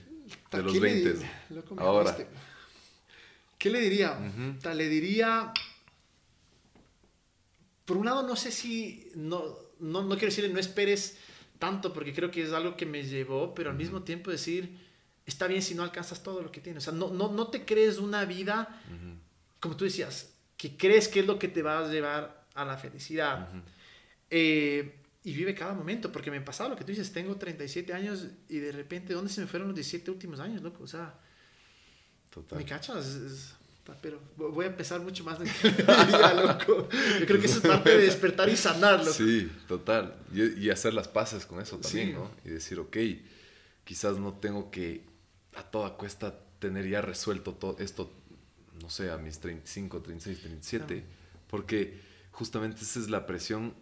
de 0.50 0.62
los 0.64 0.80
20? 0.80 1.14
Ahora. 1.76 2.16
¿Qué 3.58 3.70
le 3.70 3.80
diría? 3.80 4.18
Le 4.74 4.88
diría, 4.88 5.52
por 7.84 7.96
un 7.96 8.06
lado, 8.06 8.26
no 8.26 8.34
sé 8.34 8.50
si, 8.50 9.08
no, 9.14 9.56
no, 9.78 10.02
no 10.02 10.16
quiero 10.16 10.30
decirle, 10.30 10.52
no 10.52 10.58
esperes 10.58 11.16
tanto 11.62 11.92
porque 11.92 12.12
creo 12.12 12.28
que 12.28 12.42
es 12.42 12.52
algo 12.52 12.76
que 12.76 12.86
me 12.86 13.04
llevó, 13.04 13.54
pero 13.54 13.70
al 13.70 13.76
mismo 13.76 14.02
tiempo 14.02 14.32
decir, 14.32 14.80
está 15.24 15.46
bien 15.46 15.62
si 15.62 15.76
no 15.76 15.84
alcanzas 15.84 16.20
todo 16.20 16.42
lo 16.42 16.50
que 16.50 16.60
tienes. 16.60 16.82
O 16.82 16.90
sea, 16.90 16.98
no, 16.98 17.10
no, 17.10 17.30
no 17.30 17.46
te 17.50 17.64
crees 17.64 17.98
una 17.98 18.24
vida, 18.24 18.82
como 19.60 19.76
tú 19.76 19.84
decías, 19.84 20.34
que 20.56 20.76
crees 20.76 21.06
que 21.06 21.20
es 21.20 21.26
lo 21.26 21.38
que 21.38 21.46
te 21.46 21.62
va 21.62 21.78
a 21.78 21.88
llevar 21.88 22.48
a 22.54 22.64
la 22.64 22.76
felicidad. 22.76 23.48
Eh, 24.28 25.02
y 25.22 25.34
vive 25.34 25.54
cada 25.54 25.72
momento, 25.72 26.10
porque 26.10 26.32
me 26.32 26.38
ha 26.38 26.44
pasado 26.44 26.70
lo 26.70 26.74
que 26.74 26.82
tú 26.82 26.90
dices, 26.90 27.12
tengo 27.12 27.36
37 27.36 27.94
años 27.94 28.26
y 28.48 28.58
de 28.58 28.72
repente, 28.72 29.14
¿dónde 29.14 29.32
se 29.32 29.40
me 29.40 29.46
fueron 29.46 29.68
los 29.68 29.76
17 29.76 30.10
últimos 30.10 30.40
años, 30.40 30.62
loco? 30.62 30.82
O 30.82 30.88
sea, 30.88 31.14
Total. 32.28 32.58
¿me 32.58 32.64
cachas? 32.64 33.54
Pero 34.00 34.20
voy 34.36 34.64
a 34.64 34.68
empezar 34.68 35.00
mucho 35.00 35.24
más 35.24 35.38
de 35.38 35.46
loco. 36.46 36.88
Yo 37.20 37.26
creo 37.26 37.40
que 37.40 37.46
eso 37.46 37.58
es 37.58 37.66
parte 37.66 37.90
de 37.90 38.04
despertar 38.04 38.48
y 38.48 38.56
sanarlo. 38.56 39.12
Sí, 39.12 39.50
total. 39.66 40.14
Y, 40.32 40.70
hacer 40.70 40.94
las 40.94 41.08
paces 41.08 41.46
con 41.46 41.60
eso 41.60 41.78
también, 41.78 42.14
¿no? 42.14 42.30
Y 42.44 42.50
decir, 42.50 42.78
ok, 42.78 42.96
quizás 43.84 44.18
no 44.18 44.34
tengo 44.34 44.70
que 44.70 45.04
a 45.54 45.62
toda 45.62 45.96
cuesta 45.96 46.34
tener 46.58 46.88
ya 46.88 47.02
resuelto 47.02 47.54
todo 47.54 47.76
esto, 47.78 48.10
no 48.80 48.88
sé, 48.88 49.10
a 49.10 49.18
mis 49.18 49.40
35, 49.40 50.00
36, 50.00 50.40
37, 50.40 51.04
porque 51.48 52.00
justamente 52.30 52.82
esa 52.82 53.00
es 53.00 53.10
la 53.10 53.26
presión 53.26 53.74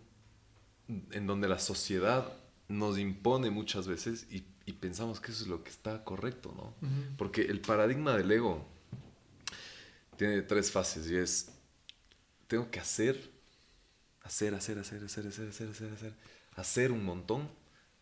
en 1.12 1.26
donde 1.26 1.46
la 1.46 1.58
sociedad 1.58 2.32
nos 2.68 2.98
impone 2.98 3.50
muchas 3.50 3.86
veces 3.86 4.26
y, 4.30 4.44
pensamos 4.80 5.18
que 5.20 5.32
eso 5.32 5.42
es 5.42 5.48
lo 5.48 5.64
que 5.64 5.70
está 5.70 6.04
correcto, 6.04 6.54
¿no? 6.56 6.72
Porque 7.18 7.42
el 7.42 7.60
paradigma 7.60 8.16
del 8.16 8.30
ego 8.30 8.68
tiene 10.20 10.42
tres 10.42 10.70
fases 10.70 11.10
y 11.10 11.16
es, 11.16 11.48
tengo 12.46 12.70
que 12.70 12.78
hacer, 12.78 13.30
hacer, 14.20 14.54
hacer, 14.54 14.78
hacer, 14.78 15.02
hacer, 15.02 15.26
hacer, 15.26 15.48
hacer, 15.48 15.68
hacer, 15.70 15.92
hacer, 15.94 16.12
hacer 16.56 16.92
un 16.92 17.02
montón 17.06 17.48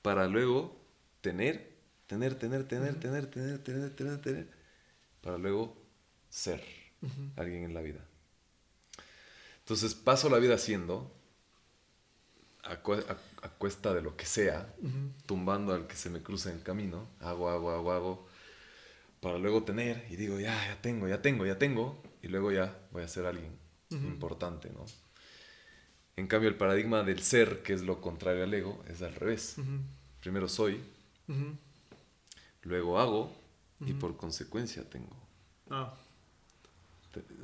para 0.02 0.26
luego 0.26 0.76
tener, 1.20 1.76
tener, 2.09 2.35
tener, 2.35 2.66
tener, 2.66 2.98
tener, 2.98 3.31
tener, 3.31 3.62
tener, 3.62 3.94
tener, 3.94 4.20
tener, 4.20 4.48
para 5.20 5.38
luego 5.38 5.81
ser 6.28 6.61
alguien 7.37 7.62
en 7.62 7.72
la 7.72 7.83
vida. 7.83 8.04
Entonces 9.61 9.94
paso 9.94 10.28
la 10.28 10.38
vida 10.38 10.57
haciendo, 10.57 11.14
a, 12.64 12.78
cuesta 13.59 13.94
de 13.94 14.02
lo 14.02 14.16
que 14.16 14.26
sea, 14.26 14.74
tumbando 15.24 15.72
al 15.72 15.87
que 15.87 15.94
se 15.94 16.11
me 16.11 16.20
cruce 16.20 16.50
en 16.50 16.57
el 16.57 16.62
camino, 16.64 17.11
hago, 17.20 17.48
hago, 17.48 17.70
hago, 17.70 17.92
hago, 17.92 18.28
para 19.20 19.38
luego 19.38 19.62
tener 19.62 20.04
y 20.11 20.16
digo, 20.16 20.40
ya, 20.40 20.66
ya 20.66 20.83
tengo, 20.83 21.07
ya 21.07 21.22
tengo, 21.22 21.46
ya 21.46 21.59
tengo, 21.59 22.02
y 22.22 22.28
luego 22.28 22.52
ya 22.52 22.76
voy 22.92 23.02
a 23.02 23.09
ser 23.09 23.26
alguien 23.26 23.52
importante, 23.90 24.70
¿no? 24.70 24.85
En 26.16 26.26
cambio, 26.26 26.48
el 26.48 26.57
paradigma 26.57 27.04
del 27.04 27.22
ser, 27.22 27.62
que 27.62 27.72
es 27.72 27.83
lo 27.83 28.00
contrario 28.00 28.42
al 28.42 28.52
ego, 28.52 28.83
es 28.88 29.02
al 29.02 29.14
revés. 29.14 29.57
Primero 30.20 30.48
soy, 30.48 30.81
luego 32.62 32.98
hago 32.98 33.33
y 33.81 33.92
por 33.92 34.16
consecuencia 34.16 34.83
tengo. 34.88 35.16
Ah. 35.70 35.94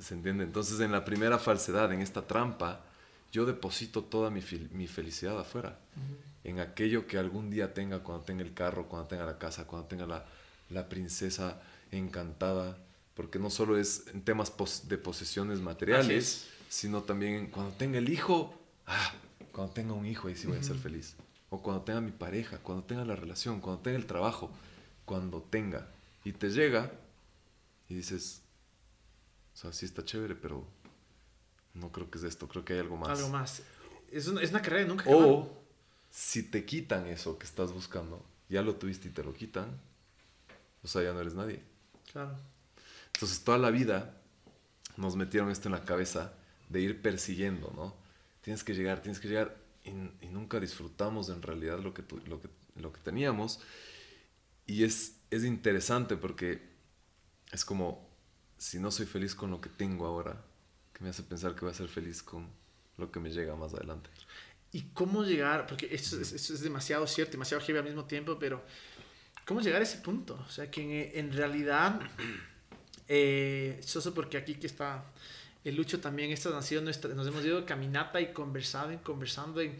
¿Se 0.00 0.14
entiende? 0.14 0.44
Entonces, 0.44 0.80
en 0.80 0.90
la 0.92 1.04
primera 1.04 1.38
falsedad, 1.38 1.92
en 1.92 2.00
esta 2.00 2.26
trampa, 2.26 2.84
yo 3.32 3.46
deposito 3.46 4.02
toda 4.04 4.30
mi, 4.30 4.42
mi 4.72 4.86
felicidad 4.86 5.38
afuera, 5.38 5.78
en 6.42 6.58
aquello 6.60 7.06
que 7.06 7.16
algún 7.16 7.50
día 7.50 7.74
tenga, 7.74 8.00
cuando 8.00 8.24
tenga 8.24 8.42
el 8.42 8.54
carro, 8.54 8.88
cuando 8.88 9.08
tenga 9.08 9.24
la 9.24 9.38
casa, 9.38 9.66
cuando 9.66 9.86
tenga 9.86 10.06
la, 10.06 10.24
la 10.70 10.88
princesa 10.88 11.60
encantada, 11.90 12.76
porque 13.14 13.38
no 13.38 13.50
solo 13.50 13.78
es 13.78 14.06
en 14.12 14.22
temas 14.22 14.52
de 14.88 14.98
posesiones 14.98 15.60
materiales, 15.60 16.48
sino 16.68 17.02
también 17.02 17.46
cuando 17.48 17.72
tenga 17.72 17.98
el 17.98 18.08
hijo, 18.08 18.54
ah, 18.86 19.12
cuando 19.52 19.72
tenga 19.72 19.92
un 19.92 20.06
hijo 20.06 20.28
ahí 20.28 20.36
sí 20.36 20.46
voy 20.46 20.58
a 20.58 20.62
ser 20.62 20.76
feliz. 20.76 21.14
O 21.50 21.62
cuando 21.62 21.82
tenga 21.82 22.00
mi 22.00 22.10
pareja, 22.10 22.58
cuando 22.58 22.84
tenga 22.84 23.04
la 23.04 23.14
relación, 23.14 23.60
cuando 23.60 23.82
tenga 23.82 23.96
el 23.96 24.06
trabajo, 24.06 24.50
cuando 25.04 25.40
tenga. 25.42 25.88
Y 26.24 26.32
te 26.32 26.50
llega 26.50 26.90
y 27.88 27.94
dices, 27.94 28.42
o 29.54 29.56
sea, 29.56 29.72
sí 29.72 29.86
está 29.86 30.04
chévere, 30.04 30.34
pero 30.34 30.66
no 31.74 31.92
creo 31.92 32.10
que 32.10 32.18
es 32.18 32.24
esto, 32.24 32.48
creo 32.48 32.64
que 32.64 32.72
hay 32.72 32.80
algo 32.80 32.96
más. 32.96 33.16
Algo 33.18 33.30
más. 33.30 33.62
Es 34.10 34.26
una, 34.26 34.42
es 34.42 34.50
una 34.50 34.62
carrera 34.62 34.86
nunca 34.86 35.04
O 35.08 35.64
si 36.10 36.42
te 36.42 36.64
quitan 36.64 37.06
eso 37.06 37.38
que 37.38 37.46
estás 37.46 37.72
buscando, 37.72 38.24
ya 38.48 38.62
lo 38.62 38.74
tuviste 38.76 39.08
y 39.08 39.10
te 39.10 39.22
lo 39.22 39.32
quitan, 39.32 39.80
o 40.82 40.88
sea, 40.88 41.02
ya 41.02 41.12
no 41.12 41.20
eres 41.20 41.34
nadie. 41.34 41.62
Claro. 42.10 42.36
Entonces 43.14 43.42
toda 43.42 43.58
la 43.58 43.70
vida 43.70 44.16
nos 44.96 45.16
metieron 45.16 45.50
esto 45.50 45.68
en 45.68 45.72
la 45.72 45.84
cabeza 45.84 46.34
de 46.68 46.80
ir 46.80 47.02
persiguiendo, 47.02 47.72
¿no? 47.74 47.96
Tienes 48.42 48.64
que 48.64 48.74
llegar, 48.74 49.00
tienes 49.00 49.20
que 49.20 49.28
llegar 49.28 49.56
y, 49.84 49.92
nunca 50.28 50.60
disfrutamos 50.60 51.28
en 51.28 51.42
realidad 51.42 51.78
lo 51.78 51.94
que, 51.94 52.02
lo 52.26 52.40
que, 52.40 52.48
lo 52.76 52.92
que 52.92 53.00
teníamos. 53.00 53.60
Y 54.66 54.84
es, 54.84 55.16
es 55.30 55.44
interesante 55.44 56.16
porque 56.16 56.62
es 57.52 57.64
como, 57.64 58.08
si 58.58 58.78
no 58.78 58.90
soy 58.90 59.06
feliz 59.06 59.34
con 59.34 59.50
lo 59.50 59.60
que 59.60 59.68
tengo 59.68 60.06
ahora, 60.06 60.42
que 60.92 61.04
me 61.04 61.10
hace 61.10 61.22
pensar 61.22 61.54
que 61.54 61.60
voy 61.60 61.70
a 61.70 61.74
ser 61.74 61.88
feliz 61.88 62.22
con 62.22 62.48
lo 62.96 63.10
que 63.10 63.20
me 63.20 63.30
llega 63.30 63.56
más 63.56 63.74
adelante. 63.74 64.10
¿Y 64.72 64.82
cómo 64.92 65.22
llegar? 65.22 65.66
Porque 65.66 65.88
esto, 65.92 66.20
es 66.20 66.60
demasiado 66.60 67.06
cierto, 67.06 67.32
demasiado 67.32 67.62
heavy 67.64 67.78
al 67.78 67.84
mismo 67.84 68.06
tiempo, 68.06 68.38
pero 68.38 68.64
¿cómo 69.44 69.60
llegar 69.60 69.80
a 69.80 69.84
ese 69.84 69.98
punto? 69.98 70.42
O 70.46 70.50
sea, 70.50 70.70
que 70.70 71.12
en, 71.14 71.32
realidad, 71.32 72.00
eh, 73.08 73.80
eso 73.82 74.14
porque 74.14 74.36
aquí 74.36 74.54
que 74.54 74.66
está 74.66 75.04
el 75.64 75.76
Lucho 75.76 76.00
también, 76.00 76.30
esta 76.30 76.56
ha 76.56 76.62
sido 76.62 76.82
nuestra, 76.82 77.14
nos 77.14 77.26
hemos 77.26 77.44
ido 77.44 77.64
caminata 77.64 78.20
y 78.20 78.32
conversado 78.32 78.92
y 78.92 78.98
conversando 78.98 79.60
en 79.60 79.78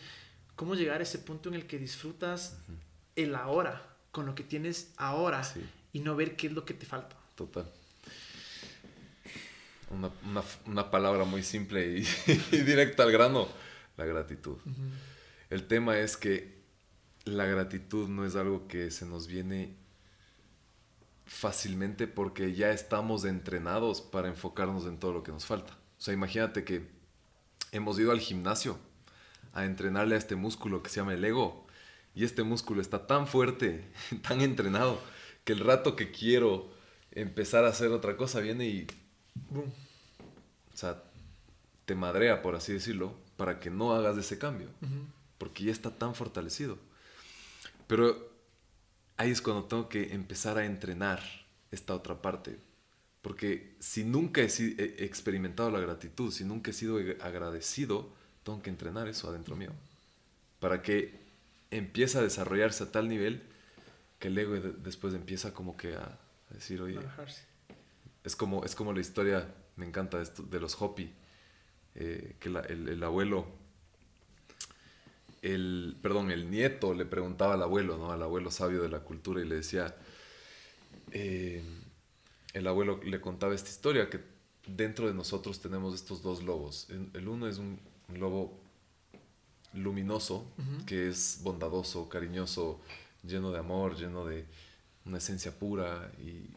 cómo 0.57 0.75
llegar 0.75 1.01
a 1.01 1.03
ese 1.03 1.19
punto 1.19 1.51
en 1.51 1.57
el 1.57 1.67
que 1.67 1.79
disfrutas 1.79 2.57
el 3.17 3.35
ahora, 3.35 3.83
con 4.11 4.25
lo 4.25 4.35
que 4.35 4.43
tienes 4.43 4.93
ahora 4.97 5.43
y 5.93 6.01
no 6.01 6.17
ver 6.17 6.37
qué 6.37 6.47
es 6.47 6.53
lo 6.55 6.65
que 6.65 6.75
te 6.75 6.87
falta. 6.87 7.17
Total. 7.35 7.71
Una, 9.91 10.11
una, 10.67 10.91
palabra 10.91 11.25
muy 11.25 11.43
simple 11.43 11.99
y, 12.51 12.57
directa 12.57 13.03
al 13.03 13.13
grano, 13.13 13.49
la 13.97 14.07
gratitud. 14.07 14.57
El 15.51 15.67
tema 15.67 15.99
es 15.99 16.17
que 16.17 16.55
la 17.25 17.45
gratitud 17.45 18.09
no 18.09 18.25
es 18.25 18.37
algo 18.37 18.67
que 18.67 18.91
se 18.91 19.05
nos 19.05 19.27
viene 19.27 19.77
fácilmente 21.27 22.07
porque 22.07 22.55
ya 22.55 22.71
estamos 22.71 23.25
entrenados 23.25 24.01
para 24.01 24.29
enfocarnos 24.29 24.87
en 24.87 24.99
todo 24.99 25.13
lo 25.13 25.23
que 25.23 25.33
nos 25.33 25.47
falta. 25.47 25.73
O 25.99 26.01
sea, 26.01 26.15
imagínate 26.15 26.65
que 26.65 26.87
hemos 27.73 27.99
ido 27.99 28.13
al 28.13 28.21
gimnasio 28.21 28.79
a 29.53 29.65
entrenarle 29.65 30.15
a 30.15 30.19
este 30.19 30.37
músculo 30.37 30.83
que 30.83 30.91
se 30.91 31.01
llama 31.01 31.15
el 31.15 31.25
ego 31.25 31.67
y 32.15 32.25
este 32.25 32.43
músculo 32.43 32.81
está 32.81 33.07
tan 33.07 33.27
fuerte, 33.27 33.85
tan 34.27 34.41
entrenado, 34.41 35.01
que 35.45 35.53
el 35.53 35.61
rato 35.61 35.97
que 35.97 36.11
quiero 36.11 36.73
empezar 37.13 37.65
a 37.65 37.69
hacer 37.69 37.91
otra 37.91 38.17
cosa 38.17 38.41
viene 38.41 38.67
y 38.67 38.87
o 39.55 40.77
sea, 40.77 41.03
te 41.85 41.95
madrea, 41.95 42.43
por 42.43 42.55
así 42.57 42.73
decirlo, 42.73 43.15
para 43.37 43.61
que 43.61 43.71
no 43.71 43.93
hagas 43.95 44.17
ese 44.17 44.39
cambio, 44.39 44.69
porque 45.39 45.65
ya 45.65 45.73
está 45.73 45.91
tan 45.91 46.15
fortalecido. 46.15 46.79
Pero 47.87 48.34
ahí 49.17 49.31
es 49.31 49.43
cuando 49.43 49.65
tengo 49.65 49.89
que 49.89 50.15
empezar 50.15 50.59
a 50.59 50.65
entrenar 50.65 51.23
esta 51.71 51.95
otra 51.95 52.23
parte, 52.23 52.59
porque 53.23 53.75
si 53.81 54.05
nunca 54.05 54.43
he, 54.43 55.05
experimentado 55.05 55.71
la 55.71 55.81
gratitud, 55.81 56.33
si 56.33 56.45
nunca 56.45 56.71
he 56.71 56.75
sido 56.75 56.99
agradecido, 57.21 58.13
tengo 58.43 58.63
que 58.63 58.71
entrenar 58.71 59.09
eso 59.09 59.29
adentro 59.29 59.57
mío, 59.57 59.73
para 60.61 60.83
que 60.83 61.19
empiece 61.71 62.19
a 62.19 62.23
desarrollarse 62.23 62.85
a 62.85 62.93
tal 62.93 63.09
nivel 63.09 63.43
que 64.19 64.29
el 64.29 64.39
ego 64.39 64.55
después 64.55 65.15
empieza 65.15 65.53
como 65.53 65.77
que 65.77 65.95
a, 65.95 66.19
decir, 66.51 66.81
oye, 66.81 67.01
es 68.23 68.37
como, 68.37 68.65
es 68.65 68.75
como 68.77 68.93
la 68.93 69.01
historia 69.01 69.53
me 69.77 69.87
encanta 69.87 70.21
esto, 70.21 70.43
de 70.43 70.61
los 70.61 70.81
Hopi, 70.81 71.11
eh, 71.95 72.37
que 72.39 72.49
el, 72.49 73.03
abuelo, 73.03 73.47
el, 75.45 75.97
perdón, 76.01 76.31
el 76.31 76.51
nieto 76.51 76.95
le 76.95 77.05
preguntaba 77.05 77.55
al 77.55 77.63
abuelo, 77.63 77.99
¿no? 77.99 78.11
al 78.11 78.23
abuelo 78.23 78.51
sabio 78.51 78.83
de 78.83 78.89
la 78.89 79.01
cultura 79.01 79.43
y 79.43 79.45
le 79.45 79.57
decía, 79.57 79.95
eh, 81.13 81.63
el 82.55 82.67
abuelo 82.67 83.01
le 83.05 83.21
contaba 83.21 83.55
esta 83.55 83.69
historia, 83.69 84.09
que 84.09 84.21
dentro 84.67 85.07
de 85.07 85.13
nosotros 85.13 85.61
tenemos 85.61 85.95
estos 85.95 86.23
dos 86.23 86.43
lobos. 86.43 86.89
El, 87.13 87.29
uno 87.29 87.47
es 87.47 87.59
un, 87.59 87.79
lobo 88.09 88.59
luminoso, 89.73 90.47
que 90.87 91.09
es 91.09 91.41
bondadoso, 91.43 92.09
cariñoso, 92.09 92.81
lleno 93.23 93.51
de 93.51 93.59
amor, 93.59 93.97
lleno 93.97 94.25
de 94.25 94.45
una 95.05 95.19
esencia 95.19 95.59
pura 95.59 96.13
y 96.19 96.49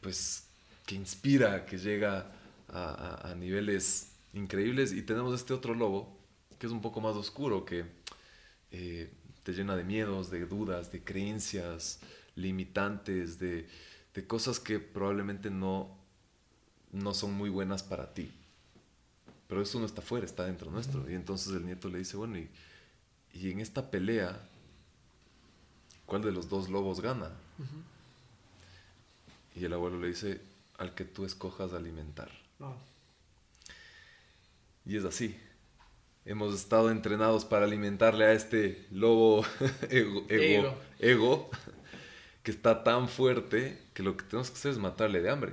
pues 0.00 0.46
que 0.86 0.94
inspira, 0.94 1.66
que 1.66 1.78
llega 1.78 2.32
a, 2.68 3.34
niveles 3.36 4.12
increíbles. 4.34 4.92
Y 4.92 5.02
tenemos 5.02 5.34
este 5.34 5.52
otro 5.52 5.74
lobo, 5.74 6.16
que 6.58 6.66
es 6.66 6.72
un 6.72 6.80
poco 6.80 7.00
más 7.00 7.16
oscuro, 7.16 7.64
que 7.64 7.97
eh, 8.70 9.10
te 9.42 9.52
llena 9.52 9.76
de 9.76 9.84
miedos, 9.84 10.30
de 10.30 10.46
dudas, 10.46 10.92
de 10.92 11.02
creencias 11.02 12.00
limitantes, 12.34 13.38
de, 13.38 13.68
cosas 14.26 14.58
que 14.58 14.80
probablemente 14.80 15.48
no, 15.48 15.96
no 16.90 17.14
son 17.14 17.34
muy 17.34 17.50
buenas 17.50 17.84
para 17.84 18.12
ti. 18.12 18.32
Pero 19.46 19.62
eso 19.62 19.78
no 19.78 19.86
está 19.86 20.02
fuera, 20.02 20.26
está 20.26 20.44
dentro 20.44 20.72
nuestro. 20.72 21.08
Y 21.08 21.14
entonces 21.14 21.52
el 21.54 21.64
nieto 21.64 21.88
le 21.88 21.98
dice, 21.98 22.16
bueno, 22.16 22.36
y, 22.36 22.50
y 23.32 23.52
en 23.52 23.60
esta 23.60 23.92
pelea, 23.92 24.36
¿cuál 26.04 26.22
de 26.22 26.32
los 26.32 26.48
dos 26.48 26.68
lobos 26.68 27.00
gana? 27.00 27.30
Y 29.54 29.64
el 29.64 29.72
abuelo 29.72 30.00
le 30.00 30.08
dice, 30.08 30.40
al 30.78 30.94
que 30.94 31.04
tú 31.04 31.24
escojas 31.24 31.72
alimentar. 31.72 32.30
Y 34.84 34.96
es 34.96 35.04
así. 35.04 35.38
Hemos 36.28 36.54
estado 36.54 36.90
entrenados 36.90 37.44
para 37.44 37.64
alimentarle 37.64 38.24
a 38.24 38.32
este 38.32 38.86
lobo 38.90 39.44
ego, 39.90 40.26
ego, 40.98 41.50
que 42.42 42.50
está 42.50 42.84
tan 42.84 43.08
fuerte 43.08 43.78
que 43.94 44.02
lo 44.02 44.16
que 44.16 44.24
tenemos 44.24 44.50
que 44.50 44.56
hacer 44.56 44.72
es 44.72 44.78
matarle 44.78 45.20
de 45.20 45.30
hambre. 45.30 45.52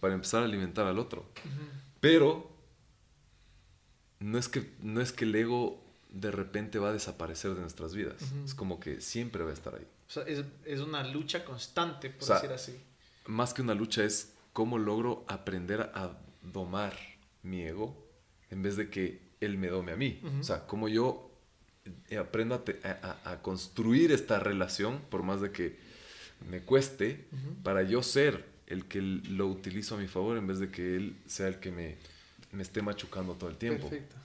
Para 0.00 0.14
empezar 0.14 0.42
a 0.42 0.46
alimentar 0.46 0.86
al 0.86 0.98
otro. 0.98 1.26
Pero 2.00 2.50
no 4.18 4.38
es, 4.38 4.48
que, 4.48 4.72
no 4.80 5.00
es 5.00 5.12
que 5.12 5.24
el 5.24 5.34
ego 5.34 5.84
de 6.08 6.30
repente 6.30 6.78
va 6.78 6.88
a 6.88 6.92
desaparecer 6.92 7.54
de 7.54 7.60
nuestras 7.60 7.94
vidas. 7.94 8.22
Es 8.44 8.54
como 8.54 8.80
que 8.80 9.00
siempre 9.00 9.44
va 9.44 9.50
a 9.50 9.54
estar 9.54 9.74
ahí. 9.74 9.86
es, 10.64 10.80
una 10.80 11.04
lucha 11.04 11.44
constante, 11.44 12.10
por 12.10 12.26
decir 12.26 12.50
así 12.50 12.80
más 13.26 13.54
que 13.54 13.62
una 13.62 13.74
lucha 13.74 14.04
es 14.04 14.34
cómo 14.52 14.78
logro 14.78 15.24
aprender 15.28 15.92
a 15.94 16.18
domar 16.42 16.96
mi 17.42 17.62
ego 17.62 17.96
en 18.50 18.62
vez 18.62 18.76
de 18.76 18.90
que 18.90 19.31
él 19.44 19.58
me 19.58 19.68
dome 19.68 19.92
a 19.92 19.96
mí. 19.96 20.20
O 20.40 20.42
sea, 20.42 20.66
cómo 20.66 20.88
yo 20.88 21.30
eh, 22.10 22.16
aprendo 22.16 22.62
a, 23.24 23.42
construir 23.42 24.12
esta 24.12 24.38
relación, 24.38 25.00
por 25.10 25.22
más 25.22 25.40
de 25.40 25.50
que 25.50 25.76
me 26.48 26.60
cueste, 26.60 27.24
para 27.62 27.82
yo 27.82 28.02
ser 28.02 28.44
el 28.66 28.86
que 28.86 29.00
lo 29.02 29.48
utilizo 29.48 29.96
a 29.96 29.98
mi 29.98 30.08
favor 30.08 30.36
en 30.36 30.46
vez 30.46 30.58
de 30.58 30.70
que 30.70 30.96
él 30.96 31.16
sea 31.26 31.48
el 31.48 31.60
que 31.60 31.70
me, 31.70 31.96
me 32.52 32.62
esté 32.62 32.82
machucando 32.82 33.34
todo 33.34 33.50
el 33.50 33.56
tiempo. 33.56 33.88
Perfecto. 33.88 34.16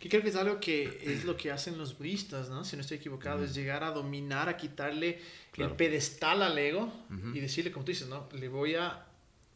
Que 0.00 0.08
creo 0.08 0.22
que 0.22 0.28
es 0.28 0.36
algo 0.36 0.60
que 0.60 1.00
es 1.02 1.24
lo 1.24 1.36
que 1.36 1.50
hacen 1.50 1.76
los 1.76 1.96
budistas, 1.98 2.48
¿no? 2.48 2.64
Si 2.64 2.76
no 2.76 2.82
estoy 2.82 2.98
equivocado, 2.98 3.44
es 3.44 3.54
llegar 3.54 3.84
a 3.84 3.90
dominar, 3.90 4.48
a 4.48 4.56
quitarle 4.56 5.20
el 5.56 5.70
pedestal 5.72 6.42
al 6.42 6.56
ego 6.58 6.92
y 7.34 7.40
decirle, 7.40 7.72
como 7.72 7.84
tú 7.84 7.92
dices, 7.92 8.08
¿no? 8.08 8.28
Le 8.32 8.48
voy 8.48 8.74
a 8.74 9.06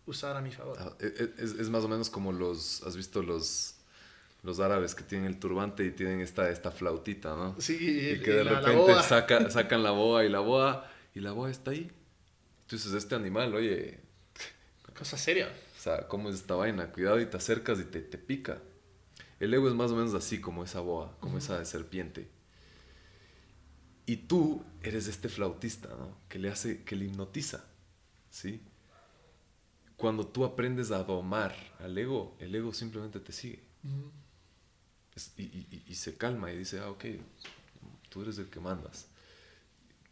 usar 0.06 0.37
a 0.37 0.40
mi 0.40 0.50
favor. 0.50 0.76
Ah, 0.78 0.94
e, 1.00 1.06
e, 1.06 1.42
es, 1.42 1.52
es, 1.52 1.70
más 1.70 1.85
o 1.85 1.88
menos 1.88 2.11
como 2.11 2.33
los, 2.33 2.83
¿has 2.83 2.96
visto 2.96 3.22
los, 3.22 3.76
los 4.42 4.59
árabes 4.61 4.94
que 4.94 5.03
tienen 5.05 5.26
el 5.26 5.38
turbante 5.38 5.85
y 5.85 5.90
tienen 5.90 6.20
esta, 6.20 6.48
esta 6.50 6.70
flautita, 6.70 7.35
¿no? 7.37 7.61
Sí, 7.61 7.74
y 7.74 8.20
que 8.20 8.31
de 8.33 8.44
repente 8.44 8.94
saca, 9.09 9.50
sacan 9.50 9.83
la 9.83 9.90
boa 9.90 10.24
y 10.24 10.29
la 10.29 10.40
boa, 10.40 10.90
y 11.14 11.20
la 11.20 11.33
boa 11.33 11.50
está 11.50 11.72
ahí. 11.72 11.90
dices, 12.70 12.92
este 12.94 13.14
animal, 13.14 13.55
oye, 13.55 14.00
Cosa 14.96 15.16
seria. 15.16 15.48
o 15.76 15.81
sea, 15.81 16.09
¿cómo 16.09 16.29
es 16.31 16.37
esta 16.37 16.55
vaina? 16.55 16.90
Cuidado 16.92 17.20
y 17.20 17.26
te 17.26 17.37
acercas 17.37 17.79
y 17.81 17.85
te, 17.85 18.00
te 18.00 18.18
pica. 18.18 18.59
El 19.38 19.55
ego 19.55 19.68
es 19.68 19.74
más 19.74 19.90
o 19.92 19.96
menos 19.96 20.12
así, 20.14 20.40
como 20.40 20.64
esa 20.64 20.81
boa, 20.81 21.16
como 21.20 21.38
esa 21.38 21.64
serpiente. 21.64 22.29
Y 24.07 24.16
tú 24.16 24.64
eres 24.83 25.07
este 25.07 25.29
flautista, 25.29 25.88
¿no? 25.88 26.16
Que 26.29 26.38
le 26.38 26.50
hace, 26.50 26.83
que 26.85 26.96
le 26.96 27.05
hipnotiza, 27.07 27.64
¿sí? 28.31 28.61
Cuando 29.96 30.26
tú 30.26 30.44
aprendes 30.44 30.90
a 30.90 31.05
domar 31.05 31.55
al 31.79 31.96
ego, 31.96 32.37
el 32.40 32.55
ego 32.55 32.72
simplemente 32.74 33.20
te 33.20 33.33
sigue. 33.33 33.62
Es- 33.85 33.90
y, 35.37 35.42
y- 35.42 35.83
y 35.87 35.94
se 35.94 36.16
calma 36.16 36.52
y 36.52 36.59
dice, 36.59 36.80
ah, 36.80 36.90
ok, 36.90 37.04
tú 38.09 38.22
eres 38.22 38.38
el 38.38 38.46
que 38.48 38.61
mandas. 38.61 39.06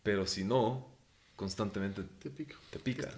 Pero 0.03 0.27
si 0.27 0.45
no, 0.45 0.87
constantemente 1.37 2.03
Te 2.21 2.31
pica. 2.31 2.57
te 2.71 2.79
pica. 2.79 3.11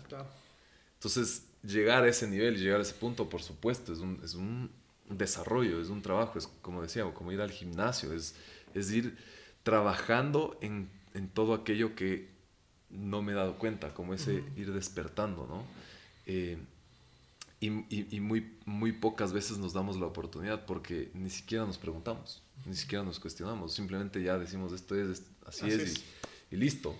Entonces, 0.94 1.44
llegar 1.62 2.05
a 2.05 2.09
ese 2.09 2.26
nivel 2.29 2.57
y 2.57 2.61
llegar 2.61 2.81
a 2.81 2.83
ese 2.83 2.94
punto, 2.94 3.29
por 3.29 3.42
supuesto, 3.42 3.92
es 3.92 4.00
un, 4.00 4.20
es 4.24 4.35
un 4.35 4.70
desarrollo, 5.09 5.81
es 5.81 5.88
un 5.88 6.03
trabajo, 6.03 6.38
es 6.38 6.46
como 6.62 6.83
decíamos, 6.83 7.14
como 7.14 7.33
ir 7.33 7.40
al 7.40 7.50
gimnasio, 7.50 8.12
es, 8.12 8.35
es 8.74 8.90
ir 8.92 9.16
trabajando 9.62 10.59
en, 10.61 10.90
en 11.14 11.29
todo 11.29 11.55
aquello 11.55 11.94
que 11.94 12.29
no 12.90 13.22
me 13.22 13.33
he 13.33 13.35
dado 13.35 13.57
cuenta, 13.59 13.94
como 13.94 14.14
ese 14.14 14.42
ir 14.57 14.72
despertando, 14.72 15.46
¿no? 15.46 15.64
Eh, 16.26 16.59
y 17.61 17.68
y- 17.94 18.09
y 18.11 18.20
muy, 18.20 18.57
muy 18.64 18.92
pocas 18.92 19.33
veces 19.33 19.59
nos 19.59 19.73
damos 19.73 19.96
la 19.99 20.07
oportunidad 20.07 20.64
porque 20.66 21.11
ni 21.14 21.29
siquiera 21.31 21.66
nos 21.66 21.79
preguntamos, 21.79 22.42
ni 22.66 22.75
siquiera 22.75 23.05
nos 23.05 23.20
cuestionamos, 23.20 23.75
simplemente 23.75 24.23
ya 24.23 24.38
decimos 24.38 24.73
esto 24.73 24.94
es, 24.94 25.23
así, 25.46 25.66
Así 25.66 25.70
es, 25.75 25.81
es. 25.83 26.05
Y, 26.51 26.55
y 26.55 26.59
listo. 26.59 26.96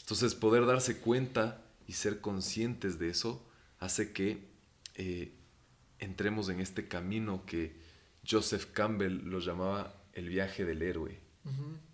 Entonces 0.00 0.34
poder 0.34 0.64
darse 0.66 0.96
cuenta 0.98 1.62
y 1.86 1.92
ser 1.92 2.20
conscientes 2.20 2.98
de 2.98 3.10
eso 3.10 3.44
hace 3.78 4.12
que 4.12 4.48
eh, 4.94 5.32
entremos 5.98 6.48
en 6.48 6.60
este 6.60 6.88
camino 6.88 7.44
que 7.46 7.76
Joseph 8.28 8.66
Campbell 8.72 9.22
lo 9.28 9.40
llamaba 9.40 9.94
el 10.14 10.28
viaje 10.28 10.64
del 10.64 10.82
héroe. 10.82 11.18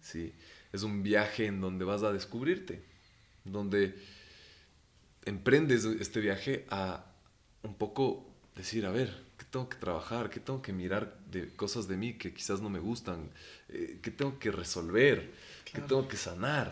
¿sí? 0.00 0.32
Es 0.72 0.82
un 0.82 1.02
viaje 1.02 1.46
en 1.46 1.60
donde 1.60 1.84
vas 1.84 2.02
a 2.02 2.12
descubrirte, 2.12 2.82
donde 3.44 3.94
emprendes 5.24 5.84
este 5.84 6.20
viaje 6.20 6.66
a 6.70 7.04
un 7.64 7.74
poco 7.74 8.24
decir, 8.54 8.86
a 8.86 8.90
ver, 8.90 9.24
¿qué 9.38 9.44
tengo 9.50 9.68
que 9.68 9.76
trabajar? 9.76 10.30
¿Qué 10.30 10.38
tengo 10.40 10.62
que 10.62 10.72
mirar 10.72 11.18
de 11.30 11.48
cosas 11.56 11.88
de 11.88 11.96
mí 11.96 12.14
que 12.14 12.32
quizás 12.32 12.60
no 12.60 12.70
me 12.70 12.78
gustan? 12.78 13.30
Eh, 13.68 13.98
¿Qué 14.02 14.10
tengo 14.10 14.38
que 14.38 14.50
resolver? 14.50 15.32
¿Qué 15.64 15.72
Claro. 15.72 15.86
tengo 15.86 16.08
que 16.08 16.16
sanar? 16.16 16.70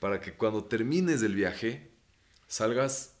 Para 0.00 0.20
que 0.20 0.32
cuando 0.34 0.64
termines 0.64 1.22
el 1.22 1.34
viaje 1.34 1.90
salgas 2.46 3.14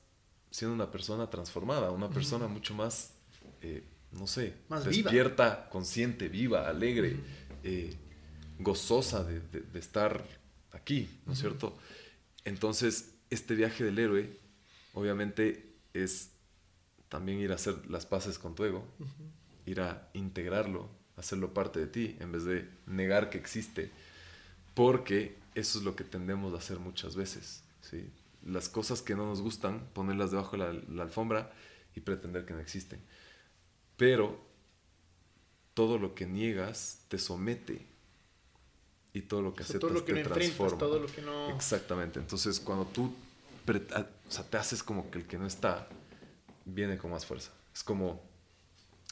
siendo 0.50 0.74
una 0.74 0.90
persona 0.90 1.28
transformada, 1.28 1.90
una 1.90 2.08
persona 2.08 2.46
mucho 2.46 2.72
más, 2.74 3.12
eh, 3.60 3.82
no 4.12 4.26
sé, 4.26 4.54
Más 4.68 4.86
viva. 4.86 5.10
despierta, 5.10 5.68
consciente, 5.68 6.28
viva, 6.28 6.68
alegre, 6.68 7.16
eh, 7.62 7.94
gozosa 8.58 9.22
de, 9.24 9.40
de- 9.40 9.60
de 9.60 9.78
estar 9.78 10.24
aquí, 10.72 11.10
¿no 11.26 11.32
es 11.34 11.40
cierto? 11.40 11.76
Entonces, 12.44 13.14
este 13.28 13.54
viaje 13.54 13.84
del 13.84 13.98
héroe, 13.98 14.38
obviamente, 14.94 15.74
es 15.92 16.30
también 17.08 17.38
ir 17.40 17.52
a 17.52 17.56
hacer 17.56 17.88
las 17.90 18.06
paces 18.06 18.38
con 18.38 18.54
tu 18.54 18.64
ego, 18.64 18.84
ir 19.66 19.80
a 19.80 20.08
integrarlo, 20.12 20.88
hacerlo 21.16 21.54
parte 21.54 21.80
de 21.80 21.86
ti, 21.86 22.16
en 22.20 22.32
vez 22.32 22.44
de 22.44 22.68
negar 22.86 23.30
que 23.30 23.38
existe, 23.38 23.90
porque 24.74 25.36
eso 25.54 25.78
es 25.78 25.84
lo 25.84 25.96
que 25.96 26.04
tendemos 26.04 26.54
a 26.54 26.58
hacer 26.58 26.78
muchas 26.78 27.16
veces, 27.16 27.62
¿sí? 27.80 28.10
Las 28.44 28.68
cosas 28.68 29.02
que 29.02 29.14
no 29.14 29.26
nos 29.26 29.40
gustan, 29.40 29.88
ponerlas 29.92 30.30
debajo 30.30 30.52
de 30.52 30.58
la, 30.58 30.72
la 30.72 31.02
alfombra 31.02 31.52
y 31.94 32.00
pretender 32.00 32.44
que 32.44 32.54
no 32.54 32.60
existen. 32.60 33.00
Pero 33.96 34.40
todo 35.74 35.98
lo 35.98 36.14
que 36.14 36.26
niegas 36.26 37.00
te 37.08 37.18
somete 37.18 37.86
y 39.12 39.22
todo 39.22 39.42
lo 39.42 39.54
que 39.54 39.62
O 39.62 39.66
sea, 39.66 39.76
aceptas 39.76 39.90
todo 39.90 40.00
lo 40.00 40.04
que 40.04 40.14
te 40.14 40.22
no 40.24 40.30
transforma. 40.30 40.78
todo 40.78 40.98
lo 41.00 41.06
que 41.06 41.22
no... 41.22 41.50
Exactamente. 41.54 42.20
Entonces, 42.20 42.60
cuando 42.60 42.84
tú 42.86 43.12
o 43.76 44.30
sea, 44.30 44.44
te 44.44 44.56
haces 44.56 44.82
como 44.82 45.10
que 45.10 45.18
el 45.18 45.26
que 45.26 45.38
no 45.38 45.46
está, 45.46 45.88
viene 46.68 46.96
con 46.98 47.10
más 47.10 47.24
fuerza. 47.26 47.50
Es 47.74 47.82
como, 47.82 48.22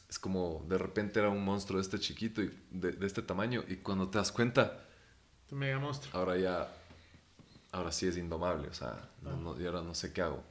es 0.08 0.18
como 0.18 0.64
de 0.68 0.78
repente 0.78 1.18
era 1.20 1.28
un 1.30 1.44
monstruo 1.44 1.78
de 1.78 1.82
este 1.82 1.98
chiquito 1.98 2.42
y 2.42 2.52
de, 2.70 2.92
de 2.92 3.06
este 3.06 3.22
tamaño 3.22 3.64
y 3.68 3.76
cuando 3.76 4.08
te 4.08 4.18
das 4.18 4.30
cuenta, 4.32 4.84
Tu 5.48 5.56
mega 5.56 5.78
monstruo. 5.78 6.18
ahora 6.18 6.36
ya, 6.36 6.72
ahora 7.72 7.92
sí 7.92 8.06
es 8.06 8.16
indomable. 8.16 8.68
O 8.68 8.74
sea, 8.74 9.08
no, 9.22 9.30
Ah. 9.30 9.36
no- 9.36 9.60
y 9.60 9.66
ahora 9.66 9.82
no 9.82 9.94
sé 9.94 10.12
qué 10.12 10.22
hago. 10.22 10.42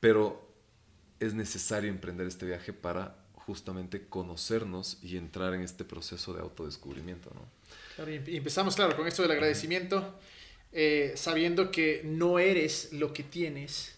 Pero 0.00 0.48
es 1.20 1.34
necesario 1.34 1.90
emprender 1.90 2.26
este 2.26 2.46
viaje 2.46 2.72
para 2.72 3.16
justamente 3.34 4.06
conocernos 4.08 4.98
y 5.02 5.16
entrar 5.16 5.54
en 5.54 5.62
este 5.62 5.84
proceso 5.84 6.32
de 6.32 6.40
autodescubrimiento, 6.40 7.30
¿no? 7.34 7.42
Claro, 7.96 8.10
y 8.12 8.22
y 8.26 8.36
empezamos, 8.36 8.74
claro, 8.76 8.96
con 8.96 9.06
esto 9.06 9.22
del 9.22 9.32
agradecimiento, 9.32 10.14
eh, 10.72 11.12
sabiendo 11.16 11.70
que 11.70 12.02
no 12.04 12.38
eres 12.38 12.92
lo 12.92 13.12
que 13.12 13.22
tienes. 13.24 13.96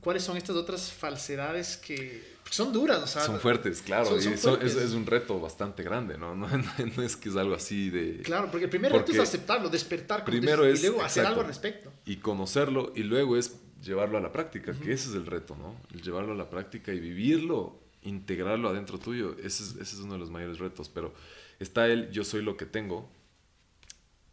¿Cuáles 0.00 0.22
son 0.22 0.36
estas 0.36 0.56
otras 0.56 0.90
falsedades 0.92 1.76
que 1.76 2.22
son 2.50 2.72
duras? 2.72 3.02
O 3.02 3.06
sea, 3.06 3.22
Son 3.22 3.38
fuertes, 3.38 3.82
claro. 3.82 4.06
Son- 4.06 4.18
y 4.18 4.22
son 4.22 4.38
son- 4.38 4.54
fuertes. 4.56 4.76
es, 4.76 4.82
es 4.84 4.92
un 4.92 5.04
reto 5.06 5.38
bastante 5.40 5.82
grande, 5.82 6.16
¿no? 6.18 6.34
No, 6.34 6.48
no 6.48 7.02
es 7.02 7.16
que 7.16 7.28
es 7.28 7.36
algo 7.36 7.54
así 7.54 7.90
de... 7.90 8.22
Claro, 8.22 8.50
porque 8.50 8.64
el 8.64 8.70
primer 8.70 8.90
reto 8.92 9.12
es 9.12 9.18
aceptarlo, 9.18 9.68
despertar, 9.68 10.24
primero 10.24 10.64
es- 10.64 10.80
y 10.80 10.86
luego 10.86 11.02
hacer 11.02 11.22
exacto. 11.22 11.28
algo 11.28 11.40
al 11.42 11.46
respecto. 11.48 11.92
Y 12.06 12.16
conocerlo 12.16 12.92
y 12.96 13.02
luego 13.02 13.36
es 13.36 13.56
llevarlo 13.82 14.18
a 14.18 14.20
la 14.20 14.32
práctica, 14.32 14.72
que 14.72 14.92
ese 14.92 15.10
es 15.10 15.14
el 15.14 15.26
reto, 15.26 15.56
¿no? 15.56 15.74
El 15.94 16.02
llevarlo 16.02 16.32
a 16.32 16.36
la 16.36 16.48
práctica 16.50 16.92
y 16.92 17.00
vivirlo, 17.00 17.78
integrarlo 18.02 18.68
adentro 18.70 18.98
tuyo. 18.98 19.36
Ese 19.38 19.62
es, 19.62 19.70
ese 19.72 19.82
es 19.82 19.96
uno 20.00 20.14
de 20.14 20.18
los 20.20 20.30
mayores 20.30 20.58
retos. 20.58 20.88
Pero 20.88 21.14
está 21.58 21.86
el 21.86 22.10
yo 22.10 22.24
soy 22.24 22.42
lo 22.42 22.56
que 22.56 22.64
tengo. 22.66 23.10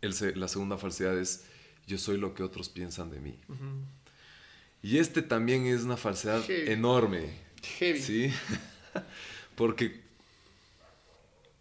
El 0.01 0.13
la 0.39 0.47
segunda 0.47 0.77
falsedad 0.77 1.17
es 1.17 1.45
yo 1.85 1.97
soy 1.97 2.17
lo 2.17 2.33
que 2.33 2.43
otros 2.43 2.69
piensan 2.69 3.09
de 3.09 3.19
mí. 3.19 3.39
Ujú. 3.47 3.81
Y 4.87 4.99
este 4.99 5.21
también 5.21 5.67
es 5.67 5.81
una 5.81 5.97
falsedad 5.97 6.41
Heavy. 6.45 6.71
enorme. 6.71 7.29
Heavy. 7.77 7.99
¿Sí? 7.99 8.33
Porque 9.57 9.99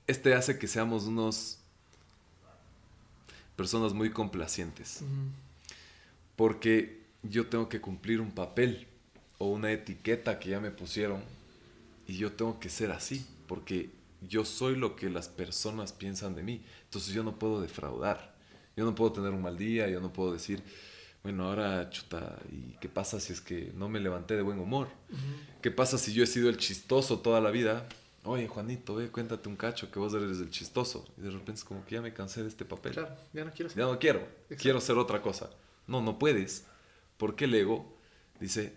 este 0.07 0.33
hace 0.33 0.61
que 0.61 0.69
seamos 0.69 1.07
unos 1.07 1.59
personas 3.57 3.95
muy 3.95 4.11
complacientes. 4.11 5.01
Porque 6.37 7.01
yo 7.25 7.49
tengo 7.49 7.69
que 7.69 7.81
cumplir 7.81 8.21
un 8.21 8.31
papel 8.31 8.87
o 9.39 9.47
una 9.47 9.73
etiqueta 9.73 10.39
que 10.39 10.51
ya 10.51 10.61
me 10.61 10.71
pusieron 10.71 11.21
y 12.07 12.19
yo 12.19 12.31
tengo 12.31 12.61
que 12.61 12.69
ser 12.69 12.93
así, 12.93 13.27
porque 13.49 13.91
yo 14.21 14.45
soy 14.45 14.77
lo 14.77 14.95
que 14.95 15.11
las 15.11 15.27
personas 15.27 15.93
piensan 15.93 16.37
de 16.37 16.45
mí. 16.45 16.63
Entonces 16.85 17.13
yo 17.13 17.25
no 17.25 17.41
puedo 17.41 17.61
defraudar. 17.61 18.37
Yo 18.77 18.85
no 18.85 18.95
puedo 18.95 19.11
tener 19.11 19.33
un 19.33 19.43
mal 19.43 19.59
día, 19.59 19.89
yo 19.89 20.01
no 20.01 20.13
puedo 20.13 20.33
decir, 20.33 20.63
bueno, 21.27 21.49
ahora 21.49 21.91
chuta, 21.91 22.39
¿y 22.53 22.77
qué 22.79 22.89
pasa 22.89 23.19
si 23.19 23.33
es 23.33 23.41
que 23.41 23.73
no 23.75 23.89
me 23.89 23.99
levanté 23.99 24.37
de 24.37 24.43
buen 24.43 24.61
humor? 24.61 24.87
¿Qué 25.61 25.73
pasa 25.73 25.99
si 25.99 26.13
yo 26.13 26.23
he 26.23 26.27
sido 26.29 26.49
el 26.49 26.57
chistoso 26.57 27.19
toda 27.19 27.41
la 27.41 27.51
vida? 27.51 27.89
Oye, 28.23 28.47
Juanito, 28.47 28.95
ve, 28.95 29.09
cuéntate 29.09 29.49
un 29.49 29.57
cacho 29.57 29.91
que 29.91 29.99
vos 29.99 30.15
eres 30.15 30.39
el 30.39 30.51
chistoso. 30.51 31.05
Y 31.19 31.23
de 31.23 31.31
repente 31.31 31.55
es 31.55 31.65
como 31.65 31.85
que 31.85 31.97
ya 31.97 32.01
me 32.01 32.13
cansé 32.13 32.43
de 32.45 32.49
este 32.49 32.65
papel. 32.65 32.93
Claro, 32.93 33.17
ya 33.33 33.45
no 33.45 33.51
quiero 33.51 33.69
ser. 33.71 33.79
Ya 33.79 33.87
no 33.87 33.99
quiero, 33.99 34.21
Exacto. 34.21 34.63
quiero 34.63 34.79
hacer 34.79 34.99
otra 34.99 35.21
cosa. 35.21 35.51
No, 35.89 36.01
no 36.01 36.17
puedes, 36.17 36.65
porque 37.17 37.47
el 37.47 37.55
ego 37.57 37.99
dice, 38.39 38.73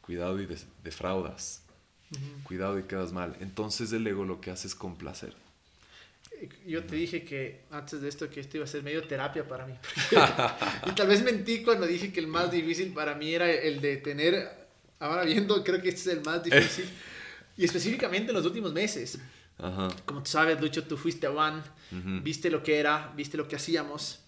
cuidado 0.00 0.42
y 0.42 0.48
defraudas, 0.82 1.62
cuidado 2.42 2.76
y 2.76 2.82
quedas 2.82 3.12
mal. 3.12 3.36
Entonces 3.38 3.92
el 3.92 4.04
ego 4.04 4.24
lo 4.24 4.40
que 4.40 4.50
hace 4.50 4.66
es 4.66 4.74
complacer. 4.74 5.36
Yo 6.66 6.84
te 6.84 6.96
dije 6.96 7.24
que 7.24 7.60
antes 7.70 8.00
de 8.00 8.08
esto 8.08 8.28
que 8.28 8.40
esto 8.40 8.56
iba 8.56 8.64
a 8.64 8.68
ser 8.68 8.82
medio 8.82 9.02
terapia 9.06 9.46
para 9.46 9.66
mí. 9.66 9.74
y 10.86 10.90
tal 10.92 11.08
vez 11.08 11.22
mentí 11.22 11.62
cuando 11.62 11.86
dije 11.86 12.12
que 12.12 12.20
el 12.20 12.26
más 12.26 12.50
difícil 12.50 12.92
para 12.92 13.14
mí 13.14 13.32
era 13.34 13.50
el 13.50 13.80
de 13.80 13.96
tener, 13.98 14.50
ahora 14.98 15.24
viendo, 15.24 15.62
creo 15.62 15.80
que 15.80 15.88
este 15.90 16.10
es 16.10 16.16
el 16.18 16.24
más 16.24 16.42
difícil. 16.42 16.84
y 17.56 17.64
específicamente 17.64 18.30
en 18.30 18.36
los 18.36 18.46
últimos 18.46 18.72
meses. 18.72 19.18
Ajá. 19.58 19.88
Como 20.04 20.22
tú 20.22 20.30
sabes, 20.30 20.60
Lucho, 20.60 20.84
tú 20.84 20.96
fuiste 20.96 21.26
a 21.26 21.30
One, 21.30 21.62
Ujú. 21.92 22.22
viste 22.22 22.50
lo 22.50 22.62
que 22.62 22.78
era, 22.78 23.12
viste 23.16 23.36
lo 23.36 23.46
que 23.46 23.56
hacíamos. 23.56 24.20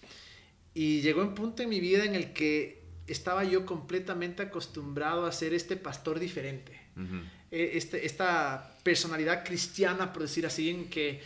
Y 0.74 1.00
llegó 1.00 1.22
un 1.22 1.34
punto 1.34 1.62
en 1.62 1.68
mi 1.68 1.80
vida 1.80 2.04
en 2.04 2.14
el 2.14 2.32
que 2.32 2.82
estaba 3.06 3.44
yo 3.44 3.66
completamente 3.66 4.42
acostumbrado 4.42 5.26
a 5.26 5.32
ser 5.32 5.54
este 5.54 5.76
pastor 5.76 6.18
diferente. 6.20 6.80
Ujú. 6.96 7.16
Eh, 7.50 7.72
este, 7.74 8.06
esta 8.06 8.74
personalidad 8.82 9.44
cristiana, 9.44 10.12
por 10.12 10.22
decir 10.22 10.46
así, 10.46 10.70
en 10.70 10.88
que, 10.90 11.22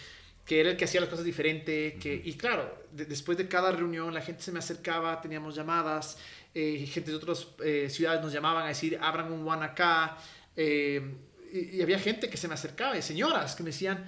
que 0.48 0.60
era 0.60 0.70
el 0.70 0.76
que 0.78 0.86
hacía 0.86 1.00
las 1.00 1.10
cosas 1.10 1.24
diferente. 1.26 1.98
Que, 2.00 2.20
y 2.24 2.32
claro, 2.34 2.74
de- 2.90 3.04
después 3.04 3.36
de 3.38 3.46
cada 3.46 3.70
reunión 3.70 4.12
la 4.14 4.22
gente 4.22 4.42
se 4.42 4.50
me 4.50 4.58
acercaba, 4.58 5.20
teníamos 5.20 5.54
llamadas, 5.54 6.16
eh, 6.54 6.86
gente 6.90 7.10
de 7.10 7.16
otras 7.18 7.46
eh, 7.62 7.88
ciudades 7.90 8.22
nos 8.22 8.32
llamaban 8.32 8.64
a 8.64 8.68
decir, 8.68 8.98
abran 9.00 9.30
un 9.30 9.46
one 9.46 9.64
acá. 9.64 10.16
eh, 10.56 11.02
y, 11.52 11.76
y 11.76 11.82
había 11.82 11.98
gente 11.98 12.28
que 12.30 12.36
se 12.36 12.48
me 12.48 12.54
acercaba, 12.54 12.96
y 12.98 13.02
señoras 13.02 13.54
que 13.54 13.62
me 13.62 13.70
decían, 13.70 14.04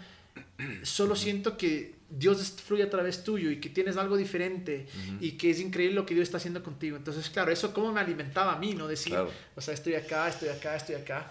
solo 0.82 1.14
siento 1.16 1.56
que 1.56 1.94
Dios 2.10 2.54
fluye 2.64 2.82
a 2.82 2.90
través 2.90 3.22
tuyo 3.24 3.50
y 3.50 3.60
que 3.60 3.68
tienes 3.68 3.96
algo 3.96 4.16
diferente 4.16 4.86
y 5.20 5.32
que 5.32 5.50
es 5.50 5.60
increíble 5.60 5.94
lo 5.94 6.06
que 6.06 6.14
Dios 6.14 6.24
está 6.24 6.38
haciendo 6.38 6.62
contigo. 6.62 6.96
Entonces, 6.96 7.30
claro, 7.30 7.52
eso 7.52 7.72
como 7.72 7.92
me 7.92 8.00
alimentaba 8.00 8.54
a 8.54 8.58
mí, 8.58 8.74
¿no? 8.74 8.88
Decir, 8.88 9.12
o 9.56 9.60
sea, 9.60 9.74
estoy 9.74 9.94
acá, 9.94 10.28
estoy 10.28 10.48
acá, 10.48 10.74
estoy 10.76 10.96
acá. 10.96 11.30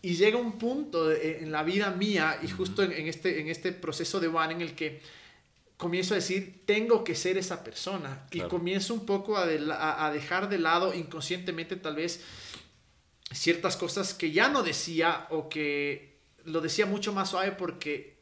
Y 0.00 0.14
llega 0.14 0.36
un 0.36 0.58
punto 0.58 1.10
en 1.12 1.50
la 1.50 1.62
vida 1.62 1.90
mía 1.90 2.38
y 2.42 2.48
justo 2.48 2.82
en, 2.82 2.92
este, 3.08 3.40
en 3.40 3.48
este 3.48 3.72
proceso 3.72 4.20
de 4.20 4.28
One 4.28 4.54
en 4.54 4.60
el 4.60 4.74
que 4.74 5.00
comienzo 5.76 6.14
a 6.14 6.16
decir, 6.16 6.62
tengo 6.66 7.04
que 7.04 7.14
ser 7.14 7.38
esa 7.38 7.64
persona. 7.64 8.26
Y 8.30 8.40
comienzo 8.42 8.94
un 8.94 9.06
poco 9.06 9.36
a, 9.36 10.06
a, 10.06 10.12
dejar 10.12 10.48
de 10.48 10.58
lado 10.58 10.94
inconscientemente 10.94 11.76
tal 11.76 11.96
vez 11.96 12.22
ciertas 13.32 13.76
cosas 13.76 14.14
que 14.14 14.32
ya 14.32 14.48
no 14.48 14.62
decía 14.62 15.26
o 15.30 15.48
que 15.48 16.18
lo 16.44 16.60
decía 16.60 16.86
mucho 16.86 17.12
más 17.12 17.30
suave 17.30 17.52
porque 17.52 18.18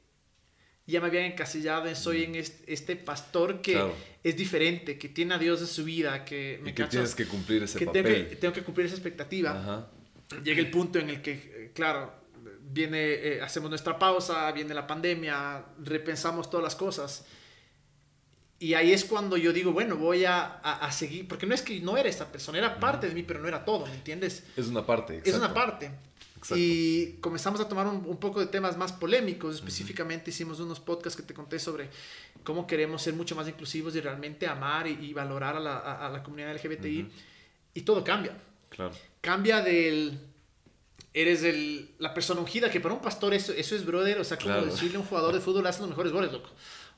ya 0.87 1.01
me 1.01 1.09
habían 1.09 1.25
encasillado 1.25 1.89
en 1.89 1.97
soy 1.97 2.25
en 2.25 2.35
este, 2.35 2.97
pastor 2.97 3.61
que 3.61 3.81
es 4.23 4.37
diferente, 4.37 4.99
que 4.99 5.09
tiene 5.09 5.35
a 5.35 5.39
Dios 5.39 5.61
en 5.61 5.67
su 5.67 5.85
vida, 5.85 6.25
que 6.25 6.61
me 6.63 6.71
y 6.71 6.73
que 6.75 6.85
tienes 6.85 7.15
que 7.15 7.27
cumplir 7.27 7.65
ese 7.65 7.85
papel. 7.85 8.05
Tengo 8.05 8.29
que, 8.29 8.37
tengo 8.37 8.55
que 8.55 8.63
cumplir 8.63 8.87
esa 8.87 8.95
expectativa. 8.95 9.91
Llega 10.45 10.61
el 10.61 10.71
punto 10.71 10.99
en 10.99 11.11
el 11.11 11.23
que, 11.23 11.33
eh, 11.33 11.56
claro, 11.77 12.13
viene, 12.63 12.99
eh, 12.99 13.43
hacemos 13.43 13.71
nuestra 13.71 13.99
pausa, 13.99 14.51
viene 14.51 14.75
la 14.75 14.87
pandemia, 14.87 15.65
repensamos 15.85 16.51
todas 16.51 16.65
las 16.65 16.75
cosas. 16.75 17.27
Y 18.59 18.75
ahí 18.75 18.93
es 18.93 19.05
cuando 19.05 19.37
yo 19.37 19.53
digo, 19.53 19.73
bueno, 19.73 19.97
voy 19.97 20.25
a, 20.25 20.45
a, 20.45 20.91
seguir, 20.91 21.29
porque 21.29 21.47
no 21.47 21.55
es 21.55 21.61
que 21.61 21.79
no 21.81 21.99
era 21.99 22.09
esta 22.09 22.33
persona, 22.33 22.57
era 22.57 22.81
parte 22.81 23.07
de 23.07 23.15
mí, 23.15 23.23
pero 23.23 23.39
no 23.39 23.49
era 23.49 23.65
todo, 23.65 23.85
¿me 23.87 23.95
entiendes? 23.95 24.45
Es 24.57 24.67
una 24.69 24.85
parte. 24.85 25.21
Es 25.25 25.35
una 25.35 25.53
parte. 25.53 25.91
Y 26.55 27.13
comenzamos 27.15 27.61
a 27.61 27.69
tomar 27.69 27.87
un, 27.87 28.17
poco 28.19 28.41
de 28.41 28.47
temas 28.47 28.77
más 28.77 28.93
polémicos. 28.93 29.57
Específicamente 29.57 30.31
hicimos 30.31 30.61
unos 30.61 30.81
podcasts 30.81 31.21
que 31.21 31.27
te 31.27 31.35
conté 31.35 31.59
sobre 31.59 31.89
cómo 32.45 32.67
queremos 32.67 33.03
ser 33.03 33.15
mucho 33.15 33.35
más 33.35 33.49
inclusivos 33.49 33.97
y 33.97 34.01
realmente 34.01 34.47
amar 34.47 34.87
y, 34.87 35.13
valorar 35.13 35.57
a 35.57 35.61
la, 35.61 35.79
a, 35.79 36.09
la, 36.09 36.23
comunidad 36.23 36.55
LGBTI. 36.55 37.09
Y 37.75 37.81
todo 37.83 38.05
cambia. 38.05 38.37
Claro. 38.69 38.93
Cambia 39.21 39.61
del... 39.61 40.19
Eres 41.17 41.43
el, 41.45 41.95
la 41.99 42.13
persona 42.13 42.41
ungida, 42.41 42.71
que 42.71 42.79
para 42.79 42.95
un 42.95 43.01
pastor 43.01 43.33
eso, 43.33 43.53
eso 43.53 43.75
es 43.75 43.87
brother. 43.87 44.21
O 44.21 44.25
sea, 44.25 44.37
como 44.37 44.61
decirle 44.61 44.97
a 44.97 45.01
un 45.01 45.07
jugador 45.07 45.35
de 45.35 45.41
fútbol 45.41 45.67
hace 45.67 45.81
los 45.81 45.89
mejores 45.89 46.13
goles, 46.13 46.31
loco. 46.31 46.51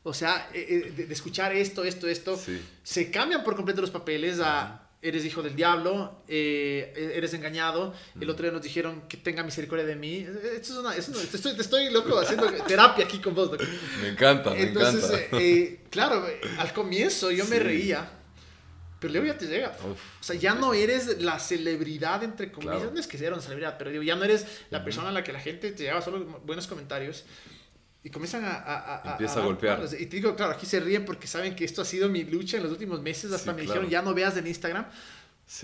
O 0.03 0.13
sea, 0.13 0.51
eh, 0.53 0.67
eh, 0.99 1.07
de, 1.07 1.13
escuchar 1.13 1.55
esto, 1.55 1.85
esto, 1.85 2.09
esto, 2.09 2.37
se 2.83 3.11
cambian 3.13 3.45
por 3.45 3.55
completo 3.55 3.81
los 3.81 3.91
papeles 3.91 4.41
a 4.41 4.89
eres 5.01 5.25
hijo 5.25 5.43
del 5.43 5.55
diablo, 5.55 6.23
eh, 6.27 6.93
e-, 6.97 7.17
eres 7.17 7.33
engañado. 7.35 7.95
El 8.21 8.29
otro 8.31 8.43
día 8.43 8.53
nos 8.53 8.63
dijeron 8.63 9.03
que 9.09 9.17
tenga 9.17 9.43
misericordia 9.43 9.87
de 9.87 9.97
mí. 9.97 10.27
Esto 10.55 10.73
es 10.73 10.79
una, 10.79 10.93
te, 10.93 11.37
estoy, 11.37 11.53
estoy, 11.59 11.91
loco 11.91 12.19
haciendo 12.19 12.51
terapia 12.67 13.05
aquí 13.05 13.19
con 13.19 13.35
vos. 13.35 13.51
Me 14.03 14.09
encanta, 14.09 14.51
me 14.51 14.63
Entonces, 14.63 15.05
encanta. 15.05 15.39
Eh, 15.41 15.85
claro, 15.91 16.27
al 16.59 16.73
comienzo 16.73 17.31
yo 17.31 17.45
me 17.47 17.59
reía, 17.59 18.11
pero 19.01 19.13
luego 19.13 19.29
ya 19.29 19.39
te 19.39 19.47
llega. 19.47 19.77
O 19.85 20.25
sea, 20.25 20.35
ya 20.35 20.55
no 20.55 20.75
eres 20.75 21.21
la 21.23 21.39
celebridad, 21.39 22.25
entre 22.25 22.51
comillas. 22.51 22.93
No 22.93 22.99
es 22.99 23.07
que 23.07 23.17
sea 23.17 23.33
una 23.33 23.41
celebridad, 23.41 23.79
pero 23.79 23.91
digo, 23.91 24.03
ya 24.03 24.17
no 24.17 24.25
eres 24.25 24.47
la 24.71 24.83
persona 24.83 25.11
a 25.11 25.13
la 25.13 25.23
que 25.23 25.33
la 25.33 25.41
gente 25.41 25.71
te 25.71 25.85
lleva 25.85 26.03
solo 26.03 26.25
buenos 26.45 26.67
comentarios 26.67 27.25
y 28.03 28.11
comienzan 28.11 28.45
a, 28.45 28.57
a, 28.57 29.13
Empieza 29.13 29.41
a, 29.41 29.45
golpear. 29.45 29.85
Y 29.99 30.07
te 30.07 30.17
digo, 30.17 30.35
claro, 30.35 30.53
aquí 30.53 30.67
se 30.67 30.81
ríen 30.81 31.05
porque 31.05 31.27
saben 31.27 31.55
que 31.55 31.65
esto 31.65 31.83
ha 31.83 31.85
sido 31.85 32.09
mi 32.09 32.25
lucha 32.25 32.57
en 32.57 32.65
los 32.65 32.73
últimos 32.73 33.01
meses. 33.01 33.33
Hasta 33.33 33.53
me 33.53 33.63
dijeron, 33.63 33.89
ya 33.89 34.03
no 34.03 34.15
veas 34.15 34.37
en 34.37 34.47
Instagram. 34.47 34.87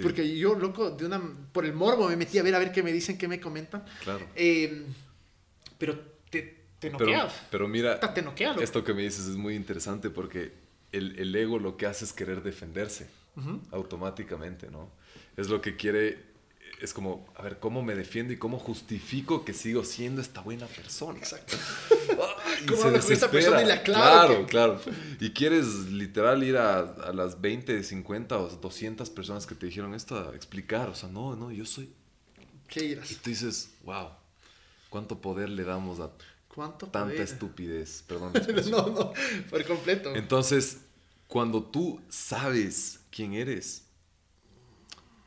Porque 0.03 0.37
yo, 0.37 0.55
loco, 0.55 0.91
de 0.91 1.05
una, 1.05 1.21
por 1.53 1.65
el 1.65 1.75
morbo 1.75 2.09
me 2.09 2.17
metí 2.17 2.39
a 2.39 2.43
ver 2.43 2.55
a 2.55 2.59
ver 2.59 2.73
qué 2.73 2.83
me 2.83 2.93
dicen, 2.93 3.19
qué 3.19 3.29
me 3.29 3.41
comentan. 3.41 3.85
Claro. 4.03 4.27
Eh, 4.35 4.85
pero 5.77 5.99
te, 6.31 6.65
te 6.79 6.91
noquea. 6.91 7.29
Pero, 7.51 7.69
mira, 7.69 8.01
esto 8.61 8.83
que 8.85 8.95
me 8.95 9.03
dices 9.03 9.27
es 9.27 9.37
muy 9.37 9.55
interesante 9.55 10.09
porque 10.09 10.53
el, 10.93 11.19
el, 11.19 11.35
ego 11.35 11.59
lo 11.59 11.77
que 11.77 11.87
hace 11.87 12.05
es 12.05 12.13
querer 12.13 12.43
defenderse 12.43 13.09
automáticamente, 13.71 14.71
¿no? 14.71 14.91
Es 15.37 15.49
lo 15.49 15.61
que 15.61 15.77
quiere 15.77 16.35
es 16.81 16.93
como, 16.93 17.27
a 17.37 17.43
ver, 17.43 17.59
¿cómo 17.61 17.83
me 17.83 17.95
defiendo 17.95 18.33
y 18.33 18.37
cómo 18.37 18.59
justifico 18.59 19.45
que 19.45 19.55
sigo 19.55 19.85
siendo 19.85 20.21
esta 20.21 20.41
buena 20.41 20.67
persona? 20.67 21.19
Exacto. 21.19 21.57
y 22.63 22.67
¿Cómo 22.67 22.83
se 22.83 22.91
desespera. 22.91 23.63
y 23.63 23.67
la 23.67 23.83
claro, 23.83 24.47
claro. 24.47 24.81
Y 25.21 25.31
quieres 25.31 25.67
literal 25.91 26.43
ir 26.43 26.57
a, 26.57 26.81
a, 26.81 27.13
las 27.13 27.41
20, 27.41 27.83
50 27.83 28.39
o 28.39 28.49
200 28.49 29.09
personas 29.11 29.47
que 29.47 29.55
te 29.55 29.67
dijeron 29.67 29.95
esto 29.95 30.17
a 30.17 30.35
explicar. 30.35 30.89
O 30.89 30.95
sea, 30.95 31.09
no, 31.09 31.37
no, 31.37 31.51
yo 31.51 31.65
soy... 31.65 31.93
¿Qué 32.69 32.85
irás? 32.85 33.11
Y 33.11 33.15
tú 33.17 33.31
dices, 33.31 33.75
wow, 33.85 34.09
¿cuánto 34.91 35.21
poder 35.21 35.51
le 35.51 35.65
damos 35.65 36.01
a 36.01 36.11
¿Cuánto 36.49 36.87
tanta 36.87 37.21
estupidez? 37.21 38.05
Perdón. 38.07 38.33
no, 38.71 38.87
no, 38.89 39.13
por 39.51 39.65
completo. 39.67 40.15
Entonces, 40.15 40.83
cuando 41.27 41.65
tú 41.65 42.01
sabes 42.09 43.01
quién 43.15 43.33
eres, 43.35 43.87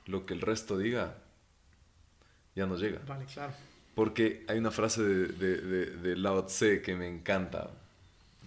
lo 0.06 0.26
que 0.26 0.34
el 0.34 0.42
resto 0.42 0.78
diga, 0.78 1.18
ya 2.54 2.66
no 2.66 2.76
llega. 2.76 3.00
Vale, 3.08 3.26
claro. 3.26 3.54
Porque 3.96 4.46
hay 4.48 4.58
una 4.58 4.72
frase 4.72 5.02
de, 5.02 5.28
de, 5.28 5.86
de, 5.98 6.16
Lao 6.18 6.46
Tse 6.46 6.82
que 6.82 6.96
me 6.96 7.08
encanta, 7.08 7.72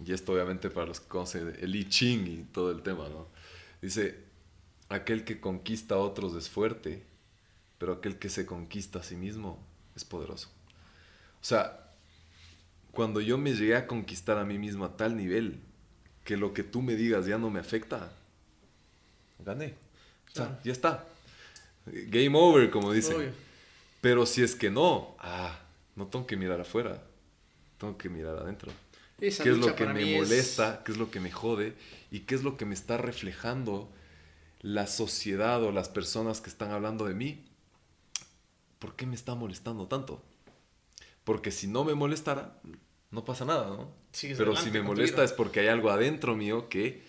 y 0.05 0.13
esto 0.13 0.35
obviamente 0.35 0.69
para 0.69 0.87
los 0.87 1.01
que 1.01 1.09
conocen 1.09 1.57
el 1.59 1.75
I 1.75 1.89
Ching 1.89 2.27
y 2.27 2.43
todo 2.53 2.71
el 2.71 2.83
tema, 2.83 3.09
¿no? 3.09 3.29
Dice, 3.81 4.19
aquel 4.91 5.25
que 5.25 5.41
conquista 5.41 5.95
a 5.95 5.99
otros 5.99 6.35
es 6.35 6.51
fuerte, 6.51 7.03
pero 7.79 7.95
aquel 7.95 8.19
que 8.19 8.29
se 8.29 8.45
conquista 8.45 8.99
a 8.99 9.03
sí 9.03 9.17
mismo 9.17 9.59
es 9.97 10.05
poderoso. 10.05 10.51
O 11.41 11.45
sea, 11.45 11.91
cuando 12.93 13.23
yo 13.23 13.39
me 13.39 13.55
llegué 13.55 13.75
a 13.77 13.87
conquistar 13.87 14.37
a 14.37 14.45
mí 14.45 14.59
mismo 14.59 14.85
a 14.85 14.97
tal 14.97 15.17
nivel 15.17 15.61
que 16.25 16.37
lo 16.37 16.53
que 16.53 16.63
tú 16.63 16.83
me 16.83 16.95
digas 16.95 17.25
ya 17.25 17.39
no 17.39 17.49
me 17.49 17.61
afecta, 17.61 18.13
gané. 19.45 19.75
O 20.29 20.35
sea, 20.35 20.61
ya 20.65 20.73
está. 20.73 21.05
Game 21.87 22.37
over, 22.39 22.71
como 22.71 22.93
dicen. 22.93 23.33
Pero 24.01 24.27
si 24.27 24.43
es 24.43 24.55
que 24.55 24.71
no, 24.71 25.17
ah, 25.19 25.59
no 25.97 26.07
tengo 26.07 26.27
que 26.27 26.37
mirar 26.37 26.61
afuera, 26.61 27.03
tengo 27.79 27.99
que 27.99 28.09
mirar 28.09 28.37
adentro. 28.37 28.73
¿Qué 29.19 29.29
es 29.29 29.59
lo 29.59 29.75
que 29.77 29.87
me 29.87 30.17
molesta? 30.17 30.83
¿Qué 30.85 30.93
es 30.93 30.99
lo 30.99 31.11
que 31.11 31.21
me 31.21 31.31
jode? 31.31 31.75
¿Y 32.11 32.21
qué 32.21 32.35
es 32.35 32.43
lo 32.43 32.57
que 32.57 32.65
me 32.65 32.75
está 32.75 32.97
reflejando 32.97 33.91
la 34.63 34.87
sociedad 34.87 35.63
o 35.63 35.73
las 35.73 35.89
personas 35.89 36.41
que 36.41 36.49
están 36.49 36.71
hablando 36.71 37.05
de 37.07 37.15
mí? 37.15 37.45
¿Por 38.79 38.97
qué 38.97 39.05
me 39.05 39.15
está 39.15 39.35
molestando 39.35 39.87
tanto? 39.89 40.23
Porque 41.25 41.51
si 41.51 41.67
no 41.67 41.85
me 41.85 41.95
molestara, 41.95 42.59
no 43.11 43.25
pasa 43.25 43.45
nada, 43.45 43.69
¿no? 43.69 43.93
Pero 44.39 44.57
si 44.57 44.71
me 44.71 44.83
molesta 44.83 45.23
es 45.23 45.33
porque 45.33 45.61
hay 45.61 45.69
algo 45.69 45.91
adentro 45.91 46.35
mío 46.35 46.71
que 46.71 47.05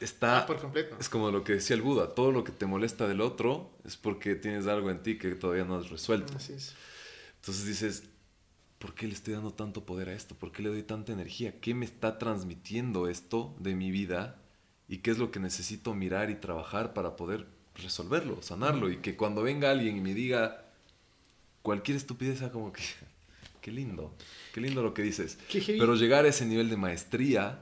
está... 0.00 0.40
Ah, 0.40 0.46
por 0.46 0.60
completo. 0.60 0.96
Es 0.98 1.08
como 1.08 1.30
lo 1.30 1.44
que 1.44 1.54
decía 1.54 1.76
el 1.76 1.82
Buda, 1.82 2.14
todo 2.14 2.32
lo 2.32 2.42
que 2.44 2.52
te 2.52 2.66
molesta 2.66 3.06
del 3.06 3.20
otro 3.20 3.70
es 3.84 3.96
porque 3.96 4.34
tienes 4.34 4.66
algo 4.66 4.90
en 4.90 5.02
ti 5.02 5.18
que 5.18 5.34
todavía 5.34 5.64
no 5.64 5.76
has 5.76 5.90
resuelto. 5.90 6.34
Así 6.36 6.54
es. 6.54 6.74
Entonces 7.36 7.66
dices, 7.66 8.04
¿por 8.78 8.94
qué 8.94 9.06
le 9.06 9.12
estoy 9.12 9.34
dando 9.34 9.52
tanto 9.52 9.84
poder 9.84 10.08
a 10.08 10.14
esto? 10.14 10.34
¿Por 10.34 10.52
qué 10.52 10.62
le 10.62 10.70
doy 10.70 10.82
tanta 10.82 11.12
energía? 11.12 11.60
¿Qué 11.60 11.74
me 11.74 11.84
está 11.84 12.18
transmitiendo 12.18 13.08
esto 13.08 13.54
de 13.58 13.74
mi 13.74 13.90
vida? 13.90 14.40
¿Y 14.88 14.98
qué 14.98 15.10
es 15.10 15.18
lo 15.18 15.30
que 15.30 15.38
necesito 15.38 15.94
mirar 15.94 16.30
y 16.30 16.34
trabajar 16.34 16.94
para 16.94 17.16
poder 17.16 17.46
resolverlo, 17.76 18.42
sanarlo? 18.42 18.90
Y 18.90 18.96
que 18.96 19.16
cuando 19.16 19.42
venga 19.42 19.70
alguien 19.70 19.96
y 19.96 20.00
me 20.00 20.14
diga 20.14 20.64
cualquier 21.62 21.96
estupidez, 21.96 22.40
sea 22.40 22.50
como 22.50 22.72
que, 22.72 22.82
qué 23.60 23.70
lindo, 23.70 24.14
qué 24.52 24.60
lindo 24.60 24.82
lo 24.82 24.94
que 24.94 25.02
dices. 25.02 25.38
Pero 25.66 25.94
llegar 25.94 26.24
a 26.24 26.28
ese 26.28 26.46
nivel 26.46 26.70
de 26.70 26.76
maestría 26.76 27.60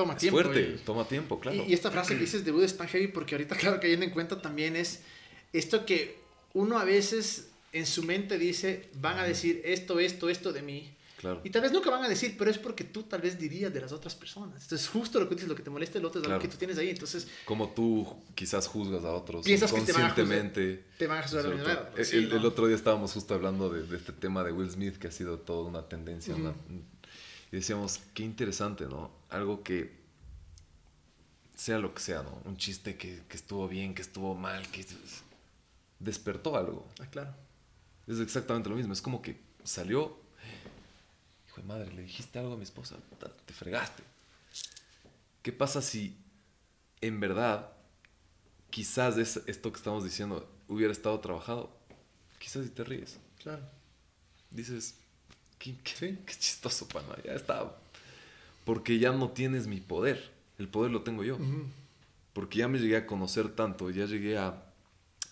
Toma 0.00 0.16
tiempo. 0.16 0.40
Fuerte, 0.40 0.78
toma 0.82 1.06
tiempo, 1.06 1.38
claro. 1.38 1.62
Y, 1.68 1.74
esta 1.74 1.90
frase 1.90 2.14
que 2.14 2.20
dices 2.20 2.42
de 2.42 2.52
Buda 2.52 2.64
es 2.64 2.74
tan 2.74 2.88
heavy 2.88 3.08
porque 3.08 3.34
ahorita, 3.34 3.54
claro, 3.60 3.78
cayendo 3.78 4.06
en 4.06 4.12
cuenta 4.12 4.40
también 4.40 4.76
es 4.76 5.00
esto 5.52 5.84
que 5.84 6.16
uno 6.54 6.78
a 6.78 6.84
veces 6.84 7.48
en 7.74 7.84
su 7.84 8.02
mente 8.02 8.38
dice, 8.38 8.88
van 8.94 9.18
a 9.18 9.24
decir 9.24 9.60
esto, 9.62 10.00
esto, 10.00 10.30
esto 10.30 10.54
de 10.54 10.62
mí. 10.62 10.90
Claro. 11.18 11.42
Y 11.44 11.50
tal 11.50 11.60
vez 11.60 11.70
nunca 11.70 11.90
van 11.90 12.02
a 12.02 12.08
decir, 12.08 12.34
pero 12.38 12.50
es 12.50 12.56
porque 12.56 12.82
tú 12.82 13.02
tal 13.02 13.20
vez 13.20 13.38
dirías 13.38 13.70
de 13.74 13.78
las 13.78 13.92
otras 13.92 14.14
personas. 14.14 14.62
Entonces, 14.62 14.88
justo 14.88 15.20
lo 15.20 15.28
que 15.28 15.34
dices, 15.34 15.50
lo 15.50 15.54
que 15.54 15.62
te 15.62 15.68
molesta 15.68 15.98
el 15.98 16.04
otro 16.06 16.18
es 16.18 16.26
algo 16.26 16.40
que 16.40 16.48
tú 16.48 16.56
tienes 16.56 16.78
ahí. 16.78 16.88
Entonces, 16.88 17.28
como 17.44 17.68
tú 17.68 18.06
quizás 18.34 18.66
juzgas 18.66 19.04
a 19.04 19.12
otros 19.12 19.44
piensas 19.44 19.70
conscientemente. 19.70 20.86
Que 20.92 20.96
te 20.96 21.06
van 21.06 21.18
a 21.18 21.22
juzgar, 21.22 21.42
van 21.44 21.52
a 21.52 21.58
juzgar 21.58 21.92
el, 21.98 22.32
el, 22.32 22.46
otro 22.46 22.66
día 22.68 22.74
estábamos 22.74 23.12
justo 23.12 23.34
hablando 23.34 23.68
de, 23.68 23.94
este 23.94 24.14
tema 24.14 24.42
de 24.42 24.52
Will 24.52 24.70
Smith, 24.70 24.96
que 24.96 25.08
ha 25.08 25.12
sido 25.12 25.38
toda 25.40 25.68
una 25.68 25.86
tendencia. 25.86 26.34
Y 27.52 27.56
decíamos, 27.56 28.00
qué 28.14 28.22
interesante, 28.22 28.86
¿no? 28.86 29.10
Algo 29.28 29.62
que 29.62 29.98
sea 31.54 31.78
lo 31.78 31.94
que 31.94 32.00
sea, 32.00 32.22
¿no? 32.22 32.40
Un 32.44 32.56
chiste 32.56 32.96
que, 32.96 33.22
que 33.28 33.36
estuvo 33.36 33.68
bien, 33.68 33.94
que 33.94 34.02
estuvo 34.02 34.34
mal, 34.34 34.66
que 34.68 34.86
despertó 35.98 36.56
algo. 36.56 36.86
Ah, 37.00 37.06
claro. 37.06 37.34
Es 38.06 38.18
exactamente 38.18 38.68
lo 38.68 38.76
mismo. 38.76 38.92
Es 38.92 39.02
como 39.02 39.20
que 39.20 39.38
salió, 39.64 40.16
hijo 41.48 41.60
de 41.60 41.66
madre, 41.66 41.92
le 41.92 42.02
dijiste 42.02 42.38
algo 42.38 42.54
a 42.54 42.56
mi 42.56 42.62
esposa, 42.62 42.96
te 43.46 43.52
fregaste. 43.52 44.02
¿Qué 45.42 45.52
pasa 45.52 45.82
si 45.82 46.16
en 47.00 47.18
verdad 47.20 47.72
quizás 48.70 49.16
esto 49.16 49.72
que 49.72 49.78
estamos 49.78 50.04
diciendo 50.04 50.48
hubiera 50.68 50.92
estado 50.92 51.18
trabajado? 51.20 51.70
Quizás 52.38 52.64
si 52.64 52.70
te 52.70 52.84
ríes. 52.84 53.18
Claro. 53.42 53.62
Dices, 54.50 54.96
qué, 55.60 55.76
qué, 55.84 56.18
qué 56.26 56.34
chistoso, 56.36 56.88
pana, 56.88 57.14
ya 57.24 57.34
está. 57.34 57.72
Porque 58.64 58.98
ya 58.98 59.12
no 59.12 59.30
tienes 59.30 59.66
mi 59.68 59.80
poder, 59.80 60.30
el 60.58 60.66
poder 60.68 60.90
lo 60.90 61.02
tengo 61.02 61.22
yo. 61.22 61.38
Porque 62.32 62.58
ya 62.58 62.66
me 62.68 62.78
llegué 62.78 62.96
a 62.96 63.06
conocer 63.06 63.48
tanto, 63.50 63.90
ya 63.90 64.06
llegué 64.06 64.36
a 64.38 64.62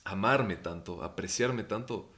amarme 0.04 0.56
tanto, 0.56 1.02
a 1.02 1.06
apreciarme 1.06 1.62
tanto, 1.64 2.08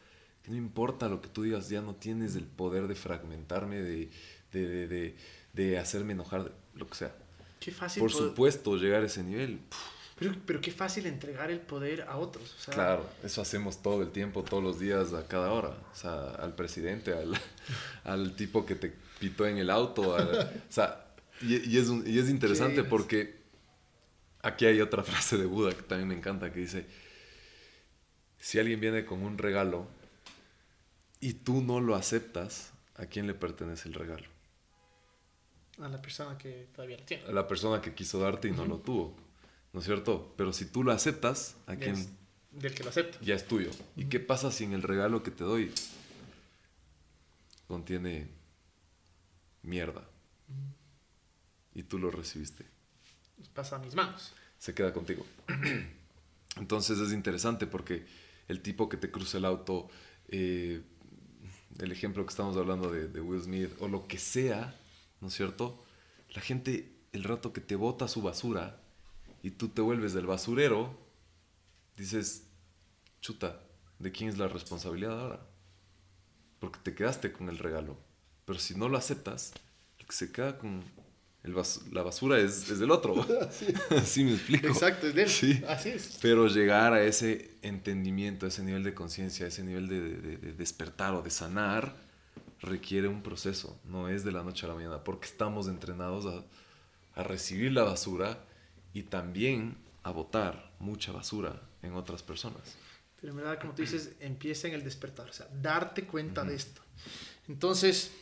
que 0.42 0.50
no 0.50 0.56
importa 0.56 1.08
lo 1.08 1.20
que 1.20 1.28
tú 1.28 1.42
digas, 1.42 1.68
ya 1.68 1.80
no 1.82 1.94
tienes 1.94 2.34
el 2.36 2.44
poder 2.44 2.86
de 2.88 2.94
fragmentarme, 2.94 3.76
de, 3.76 4.11
de, 4.52 4.66
de, 4.66 4.86
de, 4.88 5.16
de 5.52 5.78
hacerme 5.78 6.12
enojar, 6.12 6.52
lo 6.74 6.86
que 6.88 6.94
sea. 6.94 7.14
Qué 7.58 7.70
fácil. 7.72 8.00
Por 8.00 8.11
poder- 8.12 8.28
supuesto, 8.30 8.76
llegar 8.76 9.02
a 9.02 9.06
ese 9.06 9.22
nivel. 9.22 9.58
Pero, 10.20 10.34
pero 10.46 10.60
qué 10.60 10.70
fácil 10.70 11.06
entregar 11.06 11.50
el 11.50 11.58
poder 11.60 12.02
a 12.02 12.16
otros. 12.18 12.54
O 12.54 12.62
sea, 12.62 12.74
Claro, 12.74 13.08
eso 13.24 13.40
hacemos 13.42 13.82
todo 13.82 14.02
el 14.02 14.10
tiempo, 14.12 14.44
todos 14.44 14.62
los 14.62 14.78
días, 14.78 15.12
a 15.14 15.26
cada 15.26 15.50
hora. 15.50 15.70
O 15.70 15.96
sea, 15.96 16.30
al 16.36 16.54
presidente, 16.54 17.12
al, 17.14 17.32
al 18.04 18.36
tipo 18.36 18.64
que 18.66 18.74
te 18.76 18.92
pitó 19.18 19.46
en 19.46 19.56
el 19.58 19.70
auto. 19.70 20.14
al- 20.14 20.28
o 20.38 20.72
sea, 20.72 21.06
y, 21.40 21.56
y 21.68 21.78
es, 21.78 21.88
un- 21.88 22.04
y 22.06 22.18
es 22.18 22.28
interesante 22.28 22.84
porque 22.84 23.40
aquí 24.42 24.66
hay 24.66 24.80
otra 24.80 25.02
frase 25.04 25.36
de 25.38 25.46
Buda 25.46 25.72
que 25.72 25.82
también 25.82 26.08
me 26.08 26.14
encanta, 26.14 26.52
que 26.52 26.60
dice, 26.60 26.86
si 28.38 28.58
alguien 28.58 28.78
viene 28.80 29.04
con 29.06 29.22
un 29.22 29.38
regalo 29.38 29.86
y 31.20 31.32
tú 31.34 31.62
no 31.62 31.80
lo 31.80 31.94
aceptas, 31.94 32.72
¿a 32.96 33.06
quién 33.06 33.26
le 33.26 33.34
pertenece 33.34 33.88
el 33.88 33.94
regalo? 33.94 34.26
A 35.80 35.88
la 35.88 36.00
persona 36.02 36.36
que 36.36 36.68
todavía 36.74 36.98
lo 36.98 37.04
tiene. 37.04 37.24
A 37.24 37.32
la 37.32 37.48
persona 37.48 37.80
que 37.80 37.94
quiso 37.94 38.18
darte 38.20 38.48
y 38.48 38.50
no 38.52 38.66
lo 38.66 38.76
tuvo, 38.78 39.16
¿no 39.72 39.80
es 39.80 39.86
cierto? 39.86 40.34
Pero 40.36 40.52
si 40.52 40.66
tú 40.66 40.82
lo 40.82 40.92
aceptas, 40.92 41.56
¿a 41.66 41.76
quién? 41.76 41.94
Es 41.94 42.08
del 42.52 42.74
que 42.74 42.82
lo 42.82 42.90
acepta. 42.90 43.18
ya 43.20 43.34
es 43.34 43.46
tuyo. 43.46 43.70
¿Y 43.96 44.06
qué 44.06 44.20
pasa 44.20 44.50
si 44.50 44.64
en 44.64 44.72
el 44.72 44.82
regalo 44.82 45.22
que 45.22 45.30
te 45.30 45.44
doy 45.44 45.72
contiene 47.68 48.28
mierda? 49.62 50.08
Y 51.74 51.84
tú 51.84 51.98
lo 51.98 52.10
recibiste. 52.10 52.66
Pasa 53.54 53.76
a 53.76 53.78
mis 53.78 53.94
manos. 53.94 54.32
Se 54.58 54.74
queda 54.74 54.92
contigo. 54.92 55.24
Entonces 56.56 56.98
es 56.98 57.12
interesante 57.12 57.66
porque 57.66 58.04
el 58.48 58.60
tipo 58.60 58.88
que 58.88 58.96
te 58.96 59.10
cruza 59.10 59.38
el 59.38 59.44
auto, 59.44 59.88
eh, 60.28 60.82
el 61.78 61.92
ejemplo 61.92 62.24
que 62.26 62.30
estamos 62.30 62.56
hablando 62.56 62.90
de, 62.90 63.06
de 63.06 63.20
Will 63.20 63.40
Smith, 63.40 63.70
o 63.78 63.86
lo 63.86 64.08
que 64.08 64.18
sea, 64.18 64.76
¿no 65.20 65.28
es 65.28 65.34
cierto? 65.34 65.84
La 66.30 66.42
gente, 66.42 66.92
el 67.12 67.22
rato 67.22 67.52
que 67.52 67.60
te 67.60 67.76
bota 67.76 68.08
su 68.08 68.20
basura 68.20 68.80
y 69.43 69.51
tú 69.53 69.68
te 69.68 69.80
vuelves 69.82 70.12
del 70.12 70.26
basurero, 70.26 70.95
dices, 71.97 72.45
chuta, 73.20 73.61
¿de 73.99 74.12
quién 74.12 74.30
es 74.30 74.38
la 74.38 74.49
responsabilidad 74.49 75.18
ahora? 75.20 75.41
Porque 76.59 76.78
te 76.82 76.95
quedaste 76.95 77.32
con 77.32 77.49
el 77.49 77.59
regalo. 77.59 77.97
Pero 78.45 78.59
si 78.59 78.74
no 78.74 78.88
lo 78.88 78.99
aceptas, 78.99 79.53
el 79.99 80.07
que 80.07 80.12
se 80.12 80.30
queda 80.32 80.59
con 80.59 80.82
el 81.43 81.55
bas- 81.55 81.91
la 81.93 82.03
basura 82.03 82.38
es, 82.38 82.68
es 82.70 82.78
del 82.80 82.91
otro. 82.91 83.14
Así 83.97 84.24
me 84.24 84.32
explico. 84.34 84.66
Exacto, 84.68 85.07
es 85.07 85.14
de 85.14 85.22
él. 85.22 85.28
Sí. 85.30 85.62
Así 85.68 85.91
es. 85.91 86.18
Pero 86.20 86.49
llegar 86.49 86.93
a 86.93 87.03
ese 87.03 87.57
entendimiento, 87.62 88.45
a 88.45 88.51
ese 88.51 88.62
nivel 88.62 88.82
de 88.82 88.93
conciencia, 88.95 89.47
a 89.47 89.49
ese 89.49 89.62
nivel 89.64 89.88
de, 89.88 90.01
de- 90.01 90.36
de 90.36 90.53
despertar 90.53 91.14
o 91.14 91.22
de 91.22 91.30
sanar, 91.30 91.95
requiere 92.61 93.09
un 93.09 93.22
proceso. 93.22 93.80
No 93.84 94.09
es 94.11 94.22
de 94.24 94.32
la 94.32 94.43
noche 94.43 94.66
a 94.66 94.68
la 94.68 94.74
mañana, 94.74 95.03
porque 95.03 95.26
estamos 95.26 95.66
entrenados 95.68 96.26
a, 96.26 96.45
a 97.18 97.22
recibir 97.24 97.72
la 97.72 97.84
basura 97.84 98.45
y 98.93 99.05
también 99.05 99.76
a 100.03 100.11
botar 100.11 100.72
mucha 100.78 101.12
basura 101.12 101.61
en 101.82 101.95
otras 101.95 102.22
personas. 102.22 102.76
Pero 103.20 103.32
en 103.32 103.36
verdad, 103.38 103.61
como 103.61 103.74
tú 103.74 103.82
dices, 103.82 104.12
empieza 104.20 104.68
en 104.68 104.74
el 104.74 104.84
despertar, 104.84 105.28
o 105.28 105.32
sea, 105.32 105.49
darte 105.61 106.05
cuenta 106.07 106.45
de 106.45 106.55
esto. 106.55 106.80
Entonces, 107.49 108.12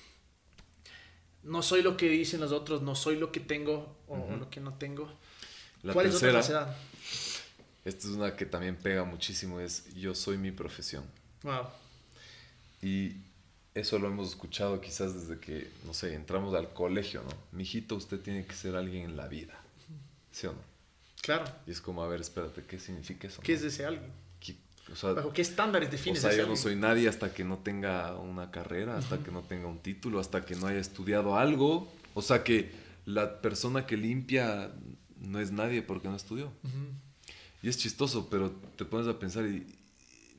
no 1.42 1.62
soy 1.62 1.82
lo 1.82 1.96
que 1.96 2.08
dicen 2.08 2.40
los 2.40 2.52
otros, 2.52 2.82
no 2.82 2.94
soy 2.94 3.16
lo 3.16 3.32
que 3.32 3.40
tengo 3.40 3.96
o 4.06 4.36
lo 4.36 4.50
que 4.50 4.60
no 4.60 4.74
tengo. 4.74 5.12
La 5.82 5.92
¿Cuál 5.92 6.10
tercera, 6.10 6.40
es 6.40 6.46
otra 6.46 6.64
falsedad? 6.64 6.76
esta 7.84 8.08
es 8.08 8.14
una 8.14 8.36
que 8.36 8.44
también 8.44 8.76
pega 8.76 9.04
muchísimo, 9.04 9.60
es 9.60 9.94
yo 9.94 10.14
soy 10.14 10.36
mi 10.36 10.50
profesión. 10.50 11.04
Wow. 11.42 11.66
Y 12.82 13.16
eso 13.74 13.98
lo 13.98 14.08
hemos 14.08 14.28
escuchado 14.28 14.80
quizás 14.80 15.14
desde 15.14 15.40
que, 15.40 15.70
no 15.84 15.94
sé, 15.94 16.14
entramos 16.14 16.54
al 16.54 16.72
colegio, 16.72 17.22
¿no? 17.22 17.30
Mijito, 17.52 17.94
usted 17.96 18.20
tiene 18.20 18.44
que 18.44 18.54
ser 18.54 18.76
alguien 18.76 19.04
en 19.04 19.16
la 19.16 19.28
vida. 19.28 19.58
¿Sí 20.38 20.46
o 20.46 20.52
no? 20.52 20.60
Claro. 21.20 21.44
Y 21.66 21.72
es 21.72 21.80
como, 21.80 22.02
a 22.04 22.08
ver, 22.08 22.20
espérate, 22.20 22.62
¿qué 22.62 22.78
significa 22.78 23.26
eso? 23.26 23.42
¿Qué 23.42 23.52
no? 23.52 23.58
es 23.58 23.64
ese 23.64 23.84
alguien? 23.84 24.12
¿Qué- 24.38 24.56
o 24.92 24.94
sea, 24.94 25.12
¿Bajo 25.12 25.32
qué 25.32 25.42
estándares 25.42 25.88
o 25.88 25.92
defines 25.92 26.20
sea, 26.20 26.30
ese 26.30 26.38
yo 26.38 26.46
no 26.46 26.54
soy 26.56 26.76
nadie 26.76 27.08
hasta 27.08 27.34
que 27.34 27.42
no 27.44 27.58
tenga 27.58 28.14
una 28.16 28.50
carrera, 28.52 28.96
hasta 28.96 29.18
que 29.18 29.32
no 29.32 29.42
tenga 29.42 29.66
un 29.66 29.80
título, 29.80 30.20
hasta 30.20 30.44
que 30.44 30.54
no 30.54 30.68
haya 30.68 30.78
estudiado 30.78 31.36
algo. 31.36 31.92
O 32.14 32.22
sea, 32.22 32.44
que 32.44 32.70
la 33.04 33.40
persona 33.40 33.84
que 33.84 33.96
limpia 33.96 34.70
no 35.18 35.40
es 35.40 35.50
nadie 35.50 35.82
porque 35.82 36.06
no 36.08 36.14
estudió. 36.14 36.52
Y 37.62 37.68
es 37.68 37.76
chistoso, 37.78 38.28
pero 38.30 38.52
te 38.76 38.84
pones 38.84 39.08
a 39.08 39.18
pensar 39.18 39.44
y 39.46 39.66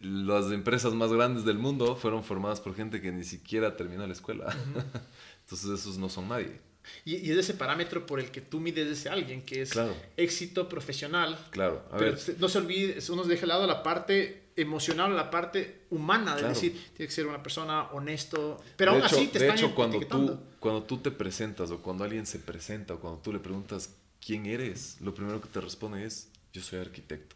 y 0.01 0.05
las 0.07 0.49
empresas 0.53 0.93
más 0.93 1.11
grandes 1.11 1.43
del 1.43 1.59
mundo 1.59 1.93
fueron 1.97 2.23
formadas 2.23 2.61
por 2.61 2.73
gente 2.73 3.01
que 3.01 3.11
ni 3.11 3.25
siquiera 3.25 3.75
terminó 3.75 4.07
la 4.07 4.13
escuela. 4.13 4.45
Entonces 5.43 5.69
esos 5.77 5.97
no 5.97 6.07
son 6.07 6.29
nadie. 6.29 6.61
Y, 7.05 7.17
y 7.17 7.31
es 7.31 7.37
ese 7.37 7.53
parámetro 7.53 8.05
por 8.05 8.19
el 8.19 8.31
que 8.31 8.41
tú 8.41 8.59
mides 8.59 8.87
ese 8.87 9.09
alguien, 9.09 9.41
que 9.43 9.61
es 9.61 9.71
Claro. 9.71 9.95
éxito 10.17 10.67
profesional. 10.69 11.37
Claro, 11.51 11.85
a 11.91 11.97
Pero 11.97 12.11
ver, 12.15 12.35
no 12.39 12.49
se 12.49 12.57
olvide, 12.57 12.99
uno 13.11 13.23
deja 13.23 13.41
de 13.41 13.47
lado 13.47 13.67
la 13.67 13.83
parte 13.83 14.49
emocional, 14.55 15.15
la 15.15 15.29
parte 15.29 15.85
humana, 15.89 16.33
de 16.35 16.39
Claro. 16.41 16.53
decir, 16.53 16.73
tiene 16.95 17.07
que 17.07 17.11
ser 17.13 17.27
una 17.27 17.41
persona 17.43 17.89
honesto. 17.91 18.61
Pero 18.75 18.91
de 18.93 18.97
aún 18.97 19.05
hecho, 19.07 19.15
así 19.17 19.27
te 19.27 19.39
de 19.39 19.45
están 19.47 19.57
hecho 19.57 19.75
cuando 19.75 19.99
tú, 20.01 20.39
cuando 20.59 20.83
tú 20.83 20.97
te 20.97 21.11
presentas 21.11 21.71
o 21.71 21.81
cuando 21.81 22.03
alguien 22.03 22.25
se 22.25 22.39
presenta 22.39 22.95
o 22.95 22.99
cuando 22.99 23.21
tú 23.21 23.31
le 23.31 23.39
preguntas 23.39 23.95
quién 24.25 24.45
eres, 24.45 24.97
lo 24.99 25.13
primero 25.13 25.39
que 25.41 25.47
te 25.47 25.61
responde 25.61 26.03
es, 26.05 26.29
yo 26.51 26.61
soy 26.61 26.79
arquitecto, 26.79 27.35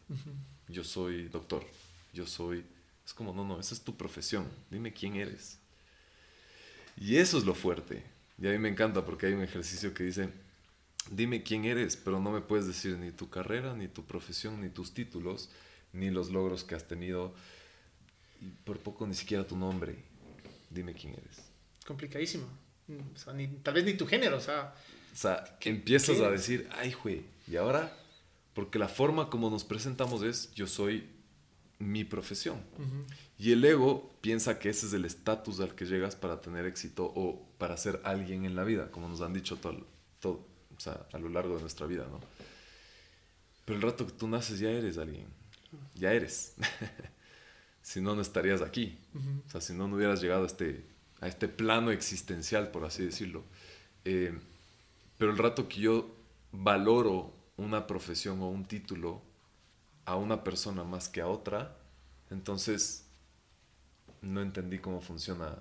yo 0.68 0.84
soy 0.84 1.30
doctor, 1.30 1.66
yo 2.14 2.26
soy... 2.26 2.66
Es 3.06 3.14
como, 3.14 3.34
no, 3.34 3.46
no, 3.46 3.60
esa 3.60 3.74
es 3.76 3.82
tu 3.82 3.96
profesión, 3.96 4.48
dime 4.72 4.92
quién 4.94 5.16
eres. 5.16 5.60
Y 6.98 7.18
eso 7.18 7.38
es 7.38 7.44
lo 7.46 7.54
fuerte. 7.54 8.04
Y 8.42 8.48
a 8.48 8.52
mí 8.52 8.58
me 8.58 8.70
encanta 8.70 9.06
porque 9.06 9.28
hay 9.28 9.34
un 9.34 9.44
ejercicio 9.44 9.94
que 9.94 10.04
dice, 10.04 10.30
dime 11.12 11.44
quién 11.44 11.66
eres, 11.66 11.96
pero 11.98 12.20
no 12.20 12.32
me 12.32 12.42
puedes 12.42 12.66
decir 12.68 12.98
ni 12.98 13.12
tu 13.12 13.30
carrera, 13.30 13.76
ni 13.76 13.88
tu 13.88 14.06
profesión, 14.06 14.62
ni 14.62 14.70
tus 14.70 14.94
títulos, 14.94 15.50
ni 15.94 16.10
los 16.10 16.30
logros 16.32 16.64
que 16.64 16.76
has 16.76 16.88
tenido, 16.88 17.34
y 18.42 18.48
por 18.66 18.80
poco 18.80 19.06
ni 19.08 19.14
siquiera 19.14 19.46
tu 19.46 19.56
nombre. 19.56 19.96
Dime 20.70 20.94
quién 20.94 21.14
eres. 21.14 21.38
Complicadísimo. 21.86 22.48
Mm, 22.88 23.16
O 23.16 23.18
sea, 23.18 23.34
ni- 23.34 23.48
tal 23.48 23.76
vez 23.76 23.86
ni 23.86 23.94
tu 23.94 24.08
género, 24.08 24.38
o 24.38 24.42
sea, 24.42 24.74
O 25.14 25.16
sea, 25.16 25.58
que 25.60 25.70
empiezas 25.70 26.18
qué 26.18 26.26
a 26.26 26.30
decir, 26.32 26.68
ay, 26.72 26.94
güey, 26.94 27.22
¿y 27.48 27.56
ahora? 27.56 27.96
Porque 28.56 28.80
la 28.80 28.88
forma 28.88 29.30
como 29.30 29.50
nos 29.52 29.64
presentamos 29.64 30.24
es, 30.24 30.52
yo 30.56 30.66
soy 30.68 31.08
mi 31.92 32.04
profesión. 32.04 32.62
Y 33.38 33.52
el 33.52 33.64
ego 33.66 34.16
piensa 34.22 34.60
que 34.60 34.70
ese 34.70 34.86
es 34.86 34.94
el 34.94 35.06
estatus 35.06 35.60
al 35.60 35.76
que 35.76 35.86
llegas 35.86 36.16
para 36.16 36.42
tener 36.42 36.66
éxito 36.66 37.12
o 37.16 37.46
para 37.58 37.78
ser 37.78 38.00
alguien 38.04 38.46
en 38.46 38.56
la 38.56 38.64
vida, 38.64 38.92
como 38.92 39.08
nos 39.08 39.22
han 39.22 39.34
dicho 39.34 39.58
todo, 39.58 39.86
todo 40.20 40.46
o 40.76 40.80
sea, 40.80 41.06
a 41.12 41.18
lo 41.20 41.30
largo 41.30 41.56
de 41.56 41.62
nuestra 41.62 41.86
vida, 41.88 42.08
¿no? 42.10 42.20
Pero 43.66 43.78
el 43.78 43.82
rato 43.82 44.06
que 44.06 44.14
tú 44.14 44.28
naces 44.28 44.60
ya 44.60 44.70
eres 44.70 44.98
alguien, 44.98 45.28
ya 45.96 46.14
eres. 46.14 46.56
si 47.82 48.02
no, 48.02 48.16
no 48.16 48.22
estarías 48.22 48.62
aquí. 48.62 48.98
O 49.48 49.50
sea, 49.50 49.62
si 49.62 49.74
no, 49.74 49.88
no 49.88 49.96
hubieras 49.96 50.22
llegado 50.22 50.44
a 50.44 50.48
este, 50.48 50.86
a 51.22 51.28
este 51.28 51.48
plano 51.48 51.92
existencial, 51.92 52.72
por 52.72 52.86
así 52.86 53.06
decirlo. 53.06 53.44
Eh, 54.06 54.38
pero 55.18 55.32
el 55.32 55.38
rato 55.38 55.70
que 55.70 55.82
yo 55.82 56.14
valoro 56.52 57.34
una 57.58 57.88
profesión 57.88 58.42
o 58.42 58.50
un 58.50 58.66
título 58.66 59.22
a 60.06 60.16
una 60.16 60.44
persona 60.44 60.84
más 60.84 61.10
que 61.10 61.22
a 61.22 61.28
otra, 61.28 61.76
entonces 62.30 63.06
no 64.22 64.42
entendí 64.42 64.80
cómo 64.80 65.02
funciona. 65.02 65.56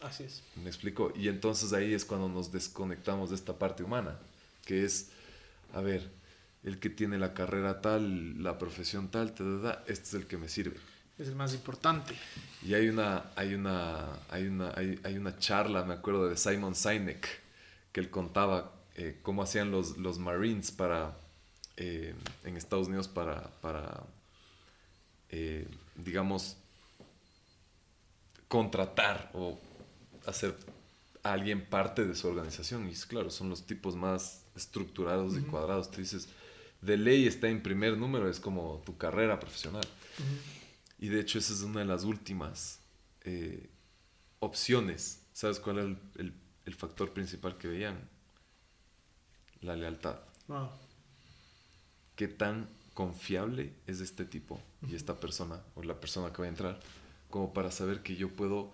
así 0.00 0.24
es. 0.24 0.42
¿Me 0.56 0.68
explico? 0.68 1.12
Y 1.16 1.28
entonces 1.28 1.72
ahí 1.72 1.94
es 1.94 2.04
cuando 2.04 2.28
nos 2.28 2.52
desconectamos 2.52 3.30
de 3.30 3.36
esta 3.36 3.58
parte 3.58 3.82
humana, 3.82 4.18
que 4.64 4.84
es, 4.84 5.10
a 5.72 5.80
ver, 5.80 6.10
el 6.64 6.78
que 6.78 6.90
tiene 6.90 7.18
la 7.18 7.32
carrera 7.34 7.80
tal, 7.80 8.42
la 8.42 8.58
profesión 8.58 9.08
tal, 9.08 9.32
ta, 9.34 9.44
ta, 9.44 9.62
ta, 9.62 9.84
este 9.86 10.08
es 10.08 10.14
el 10.14 10.26
que 10.26 10.36
me 10.36 10.48
sirve. 10.48 10.76
Es 11.18 11.28
el 11.28 11.34
más 11.34 11.54
importante. 11.54 12.14
Y 12.62 12.74
hay 12.74 12.88
una, 12.88 13.30
hay 13.36 13.54
una, 13.54 14.18
hay 14.28 14.46
una, 14.48 14.72
hay, 14.76 15.00
hay 15.02 15.16
una 15.16 15.38
charla, 15.38 15.84
me 15.84 15.94
acuerdo, 15.94 16.28
de 16.28 16.36
Simon 16.36 16.74
Sinek, 16.74 17.26
que 17.92 18.00
él 18.00 18.10
contaba 18.10 18.72
eh, 18.96 19.18
cómo 19.22 19.42
hacían 19.42 19.70
los, 19.70 19.96
los 19.96 20.18
Marines 20.18 20.70
para, 20.72 21.16
eh, 21.76 22.14
en 22.44 22.56
Estados 22.56 22.88
Unidos 22.88 23.08
para, 23.08 23.50
para 23.60 24.04
eh, 25.30 25.66
digamos, 25.96 26.56
contratar 28.48 29.30
o 29.34 29.58
hacer 30.26 30.56
a 31.22 31.32
alguien 31.32 31.64
parte 31.66 32.06
de 32.06 32.14
su 32.14 32.28
organización. 32.28 32.88
Y 32.88 32.94
claro, 32.94 33.30
son 33.30 33.48
los 33.50 33.66
tipos 33.66 33.96
más 33.96 34.44
estructurados 34.54 35.36
y 35.36 35.42
cuadrados. 35.42 35.90
Tú 35.90 35.98
dices, 36.00 36.28
de 36.80 36.96
ley 36.96 37.26
está 37.26 37.48
en 37.48 37.62
primer 37.62 37.96
número, 37.96 38.28
es 38.28 38.38
como 38.40 38.82
tu 38.86 38.96
carrera 38.96 39.40
profesional. 39.40 39.86
Y 40.98 41.08
de 41.08 41.20
hecho 41.20 41.38
esa 41.38 41.52
es 41.52 41.60
una 41.62 41.80
de 41.80 41.86
las 41.86 42.04
últimas 42.04 42.80
eh, 43.24 43.68
opciones 44.38 45.22
¿Sabes 45.32 45.60
cuál 45.60 45.78
es 45.78 45.84
el, 45.84 45.98
el- 46.16 46.34
el 46.64 46.74
factor 46.74 47.12
principal 47.12 47.58
que 47.58 47.68
veían? 47.68 48.08
La 49.60 49.76
lealtad. 49.76 50.18
Wow. 50.48 50.70
¿Qué 52.16 52.28
tan 52.28 52.68
confiable 52.94 53.72
es 53.86 54.00
este 54.00 54.24
tipo 54.24 54.60
y 54.88 54.94
esta 54.94 55.14
persona 55.20 55.60
o 55.74 55.82
la 55.82 56.00
persona 56.00 56.32
que 56.32 56.38
va 56.42 56.46
a 56.46 56.48
entrar 56.48 56.80
como 57.30 57.52
para 57.52 57.70
saber 57.70 58.00
que 58.02 58.16
yo 58.16 58.30
puedo, 58.30 58.72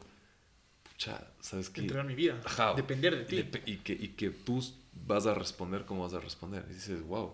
pucha, 0.84 1.26
¿sabes 1.40 1.68
qué? 1.70 1.80
Entregar 1.80 2.06
mi 2.06 2.14
vida. 2.14 2.40
Ajá, 2.44 2.74
Depender 2.74 3.16
de 3.16 3.24
ti. 3.24 3.36
dep- 3.38 3.62
y, 3.66 3.78
que, 3.78 3.92
y 3.94 4.08
que 4.08 4.30
tú 4.30 4.62
vas 5.06 5.26
a 5.26 5.34
responder 5.34 5.84
como 5.84 6.02
vas 6.02 6.14
a 6.14 6.20
responder. 6.20 6.64
Y 6.70 6.74
dices, 6.74 7.02
wow, 7.02 7.32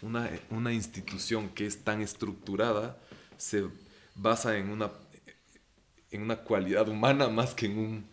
una, 0.00 0.30
una 0.50 0.72
institución 0.72 1.50
que 1.50 1.66
es 1.66 1.84
tan 1.84 2.00
estructurada 2.00 2.96
se 3.36 3.66
basa 4.14 4.56
en 4.56 4.70
una, 4.70 4.90
en 6.10 6.22
una 6.22 6.36
cualidad 6.36 6.88
humana 6.88 7.28
más 7.28 7.54
que 7.54 7.66
en 7.66 7.78
un... 7.78 8.06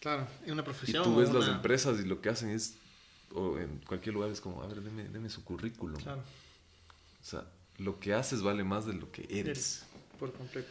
Claro, 0.00 0.28
en 0.44 0.52
una 0.52 0.62
Y 0.62 0.64
profesión. 0.64 1.02
tú 1.02 1.14
o 1.14 1.16
ves 1.16 1.32
las 1.32 1.46
una- 1.46 1.56
empresas 1.56 1.98
y 1.98 2.04
lo 2.04 2.20
que 2.20 2.28
hacen 2.28 2.50
es, 2.50 2.76
o 3.34 3.58
en 3.58 3.78
cualquier 3.88 4.14
lugar 4.14 4.30
es 4.30 4.40
como, 4.40 4.62
a 4.62 4.66
ver, 4.68 4.80
deme, 4.82 5.08
deme 5.08 5.28
su 5.30 5.42
currículum. 5.42 6.00
Claro, 6.00 6.22
O 7.26 7.28
sea, 7.28 7.44
lo 7.78 7.98
que 7.98 8.14
haces 8.14 8.40
vale 8.42 8.62
más 8.62 8.86
de 8.86 8.92
lo 8.94 9.10
que 9.10 9.22
eres. 9.24 9.82
eres 9.82 9.84
por 10.20 10.32
completo. 10.32 10.68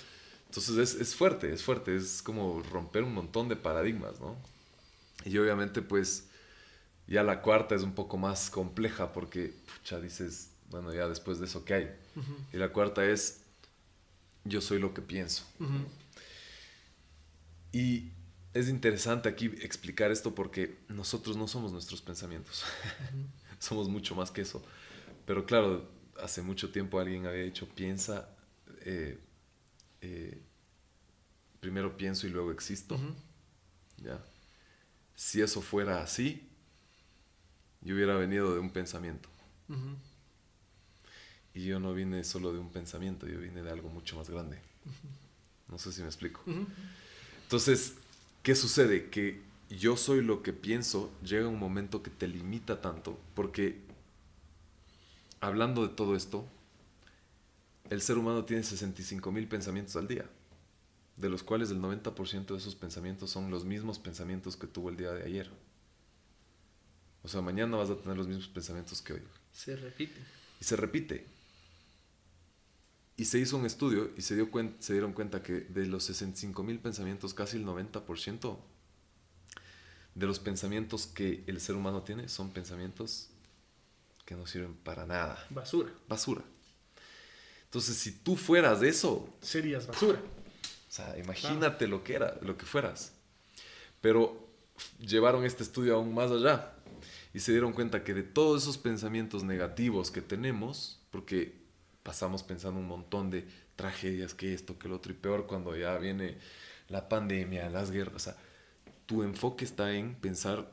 Entonces 0.47 0.78
es, 0.78 1.01
es 1.01 1.14
fuerte, 1.16 1.51
es 1.51 1.64
fuerte, 1.64 1.95
es 1.95 2.22
como 2.22 2.62
romper 2.64 3.03
un 3.03 3.14
montón 3.14 3.49
de 3.49 3.58
paradigmas, 3.58 4.22
¿no? 4.22 4.38
Y 5.26 5.38
obviamente 5.38 5.82
pues 5.82 6.30
ya 7.08 7.24
la 7.24 7.41
cuarta 7.41 7.76
es 7.76 7.84
un 7.84 7.93
poco 7.93 8.18
más 8.18 8.49
compleja 8.49 9.12
porque, 9.14 9.53
pucha, 9.78 9.99
dices, 9.99 10.51
bueno, 10.70 10.93
ya 10.93 11.08
después 11.10 11.39
de 11.39 11.45
eso, 11.45 11.66
¿qué 11.66 11.74
hay? 11.74 11.84
Ujú, 12.16 12.36
Y 12.53 12.58
la 12.58 12.70
cuarta 12.72 13.06
es, 13.06 13.41
yo 14.45 14.62
soy 14.62 14.80
lo 14.80 14.93
que 14.93 15.01
pienso. 15.01 15.43
ujú. 15.60 15.86
Y 17.72 18.12
es 18.53 18.70
interesante 18.70 19.28
aquí 19.28 19.47
explicar 19.62 20.12
esto 20.12 20.34
porque 20.34 20.78
nosotros 20.88 21.36
no 21.36 21.47
somos 21.47 21.72
nuestros 21.74 22.01
pensamientos, 22.01 22.64
somos 23.60 23.89
mucho 23.89 24.16
más 24.16 24.32
que 24.32 24.41
eso. 24.41 24.64
Pero 25.26 25.45
claro, 25.45 25.89
hace 26.22 26.41
mucho 26.41 26.72
tiempo 26.72 26.99
alguien 26.99 27.26
había 27.26 27.43
dicho, 27.43 27.68
piensa, 27.68 28.30
eh, 28.82 29.20
eh, 30.01 30.41
primero 31.59 31.97
pienso 31.97 32.28
y 32.28 32.30
luego 32.30 32.51
existo. 32.51 32.97
¿ya? 33.97 34.24
Si 35.16 35.41
eso 35.41 35.61
fuera 35.61 36.01
así, 36.01 36.47
yo 37.82 37.95
hubiera 37.95 38.16
venido 38.16 38.53
de 38.53 38.59
un 38.59 38.72
pensamiento. 38.72 39.30
Y 41.53 41.66
yo 41.66 41.80
no 41.80 41.93
vine 41.93 42.24
solo 42.24 42.51
de 42.51 42.59
un 42.59 42.70
pensamiento, 42.70 43.28
yo 43.28 43.39
vine 43.39 43.63
de 43.63 43.72
algo 43.72 43.89
mucho 43.89 44.18
más 44.18 44.30
grande. 44.30 44.59
No 45.70 45.80
sé 45.80 45.91
si 45.91 46.01
me 46.01 46.07
explico. 46.07 46.41
Entonces, 47.43 47.95
¿qué 48.43 48.55
sucede? 48.55 49.09
Que 49.09 49.41
yo 49.70 49.97
soy 49.97 50.22
lo 50.22 50.43
que 50.43 50.53
pienso, 50.53 51.11
llega 51.24 51.47
un 51.47 51.57
momento 51.57 52.03
que 52.03 52.11
te 52.11 52.28
limita 52.28 52.82
tanto, 52.82 53.20
porque 53.34 53.80
hablando 55.46 55.88
de 55.88 55.93
todo 55.93 56.16
esto, 56.16 56.43
el 57.91 58.02
ser 58.02 58.18
humano 58.18 58.46
tiene 58.46 58.64
65 58.64 59.32
mil 59.32 59.48
pensamientos 59.48 59.96
al 59.96 60.08
día, 60.08 60.26
de 61.18 61.30
los 61.30 61.43
cuales 61.43 61.70
el 61.70 61.80
90% 61.80 62.48
de 62.48 62.58
esos 62.58 62.74
pensamientos 62.74 63.30
son 63.30 63.52
los 63.52 63.64
mismos 63.64 64.00
pensamientos 64.00 64.58
que 64.58 64.66
tuvo 64.66 64.89
el 64.89 64.98
día 64.98 65.12
de 65.12 65.24
ayer. 65.24 65.52
O 67.22 67.28
sea, 67.28 67.41
mañana 67.41 67.78
vas 67.78 67.91
a 67.91 67.98
tener 67.98 68.18
los 68.18 68.28
mismos 68.28 68.48
pensamientos 68.48 69.04
que 69.04 69.14
hoy. 69.14 69.22
Se 69.52 69.76
repite. 69.76 70.20
Y 70.60 70.64
se 70.64 70.76
repite. 70.76 71.28
Y 73.16 73.26
se 73.26 73.38
hizo 73.38 73.58
un 73.58 73.68
estudio 73.68 74.12
y 74.18 74.22
se, 74.24 74.36
dio 74.36 74.50
se 74.80 74.93
dieron 74.93 75.14
cuenta 75.14 75.43
que 75.43 75.62
de 75.62 75.86
los 75.86 76.06
65 76.06 76.64
mil 76.64 76.80
pensamientos, 76.80 77.36
casi 77.36 77.58
el 77.58 77.66
90% 77.66 78.58
de 80.16 80.26
los 80.26 80.39
pensamientos 80.39 81.06
que 81.06 81.43
el 81.46 81.62
ser 81.62 81.76
humano 81.76 82.02
tiene 82.02 82.30
son 82.30 82.50
pensamientos 82.50 83.30
que 84.26 84.36
no 84.36 84.45
sirven 84.47 84.76
para 84.76 85.05
nada. 85.05 85.45
Basura. 85.49 85.91
Basura. 86.07 86.41
Entonces, 87.65 87.95
si 87.95 88.11
tú 88.11 88.36
fueras 88.36 88.82
eso, 88.82 89.30
Serías 89.41 89.88
basura. 89.88 90.19
o 90.19 90.91
sea, 90.91 91.17
imagínate 91.19 91.88
lo 91.88 92.03
que 92.03 92.15
era, 92.15 92.38
lo 92.41 92.57
que 92.57 92.65
fueras. 92.65 93.13
Pero 94.01 94.47
llevaron 94.99 95.45
este 95.45 95.63
estudio 95.63 95.95
aún 95.95 96.13
más 96.13 96.32
allá 96.32 96.73
y 97.34 97.39
se 97.39 97.51
dieron 97.51 97.73
cuenta 97.73 98.03
que 98.03 98.13
de 98.13 98.23
todos 98.23 98.63
esos 98.63 98.78
pensamientos 98.78 99.43
negativos 99.43 100.09
que 100.09 100.21
tenemos, 100.21 101.01
porque 101.11 101.53
pasamos 102.01 102.43
pensando 102.43 102.80
un 102.80 102.88
montón 102.88 103.30
de 103.30 103.45
tragedias, 103.76 104.34
que 104.34 104.53
esto, 104.53 104.80
que 104.80 104.88
lo 104.88 104.95
otro, 104.95 105.11
y 105.11 105.15
peor 105.15 105.45
cuando 105.45 105.76
ya 105.76 105.97
viene 105.97 106.38
la 106.88 107.09
pandemia, 107.09 107.69
las 107.69 107.91
guerras, 107.91 108.15
o 108.15 108.19
sea, 108.19 108.38
tu 109.05 109.23
enfoque 109.23 109.65
está 109.65 109.93
en 109.93 110.15
pensar 110.15 110.71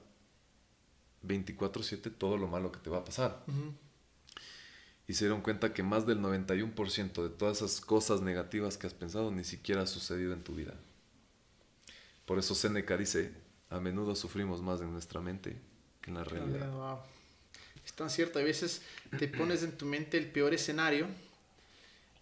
24/7 1.26 2.10
todo 2.10 2.36
lo 2.36 2.46
malo 2.48 2.72
que 2.72 2.78
te 2.80 2.90
va 2.90 2.98
a 2.98 3.04
pasar 3.04 3.44
y 5.08 5.14
se 5.14 5.24
dieron 5.24 5.40
cuenta 5.42 5.72
que 5.74 5.82
más 5.82 6.06
del 6.06 6.20
91% 6.20 7.22
de 7.22 7.28
todas 7.30 7.58
esas 7.58 7.80
cosas 7.80 8.20
negativas 8.22 8.78
que 8.78 8.86
has 8.86 8.94
pensado 8.94 9.30
ni 9.30 9.44
siquiera 9.44 9.82
ha 9.82 9.86
sucedido 9.86 10.32
en 10.32 10.42
tu 10.44 10.54
vida. 10.54 10.74
Por 12.24 12.38
eso 12.38 12.54
Seneca 12.54 12.96
dice, 12.96 13.32
a 13.68 13.80
menudo 13.80 14.14
sufrimos 14.14 14.62
más 14.62 14.80
en 14.80 14.92
nuestra 14.92 15.20
mente 15.20 15.60
que 16.00 16.10
en 16.10 16.16
la 16.16 16.24
realidad. 16.24 16.70
Wow. 16.72 16.98
Es 17.84 17.92
tan 17.94 18.08
cierto, 18.10 18.38
a 18.38 18.42
veces 18.42 18.82
te 19.18 19.26
pones 19.28 19.62
en 19.64 19.72
tu 19.76 19.86
mente 19.86 20.16
el 20.16 20.26
peor 20.30 20.54
escenario 20.54 21.08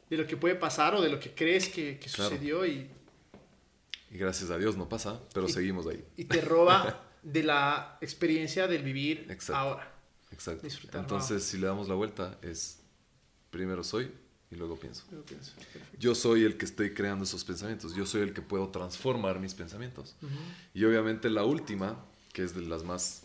de 0.09 0.17
lo 0.17 0.27
que 0.27 0.37
puede 0.37 0.55
pasar 0.55 0.95
o 0.95 1.03
de 1.03 1.11
lo 1.11 1.21
que 1.21 1.33
crees 1.35 1.69
que, 1.69 1.99
que 1.99 2.09
Claro. 2.11 2.31
sucedió 2.31 2.65
y, 2.67 2.91
Y 4.11 4.19
gracias 4.19 4.51
a 4.51 4.59
Dios 4.59 4.77
no 4.77 4.89
pasa, 4.89 5.21
pero 5.35 5.47
Y- 5.49 5.53
seguimos 5.53 5.87
ahí. 5.87 6.03
y 6.17 6.25
te 6.25 6.41
roba 6.41 7.05
de 7.23 7.43
la 7.43 7.99
experiencia 8.01 8.66
del 8.66 8.83
vivir 8.83 9.27
Exacto. 9.31 9.57
ahora. 9.57 9.95
Exacto. 10.31 10.62
Disfrutar, 10.62 11.01
Entonces, 11.03 11.43
si 11.45 11.59
le 11.59 11.66
damos 11.66 11.89
la 11.89 11.95
vuelta, 11.95 12.39
es 12.43 12.79
primero 13.51 13.83
soy 13.83 14.11
y 14.51 14.57
luego 14.57 14.77
pienso. 14.77 15.05
Yo 15.11 15.25
pienso, 15.25 15.55
perfecto. 15.55 15.97
Yo 15.99 16.14
soy 16.14 16.45
el 16.45 16.57
que 16.57 16.64
estoy 16.64 16.95
creando 16.95 17.25
esos 17.25 17.45
pensamientos, 17.45 17.95
yo 17.95 18.07
soy 18.07 18.23
el 18.23 18.33
que 18.33 18.43
puedo 18.43 18.68
transformar 18.68 19.39
mis 19.41 19.55
pensamientos. 19.55 20.16
Y 20.75 20.85
obviamente 20.85 21.31
la 21.31 21.45
última, 21.45 22.05
que 22.33 22.43
es 22.45 22.55
de 22.55 22.62
las 22.62 22.85
más, 22.85 23.23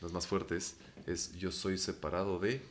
las 0.00 0.12
más 0.12 0.26
fuertes, 0.26 0.76
es 1.06 1.36
yo 1.38 1.50
soy 1.52 1.78
separado 1.78 2.38
de, 2.38 2.62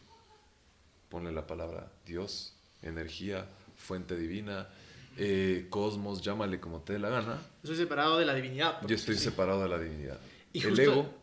ponle 1.10 1.32
la 1.32 1.46
palabra 1.46 1.92
Dios, 2.06 2.54
energía, 2.82 3.48
fuente 3.76 4.16
divina, 4.16 4.70
eh, 5.18 5.68
cosmos, 5.70 6.22
llámale 6.22 6.60
como 6.60 6.80
te 6.82 6.94
dé 6.94 7.00
la 7.00 7.10
gana. 7.10 7.40
Estoy 7.64 7.78
separado 7.78 8.18
de 8.18 8.26
la 8.26 8.34
divinidad. 8.34 8.82
Yo 8.88 8.96
estoy 8.96 9.18
separado 9.18 9.64
de 9.64 9.70
la 9.70 9.80
divinidad. 9.80 10.20
Y 10.54 10.60
El 10.62 10.70
justo 10.70 10.82
ego, 10.82 11.14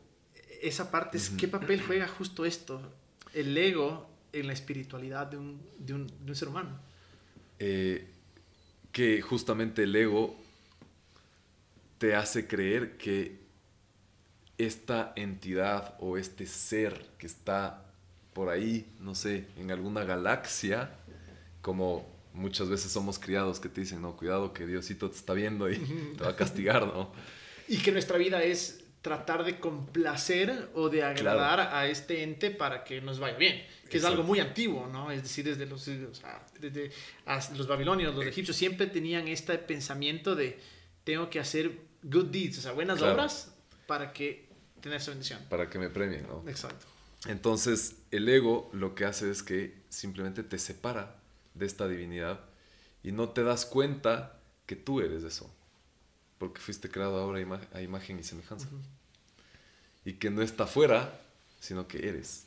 esa 0.62 0.90
parte 0.90 1.16
es 1.18 1.30
qué 1.30 1.48
papel 1.48 1.82
juega 1.82 2.08
justo 2.08 2.44
esto, 2.44 2.80
el 3.34 3.56
ego 3.56 4.08
en 4.32 4.46
la 4.46 4.52
espiritualidad 4.52 5.26
de 5.26 5.36
un, 5.38 5.60
de 5.78 5.94
un, 5.94 6.06
de 6.06 6.30
un 6.30 6.36
ser 6.36 6.48
humano. 6.48 6.78
eh, 7.58 8.08
que 8.92 9.20
justamente 9.20 9.84
el 9.84 9.94
ego 9.94 10.34
te 11.98 12.14
hace 12.16 12.46
creer 12.46 12.96
que 12.96 13.38
esta 14.56 15.12
entidad 15.14 15.94
o 16.00 16.16
este 16.16 16.46
ser 16.46 17.06
que 17.18 17.26
está 17.26 17.84
por 18.32 18.48
ahí, 18.48 18.86
no 19.00 19.14
sé, 19.14 19.46
en 19.56 19.70
alguna 19.70 20.04
galaxia, 20.04 20.90
como 21.60 22.06
muchas 22.32 22.68
veces 22.68 22.92
somos 22.92 23.18
criados 23.18 23.60
que 23.60 23.68
te 23.68 23.80
dicen, 23.80 24.02
no, 24.02 24.16
cuidado 24.16 24.52
que 24.52 24.66
Diosito 24.66 25.10
te 25.10 25.16
está 25.16 25.34
viendo 25.34 25.70
y 25.70 25.76
te 26.16 26.24
va 26.24 26.30
a 26.30 26.36
castigar, 26.36 26.86
¿no? 26.86 27.12
Y 27.66 27.78
que 27.78 27.92
nuestra 27.92 28.18
vida 28.18 28.42
es 28.42 28.84
tratar 29.02 29.44
de 29.44 29.60
complacer 29.60 30.70
o 30.74 30.88
de 30.88 31.02
agradar 31.04 31.60
a 31.60 31.86
este 31.86 32.22
ente 32.22 32.50
para 32.50 32.84
que 32.84 33.00
nos 33.00 33.18
vaya 33.20 33.36
bien, 33.36 33.64
que 33.88 33.98
es 33.98 34.04
algo 34.04 34.22
muy 34.22 34.40
antiguo, 34.40 34.86
¿no? 34.86 35.10
Es 35.10 35.22
decir, 35.22 35.44
desde 35.44 35.66
los, 35.66 35.86
o 35.86 36.14
sea, 36.14 36.44
desde 36.60 36.90
los 37.56 37.66
babilonios, 37.66 38.14
los 38.14 38.24
egipcios 38.26 38.56
siempre 38.56 38.86
tenían 38.86 39.28
este 39.28 39.56
pensamiento 39.58 40.34
de 40.34 40.58
tengo 41.04 41.30
que 41.30 41.40
hacer 41.40 41.78
good 42.02 42.26
deeds, 42.26 42.58
o 42.58 42.60
sea, 42.62 42.72
buenas 42.72 42.98
Claro. 42.98 43.14
obras 43.14 43.54
para 43.86 44.12
que 44.12 44.48
tener 44.80 44.98
esa 45.00 45.10
bendición. 45.12 45.40
Para 45.48 45.70
que 45.70 45.78
me 45.78 45.88
premien, 45.90 46.26
¿no? 46.26 46.44
Exacto. 46.48 46.86
Entonces, 47.26 47.96
el 48.10 48.28
ego 48.28 48.70
lo 48.72 48.94
que 48.94 49.04
hace 49.04 49.30
es 49.30 49.42
que 49.42 49.74
simplemente 49.88 50.42
te 50.42 50.58
separa 50.58 51.17
de 51.58 51.66
esta 51.66 51.88
divinidad 51.88 52.40
y 53.02 53.12
no 53.12 53.28
te 53.30 53.42
das 53.42 53.66
cuenta 53.66 54.38
que 54.66 54.76
tú 54.76 55.00
eres 55.00 55.24
eso. 55.24 55.52
Porque 56.38 56.60
fuiste 56.60 56.88
creado 56.90 57.18
ahora 57.18 57.38
a, 57.38 57.42
ima- 57.42 57.68
a 57.72 57.82
imagen 57.82 58.18
y 58.18 58.22
semejanza. 58.22 58.68
Y 60.04 60.14
que 60.14 60.30
no 60.30 60.42
está 60.42 60.66
fuera, 60.66 61.20
sino 61.60 61.88
que 61.88 62.08
eres 62.08 62.46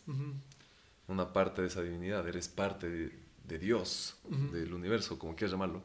una 1.08 1.34
parte 1.34 1.62
de 1.62 1.68
esa 1.68 1.82
divinidad. 1.82 2.28
Eres 2.28 2.48
parte 2.48 2.90
de, 2.90 3.12
de 3.48 3.60
Dios, 3.60 4.16
del 4.52 4.74
universo, 4.74 5.20
como 5.20 5.36
quieras 5.36 5.52
llamarlo. 5.52 5.84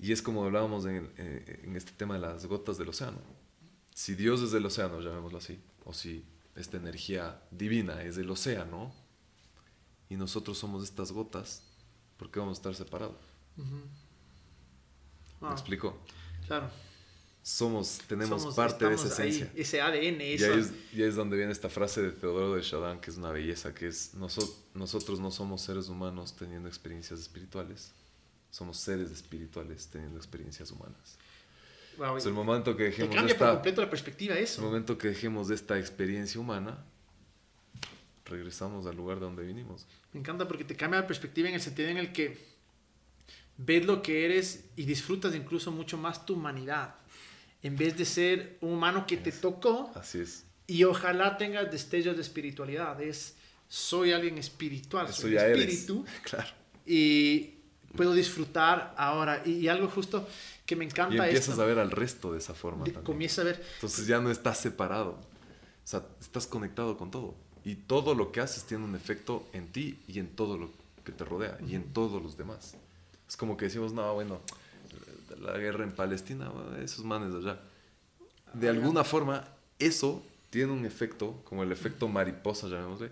Y 0.00 0.12
es 0.12 0.22
como 0.22 0.44
hablábamos 0.44 0.86
en, 0.86 1.10
eh, 1.16 1.60
en 1.64 1.76
este 1.76 1.90
tema 1.92 2.14
de 2.14 2.20
las 2.20 2.46
gotas 2.46 2.78
del 2.78 2.88
océano. 2.90 3.18
Si 3.92 4.14
Dios 4.14 4.40
es 4.42 4.52
del 4.52 4.64
océano, 4.64 5.00
llamémoslo 5.00 5.38
así, 5.38 5.58
o 5.84 5.92
si 5.92 6.24
esta 6.54 6.76
energía 6.76 7.42
divina 7.50 8.02
es 8.04 8.14
del 8.14 8.30
océano, 8.30 8.94
y 10.08 10.14
nosotros 10.14 10.56
somos 10.56 10.84
estas 10.84 11.10
gotas, 11.10 11.64
¿por 12.18 12.30
qué 12.30 12.38
vamos 12.40 12.58
a 12.58 12.60
estar 12.60 12.74
separados? 12.74 13.16
Ujú. 13.56 13.76
¿Me 15.40 15.46
Wow. 15.48 15.52
explico? 15.52 15.98
Claro. 16.46 16.68
somos, 17.42 18.00
tenemos 18.06 18.54
parte 18.54 18.86
de 18.86 18.94
esa 18.94 19.06
esencia. 19.08 19.50
ese 19.54 19.80
ADN, 19.80 20.20
Y 20.20 20.42
ahí, 20.44 20.60
es, 20.60 20.72
y 20.92 21.02
es 21.02 21.14
donde 21.14 21.36
viene 21.38 21.50
esta 21.52 21.70
frase 21.70 22.02
de 22.02 22.10
Teodoro 22.12 22.54
de 22.54 22.60
Chardin, 22.62 23.00
que 23.00 23.10
es 23.10 23.16
una 23.16 23.30
belleza, 23.30 23.74
que 23.74 23.86
es, 23.86 24.12
nosotros 24.14 25.18
no 25.20 25.30
somos 25.30 25.62
seres 25.62 25.88
humanos 25.88 26.36
teniendo 26.36 26.68
experiencias 26.68 27.20
espirituales, 27.20 27.92
somos 28.50 28.76
seres 28.78 29.10
espirituales 29.10 29.86
teniendo 29.88 30.18
experiencias 30.18 30.70
humanas. 30.72 31.16
es 32.18 32.26
el 32.26 32.32
momento 32.34 32.76
que 32.76 32.84
dejemos 32.84 33.14
cambia 33.14 33.32
esta, 33.32 33.46
por 33.46 33.54
completo 33.54 33.80
la 33.80 33.90
perspectiva 33.90 34.34
eso. 34.34 34.60
El 34.60 34.66
momento 34.66 34.98
que 34.98 35.08
dejemos 35.08 35.48
de 35.48 35.54
esta 35.54 35.78
experiencia 35.78 36.38
humana, 36.40 36.84
regresamos 38.28 38.86
al 38.86 38.96
lugar 38.96 39.18
de 39.18 39.26
donde 39.26 39.44
vinimos. 39.44 39.86
Me 40.12 40.20
encanta 40.20 40.46
porque 40.46 40.64
te 40.64 40.76
cambia 40.76 41.00
la 41.00 41.06
perspectiva 41.06 41.48
en 41.48 41.54
el 41.54 41.60
sentido 41.60 41.88
en 41.88 41.98
el 41.98 42.12
que 42.12 42.38
ves 43.56 43.84
lo 43.84 44.02
que 44.02 44.24
eres 44.24 44.66
y 44.76 44.84
disfrutas 44.84 45.34
incluso 45.34 45.72
mucho 45.72 45.98
más 45.98 46.24
tu 46.24 46.34
humanidad 46.34 46.94
en 47.62 47.76
vez 47.76 47.96
de 47.96 48.04
ser 48.04 48.58
un 48.60 48.72
humano 48.74 49.06
que 49.06 49.16
te 49.16 49.32
tocó. 49.32 49.90
Así 49.94 50.20
es. 50.20 50.44
Y 50.66 50.84
ojalá 50.84 51.36
tengas 51.36 51.70
destellos 51.70 52.16
de 52.16 52.22
espiritualidad. 52.22 53.00
Es, 53.00 53.34
soy 53.68 54.12
alguien 54.12 54.38
espiritual, 54.38 55.12
soy 55.12 55.36
espíritu. 55.36 56.04
Claro. 56.22 56.50
Y 56.86 57.54
puedo 57.96 58.12
disfrutar 58.14 58.94
ahora. 58.96 59.42
Y, 59.44 59.68
algo 59.68 59.88
justo 59.88 60.28
que 60.64 60.76
me 60.76 60.84
encanta 60.84 61.16
y 61.16 61.30
empiezas 61.30 61.58
a 61.58 61.64
ver 61.64 61.78
al 61.78 61.90
resto 61.90 62.32
de 62.32 62.38
esa 62.38 62.54
forma 62.54 62.84
también. 62.84 63.04
Comienza 63.04 63.42
a 63.42 63.44
ver. 63.44 63.64
Entonces 63.74 64.06
ya 64.06 64.20
no 64.20 64.30
estás 64.30 64.58
separado. 64.58 65.10
O 65.10 65.90
sea, 65.90 66.06
estás 66.20 66.46
conectado 66.46 66.96
con 66.96 67.10
todo. 67.10 67.34
Y 67.64 67.74
todo 67.74 68.14
lo 68.14 68.32
que 68.32 68.40
haces 68.40 68.64
tiene 68.64 68.84
un 68.84 68.94
efecto 68.94 69.46
en 69.52 69.68
ti 69.68 70.00
y 70.08 70.18
en 70.18 70.28
todo 70.28 70.56
lo 70.56 70.70
que 71.04 71.12
te 71.12 71.24
rodea 71.24 71.58
y 71.66 71.74
en 71.74 71.92
todos 71.92 72.22
los 72.22 72.36
demás. 72.36 72.76
Es 73.28 73.36
como 73.36 73.56
que 73.56 73.66
decimos, 73.66 73.92
no, 73.92 74.14
bueno, 74.14 74.40
la 75.40 75.56
guerra 75.58 75.84
en 75.84 75.92
Palestina, 75.92 76.50
esos 76.82 77.04
manes 77.04 77.32
de 77.32 77.38
allá. 77.38 77.60
De 78.54 78.68
alguna 78.68 79.04
forma, 79.04 79.46
eso 79.78 80.22
tiene 80.50 80.72
un 80.72 80.86
efecto, 80.86 81.42
como 81.44 81.62
el 81.62 81.72
efecto 81.72 82.08
mariposa, 82.08 82.68
llamémosle, 82.68 83.10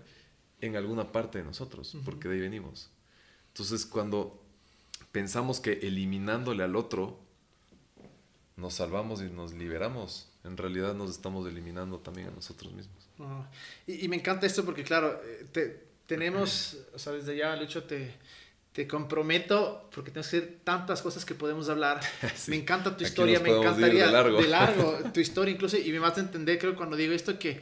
en 0.61 0.75
alguna 0.75 1.11
parte 1.11 1.37
de 1.37 1.43
nosotros, 1.43 1.95
porque 2.03 2.27
de 2.27 2.35
ahí 2.35 2.41
venimos. 2.41 2.89
Entonces, 3.49 3.85
cuando 3.85 4.41
pensamos 5.11 5.59
que 5.59 5.73
eliminándole 5.73 6.63
al 6.63 6.75
otro, 6.75 7.19
nos 8.55 8.75
salvamos 8.75 9.21
y 9.21 9.25
nos 9.25 9.53
liberamos, 9.53 10.29
en 10.47 10.57
realidad 10.57 10.93
nos 10.93 11.11
estamos 11.11 11.47
eliminando 11.47 11.99
también 11.99 12.29
a 12.29 12.31
nosotros 12.31 12.73
mismos. 12.73 13.09
y, 13.85 14.07
me 14.07 14.15
encanta 14.15 14.45
esto 14.45 14.65
porque, 14.65 14.83
claro, 14.83 15.21
eh, 15.53 15.83
tenemos, 16.05 16.77
o 16.93 16.99
sea, 16.99 17.13
desde 17.13 17.37
ya, 17.37 17.55
Lucho, 17.55 17.83
te 17.83 18.15
te 18.77 18.87
comprometo, 18.87 19.89
porque 19.91 20.11
tenemos 20.11 20.29
que 20.29 20.37
hacer 20.37 20.59
tantas 20.63 21.01
cosas 21.01 21.25
que 21.25 21.33
podemos 21.33 21.67
hablar. 21.67 21.99
Me 22.45 22.57
encanta 22.57 22.95
tu 22.95 23.03
historia, 23.03 23.39
me 23.39 23.49
encantaría 23.49 24.05
de 24.05 24.11
largo. 24.11 24.39
de 24.39 24.47
largo. 24.47 24.99
tu 25.15 25.19
historia 25.19 25.51
incluso, 25.51 25.77
y 25.77 25.91
me 25.91 25.97
vas 25.97 26.15
a 26.15 26.21
entender, 26.21 26.59
creo, 26.59 26.75
cuando 26.75 26.95
digo 26.95 27.11
esto, 27.11 27.39
que 27.39 27.59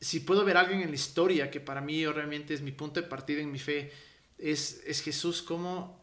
si 0.00 0.20
puedo 0.20 0.46
ver 0.46 0.56
a 0.56 0.60
alguien 0.60 0.80
en 0.80 0.88
la 0.88 0.94
historia, 0.94 1.50
que 1.50 1.60
para 1.60 1.82
mí 1.82 2.06
realmente 2.06 2.54
es 2.54 2.62
mi 2.62 2.72
punto 2.72 3.02
de 3.02 3.06
partida 3.06 3.42
en 3.42 3.52
mi 3.52 3.58
fe, 3.58 3.92
es, 4.38 4.80
es 4.86 5.02
Jesús 5.02 5.42
como 5.42 6.02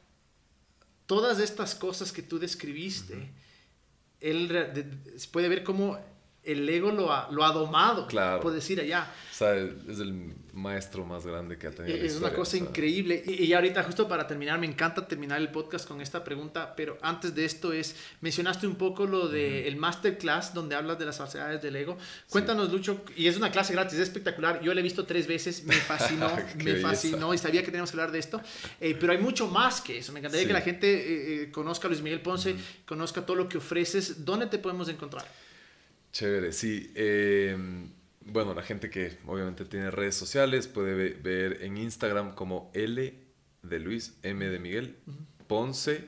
todas 1.08 1.40
estas 1.40 1.74
cosas 1.74 2.12
que 2.12 2.22
tú 2.22 2.38
describiste, 2.38 3.32
él 4.20 4.86
puede 5.32 5.50
ver 5.50 5.64
cómo 5.64 5.98
el 6.44 6.68
ego 6.68 6.92
lo 6.92 7.12
ha, 7.12 7.30
lo 7.32 7.46
ha 7.46 7.52
domado, 7.52 8.06
claro. 8.08 8.42
puedo 8.42 8.56
decir 8.56 8.80
allá. 8.80 9.10
O 9.32 9.36
sea, 9.36 9.56
es 9.56 10.00
el 10.00 10.34
maestro 10.54 11.06
más 11.06 11.26
grande 11.26 11.58
que 11.58 11.68
ha 11.68 11.72
tenido. 11.72 11.98
Es 11.98 12.18
una 12.18 12.34
cosa 12.34 12.58
increíble. 12.58 13.24
Y, 13.26 13.46
y, 13.46 13.54
ahorita, 13.54 13.82
justo 13.84 14.08
para 14.08 14.28
terminar, 14.28 14.60
me 14.60 14.68
encanta 14.68 15.08
terminar 15.08 15.40
el 15.40 15.50
podcast 15.50 15.88
con 15.88 16.02
esta 16.02 16.24
pregunta, 16.24 16.76
pero 16.76 16.98
antes 17.02 17.34
de 17.34 17.46
esto 17.46 17.74
es, 17.74 17.96
mencionaste 18.22 18.68
un 18.68 18.76
poco 18.76 19.06
lo 19.06 19.28
del 19.30 19.66
el 19.66 19.78
masterclass 19.78 20.54
donde 20.54 20.76
hablas 20.76 21.00
de 21.00 21.06
las 21.06 21.18
facilidades 21.18 21.62
del 21.62 21.76
ego. 21.76 21.98
Cuéntanos, 22.30 22.72
Lucho, 22.72 23.04
y 23.16 23.28
es 23.28 23.38
una 23.38 23.50
clase 23.50 23.74
gratis, 23.74 23.96
es 23.96 24.02
espectacular. 24.02 24.62
Yo 24.62 24.74
la 24.74 24.82
he 24.82 24.84
visto 24.84 25.06
tres 25.06 25.28
veces, 25.28 25.64
me 25.64 25.76
fascinó, 25.76 26.30
me 26.64 26.76
fascinó 26.76 27.34
y 27.34 27.38
sabía 27.38 27.62
que 27.62 27.68
teníamos 27.68 27.92
que 27.92 27.98
hablar 27.98 28.12
de 28.12 28.20
esto. 28.20 28.42
Eh, 28.80 28.96
pero 29.00 29.14
hay 29.14 29.20
mucho 29.20 29.48
más 29.48 29.82
que 29.82 29.98
eso. 29.98 30.12
Me 30.12 30.20
encantaría 30.20 30.46
que 30.46 30.54
la 30.54 30.62
gente 30.62 30.94
eh, 30.94 31.44
eh, 31.44 31.52
conozca 31.52 31.88
a 31.88 31.90
Luis 31.90 32.02
Miguel 32.02 32.22
Ponce, 32.22 32.56
conozca 32.86 33.26
todo 33.26 33.38
lo 33.38 33.48
que 33.48 33.58
ofreces. 33.58 34.26
¿Dónde 34.26 34.48
te 34.48 34.60
podemos 34.60 34.90
encontrar? 34.90 35.26
Chévere, 36.14 36.54
sí. 36.54 36.92
Eh, 36.96 37.58
bueno, 38.22 38.54
la 38.54 38.62
gente 38.62 38.90
que 38.90 39.18
obviamente 39.26 39.66
tiene 39.66 39.92
redes 39.92 40.16
sociales 40.16 40.68
puede 40.68 41.14
ver 41.16 41.64
en 41.64 41.76
Instagram 41.78 42.36
como 42.36 42.72
L 42.74 43.14
de 43.64 43.80
Luis, 43.80 44.16
M 44.22 44.48
de 44.48 44.60
Miguel, 44.60 44.96
Ponce, 45.48 46.08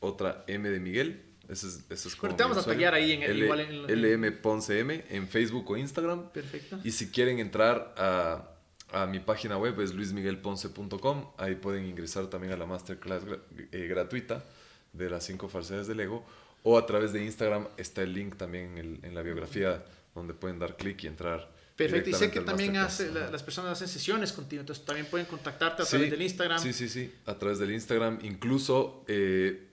otra 0.00 0.44
M 0.46 0.70
de 0.70 0.80
Miguel. 0.80 1.22
Eso 1.48 1.66
es, 1.66 1.84
eso 1.90 2.08
es 2.08 2.16
como 2.16 2.34
te 2.34 2.44
vamos 2.44 2.58
a 2.58 2.64
taggear 2.64 2.94
ahí 2.94 3.12
en 3.12 3.24
el 3.24 3.42
igual 3.42 3.60
en, 3.60 4.22
LM 4.22 4.40
Ponce 4.40 4.78
M 4.78 5.04
en 5.10 5.28
Facebook 5.28 5.68
o 5.70 5.76
Instagram. 5.76 6.30
Perfecto. 6.30 6.78
Y 6.84 6.92
si 6.92 7.10
quieren 7.10 7.40
entrar 7.40 7.94
a, 7.98 8.52
a 8.92 9.06
mi 9.06 9.18
página 9.18 9.58
web 9.58 9.78
es 9.80 9.92
luismiguelponce.com. 9.92 11.32
Ahí 11.36 11.56
pueden 11.56 11.86
ingresar 11.86 12.28
también 12.28 12.52
a 12.52 12.56
la 12.56 12.66
masterclass 12.66 13.24
eh, 13.72 13.86
gratuita 13.88 14.44
de 14.92 15.10
las 15.10 15.24
cinco 15.24 15.48
falsedades 15.48 15.88
del 15.88 16.00
ego 16.00 16.24
o 16.62 16.78
a 16.78 16.86
través 16.86 17.12
de 17.12 17.24
Instagram 17.24 17.68
está 17.76 18.02
el 18.02 18.12
link 18.12 18.36
también 18.36 18.78
en, 18.78 19.00
en 19.02 19.14
la 19.14 19.22
biografía 19.22 19.84
donde 20.14 20.34
pueden 20.34 20.58
dar 20.58 20.76
clic 20.76 21.02
y 21.04 21.06
entrar. 21.06 21.50
Perfecto, 21.76 22.10
y 22.10 22.14
sé 22.14 22.30
que 22.30 22.40
también 22.40 22.76
hace, 22.76 23.10
las 23.10 23.42
personas 23.42 23.72
hacen 23.72 23.88
sesiones 23.88 24.32
contigo, 24.32 24.60
entonces 24.60 24.84
también 24.84 25.06
pueden 25.06 25.26
contactarte 25.26 25.82
a 25.82 25.86
través 25.86 26.10
del 26.10 26.22
Instagram. 26.22 26.60
Sí, 26.60 26.72
sí, 26.72 26.88
sí, 26.88 27.12
a 27.24 27.34
través 27.38 27.58
del 27.58 27.72
Instagram. 27.72 28.18
Incluso 28.22 29.04
eh, 29.08 29.68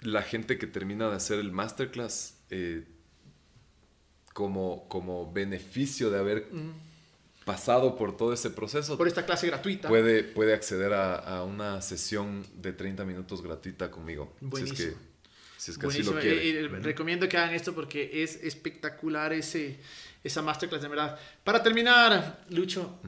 la 0.00 0.22
gente 0.22 0.58
que 0.58 0.66
termina 0.66 1.08
de 1.08 1.16
hacer 1.16 1.38
el 1.38 1.50
masterclass 1.50 2.36
eh, 2.50 2.84
como, 4.34 4.86
como 4.88 5.32
beneficio 5.32 6.10
de 6.10 6.18
haber 6.18 6.48
pasado 7.46 7.96
por 7.96 8.16
todo 8.16 8.34
ese 8.34 8.50
proceso. 8.50 8.98
Por 8.98 9.08
esta 9.08 9.24
clase 9.24 9.46
gratuita. 9.46 9.88
Puede, 9.88 10.22
puede 10.22 10.52
acceder 10.52 10.92
a, 10.92 11.16
a 11.16 11.44
una 11.44 11.80
sesión 11.80 12.46
de 12.56 12.74
30 12.74 13.04
minutos 13.06 13.42
gratuita 13.42 13.90
conmigo. 13.90 14.34
Buenísimo 14.40 14.76
si 14.76 14.82
es 14.82 14.90
que 14.90 15.11
así 15.68 16.02
lo 16.02 16.18
quiere. 16.18 16.68
Recomiendo 16.68 17.28
que 17.28 17.36
hagan 17.36 17.54
esto 17.54 17.74
porque 17.74 18.22
es 18.22 18.36
espectacular 18.42 19.32
ese, 19.32 19.78
esa 20.24 20.42
masterclass, 20.42 20.82
de 20.82 20.88
verdad. 20.88 21.18
Para 21.44 21.62
terminar, 21.62 22.44
Lucho, 22.50 23.00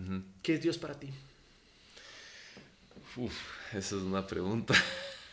¿qué 0.43 0.55
es 0.55 0.63
Dios 0.63 0.79
para 0.79 0.95
ti? 0.95 1.11
Uf, 3.17 3.35
esa 3.73 3.97
es 3.97 4.03
una 4.03 4.27
pregunta 4.27 4.75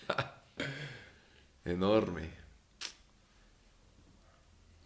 enorme. 1.66 2.30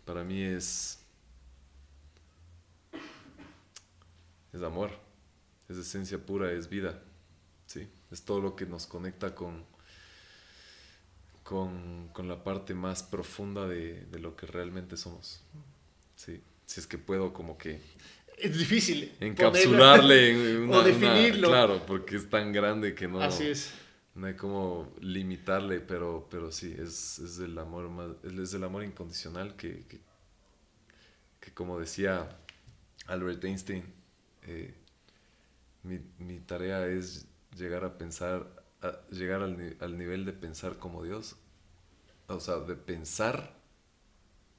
Para 0.05 0.23
mí 0.23 0.41
es... 0.43 0.99
Es 4.53 4.61
amor, 4.61 4.91
es 5.67 5.75
esencia 5.75 6.17
pura, 6.17 6.49
es 6.53 6.69
vida. 6.69 7.01
¿sí? 7.65 7.89
Es 8.09 8.23
todo 8.23 8.39
lo 8.39 8.55
que 8.55 8.65
nos 8.65 8.87
conecta 8.87 9.35
con, 9.35 9.65
con, 11.45 12.09
con 12.11 12.27
la 12.27 12.43
parte 12.43 12.73
más 12.73 13.03
profunda 13.03 13.67
de, 13.67 14.05
de, 14.05 14.19
lo 14.19 14.35
que 14.35 14.47
realmente 14.47 14.97
somos. 14.97 15.43
Sí, 16.15 16.41
si 16.65 16.79
es 16.79 16.87
que 16.87 16.97
puedo 16.97 17.33
como 17.33 17.55
que... 17.55 17.79
Es 18.35 18.57
difícil. 18.57 19.15
Encapsularle 19.19 20.31
en 20.31 20.63
una, 20.63 20.77
o 20.79 20.83
definirlo. 20.83 21.49
claro, 21.49 21.85
porque 21.85 22.15
es 22.15 22.27
tan 22.31 22.51
grande 22.51 22.95
que 22.95 23.07
no... 23.07 23.21
Así 23.21 23.45
es. 23.45 23.71
No 24.15 24.25
hay 24.25 24.33
como 24.33 24.91
limitarle, 24.99 25.81
pero, 25.81 26.27
pero 26.31 26.51
sí, 26.51 26.75
es, 26.79 27.19
es 27.19 27.37
el 27.37 27.55
amor 27.59 27.89
más, 27.89 28.09
es 28.23 28.53
el 28.55 28.63
amor 28.63 28.83
incondicional 28.83 29.55
que, 29.55 29.85
que, 29.87 29.99
que 31.39 31.53
como 31.53 31.79
decía 31.79 32.27
Albert 33.05 33.43
Einstein, 33.43 33.83
eh, 34.47 34.73
mi, 35.83 35.99
mi 36.17 36.39
tarea 36.39 36.87
es 36.87 37.27
llegar 37.55 37.83
a 37.83 37.99
pensar 37.99 38.54
llegar 39.11 39.41
al, 39.41 39.77
al, 39.79 39.97
nivel 39.97 40.25
de 40.25 40.33
pensar 40.33 40.77
como 40.77 41.03
Dios, 41.03 41.35
o 42.27 42.39
sea, 42.39 42.57
de 42.57 42.75
pensar 42.75 43.55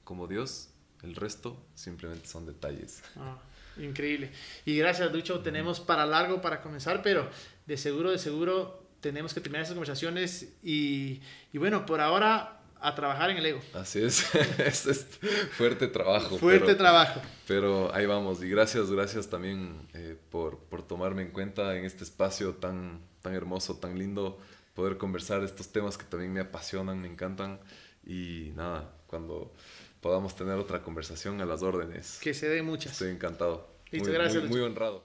como 0.04 0.26
Dios, 0.26 0.70
el 1.02 1.14
resto 1.14 1.66
simplemente 1.74 2.26
son 2.26 2.46
detalles. 2.46 3.02
Ah, 3.16 3.38
increíble. 3.76 4.30
Y 4.64 4.76
gracias, 4.76 5.12
Ducho, 5.12 5.40
tenemos 5.40 5.80
para 5.80 6.06
largo 6.06 6.40
para 6.40 6.62
comenzar, 6.62 7.02
pero 7.02 7.28
de 7.66 7.76
seguro, 7.76 8.10
de 8.10 8.18
seguro 8.18 8.86
tenemos 9.00 9.34
que 9.34 9.40
terminar 9.40 9.62
esas 9.62 9.74
conversaciones 9.74 10.54
y, 10.62 11.20
y 11.52 11.58
bueno, 11.58 11.86
por 11.86 12.00
ahora 12.00 12.56
a 12.80 12.94
trabajar 12.94 13.30
en 13.30 13.38
el 13.38 13.46
ego. 13.46 13.60
Así 13.74 14.02
es, 14.02 14.34
es, 14.58 15.06
fuerte 15.52 15.88
trabajo. 15.88 16.38
Fuerte 16.38 16.74
trabajo. 16.74 17.20
Pero 17.46 17.92
ahí 17.94 18.06
vamos, 18.06 18.42
y 18.42 18.48
gracias, 18.48 18.90
gracias 18.90 19.28
también 19.28 19.88
eh, 19.94 20.16
por, 20.30 20.58
por, 20.58 20.86
tomarme 20.86 21.22
en 21.22 21.30
cuenta 21.30 21.76
en 21.76 21.84
este 21.84 22.04
espacio 22.04 22.54
tan, 22.54 23.00
tan 23.26 23.34
hermoso, 23.34 23.76
tan 23.78 23.98
lindo, 23.98 24.38
poder 24.74 24.98
conversar 24.98 25.42
estos 25.42 25.72
temas 25.72 25.98
que 25.98 26.04
también 26.04 26.32
me 26.32 26.38
apasionan, 26.38 27.00
me 27.00 27.08
encantan, 27.08 27.58
y 28.06 28.52
nada, 28.54 28.94
cuando 29.08 29.52
podamos 30.00 30.36
tener 30.36 30.54
otra 30.54 30.80
conversación 30.80 31.40
a 31.40 31.44
las 31.44 31.64
órdenes. 31.64 32.20
Que 32.22 32.34
se 32.34 32.48
dé 32.48 32.62
muchas. 32.62 32.92
Estoy 32.92 33.10
encantado. 33.10 33.68
Listo, 33.90 34.12
gracias. 34.12 34.44
muy 34.44 34.60
honrado. 34.60 35.04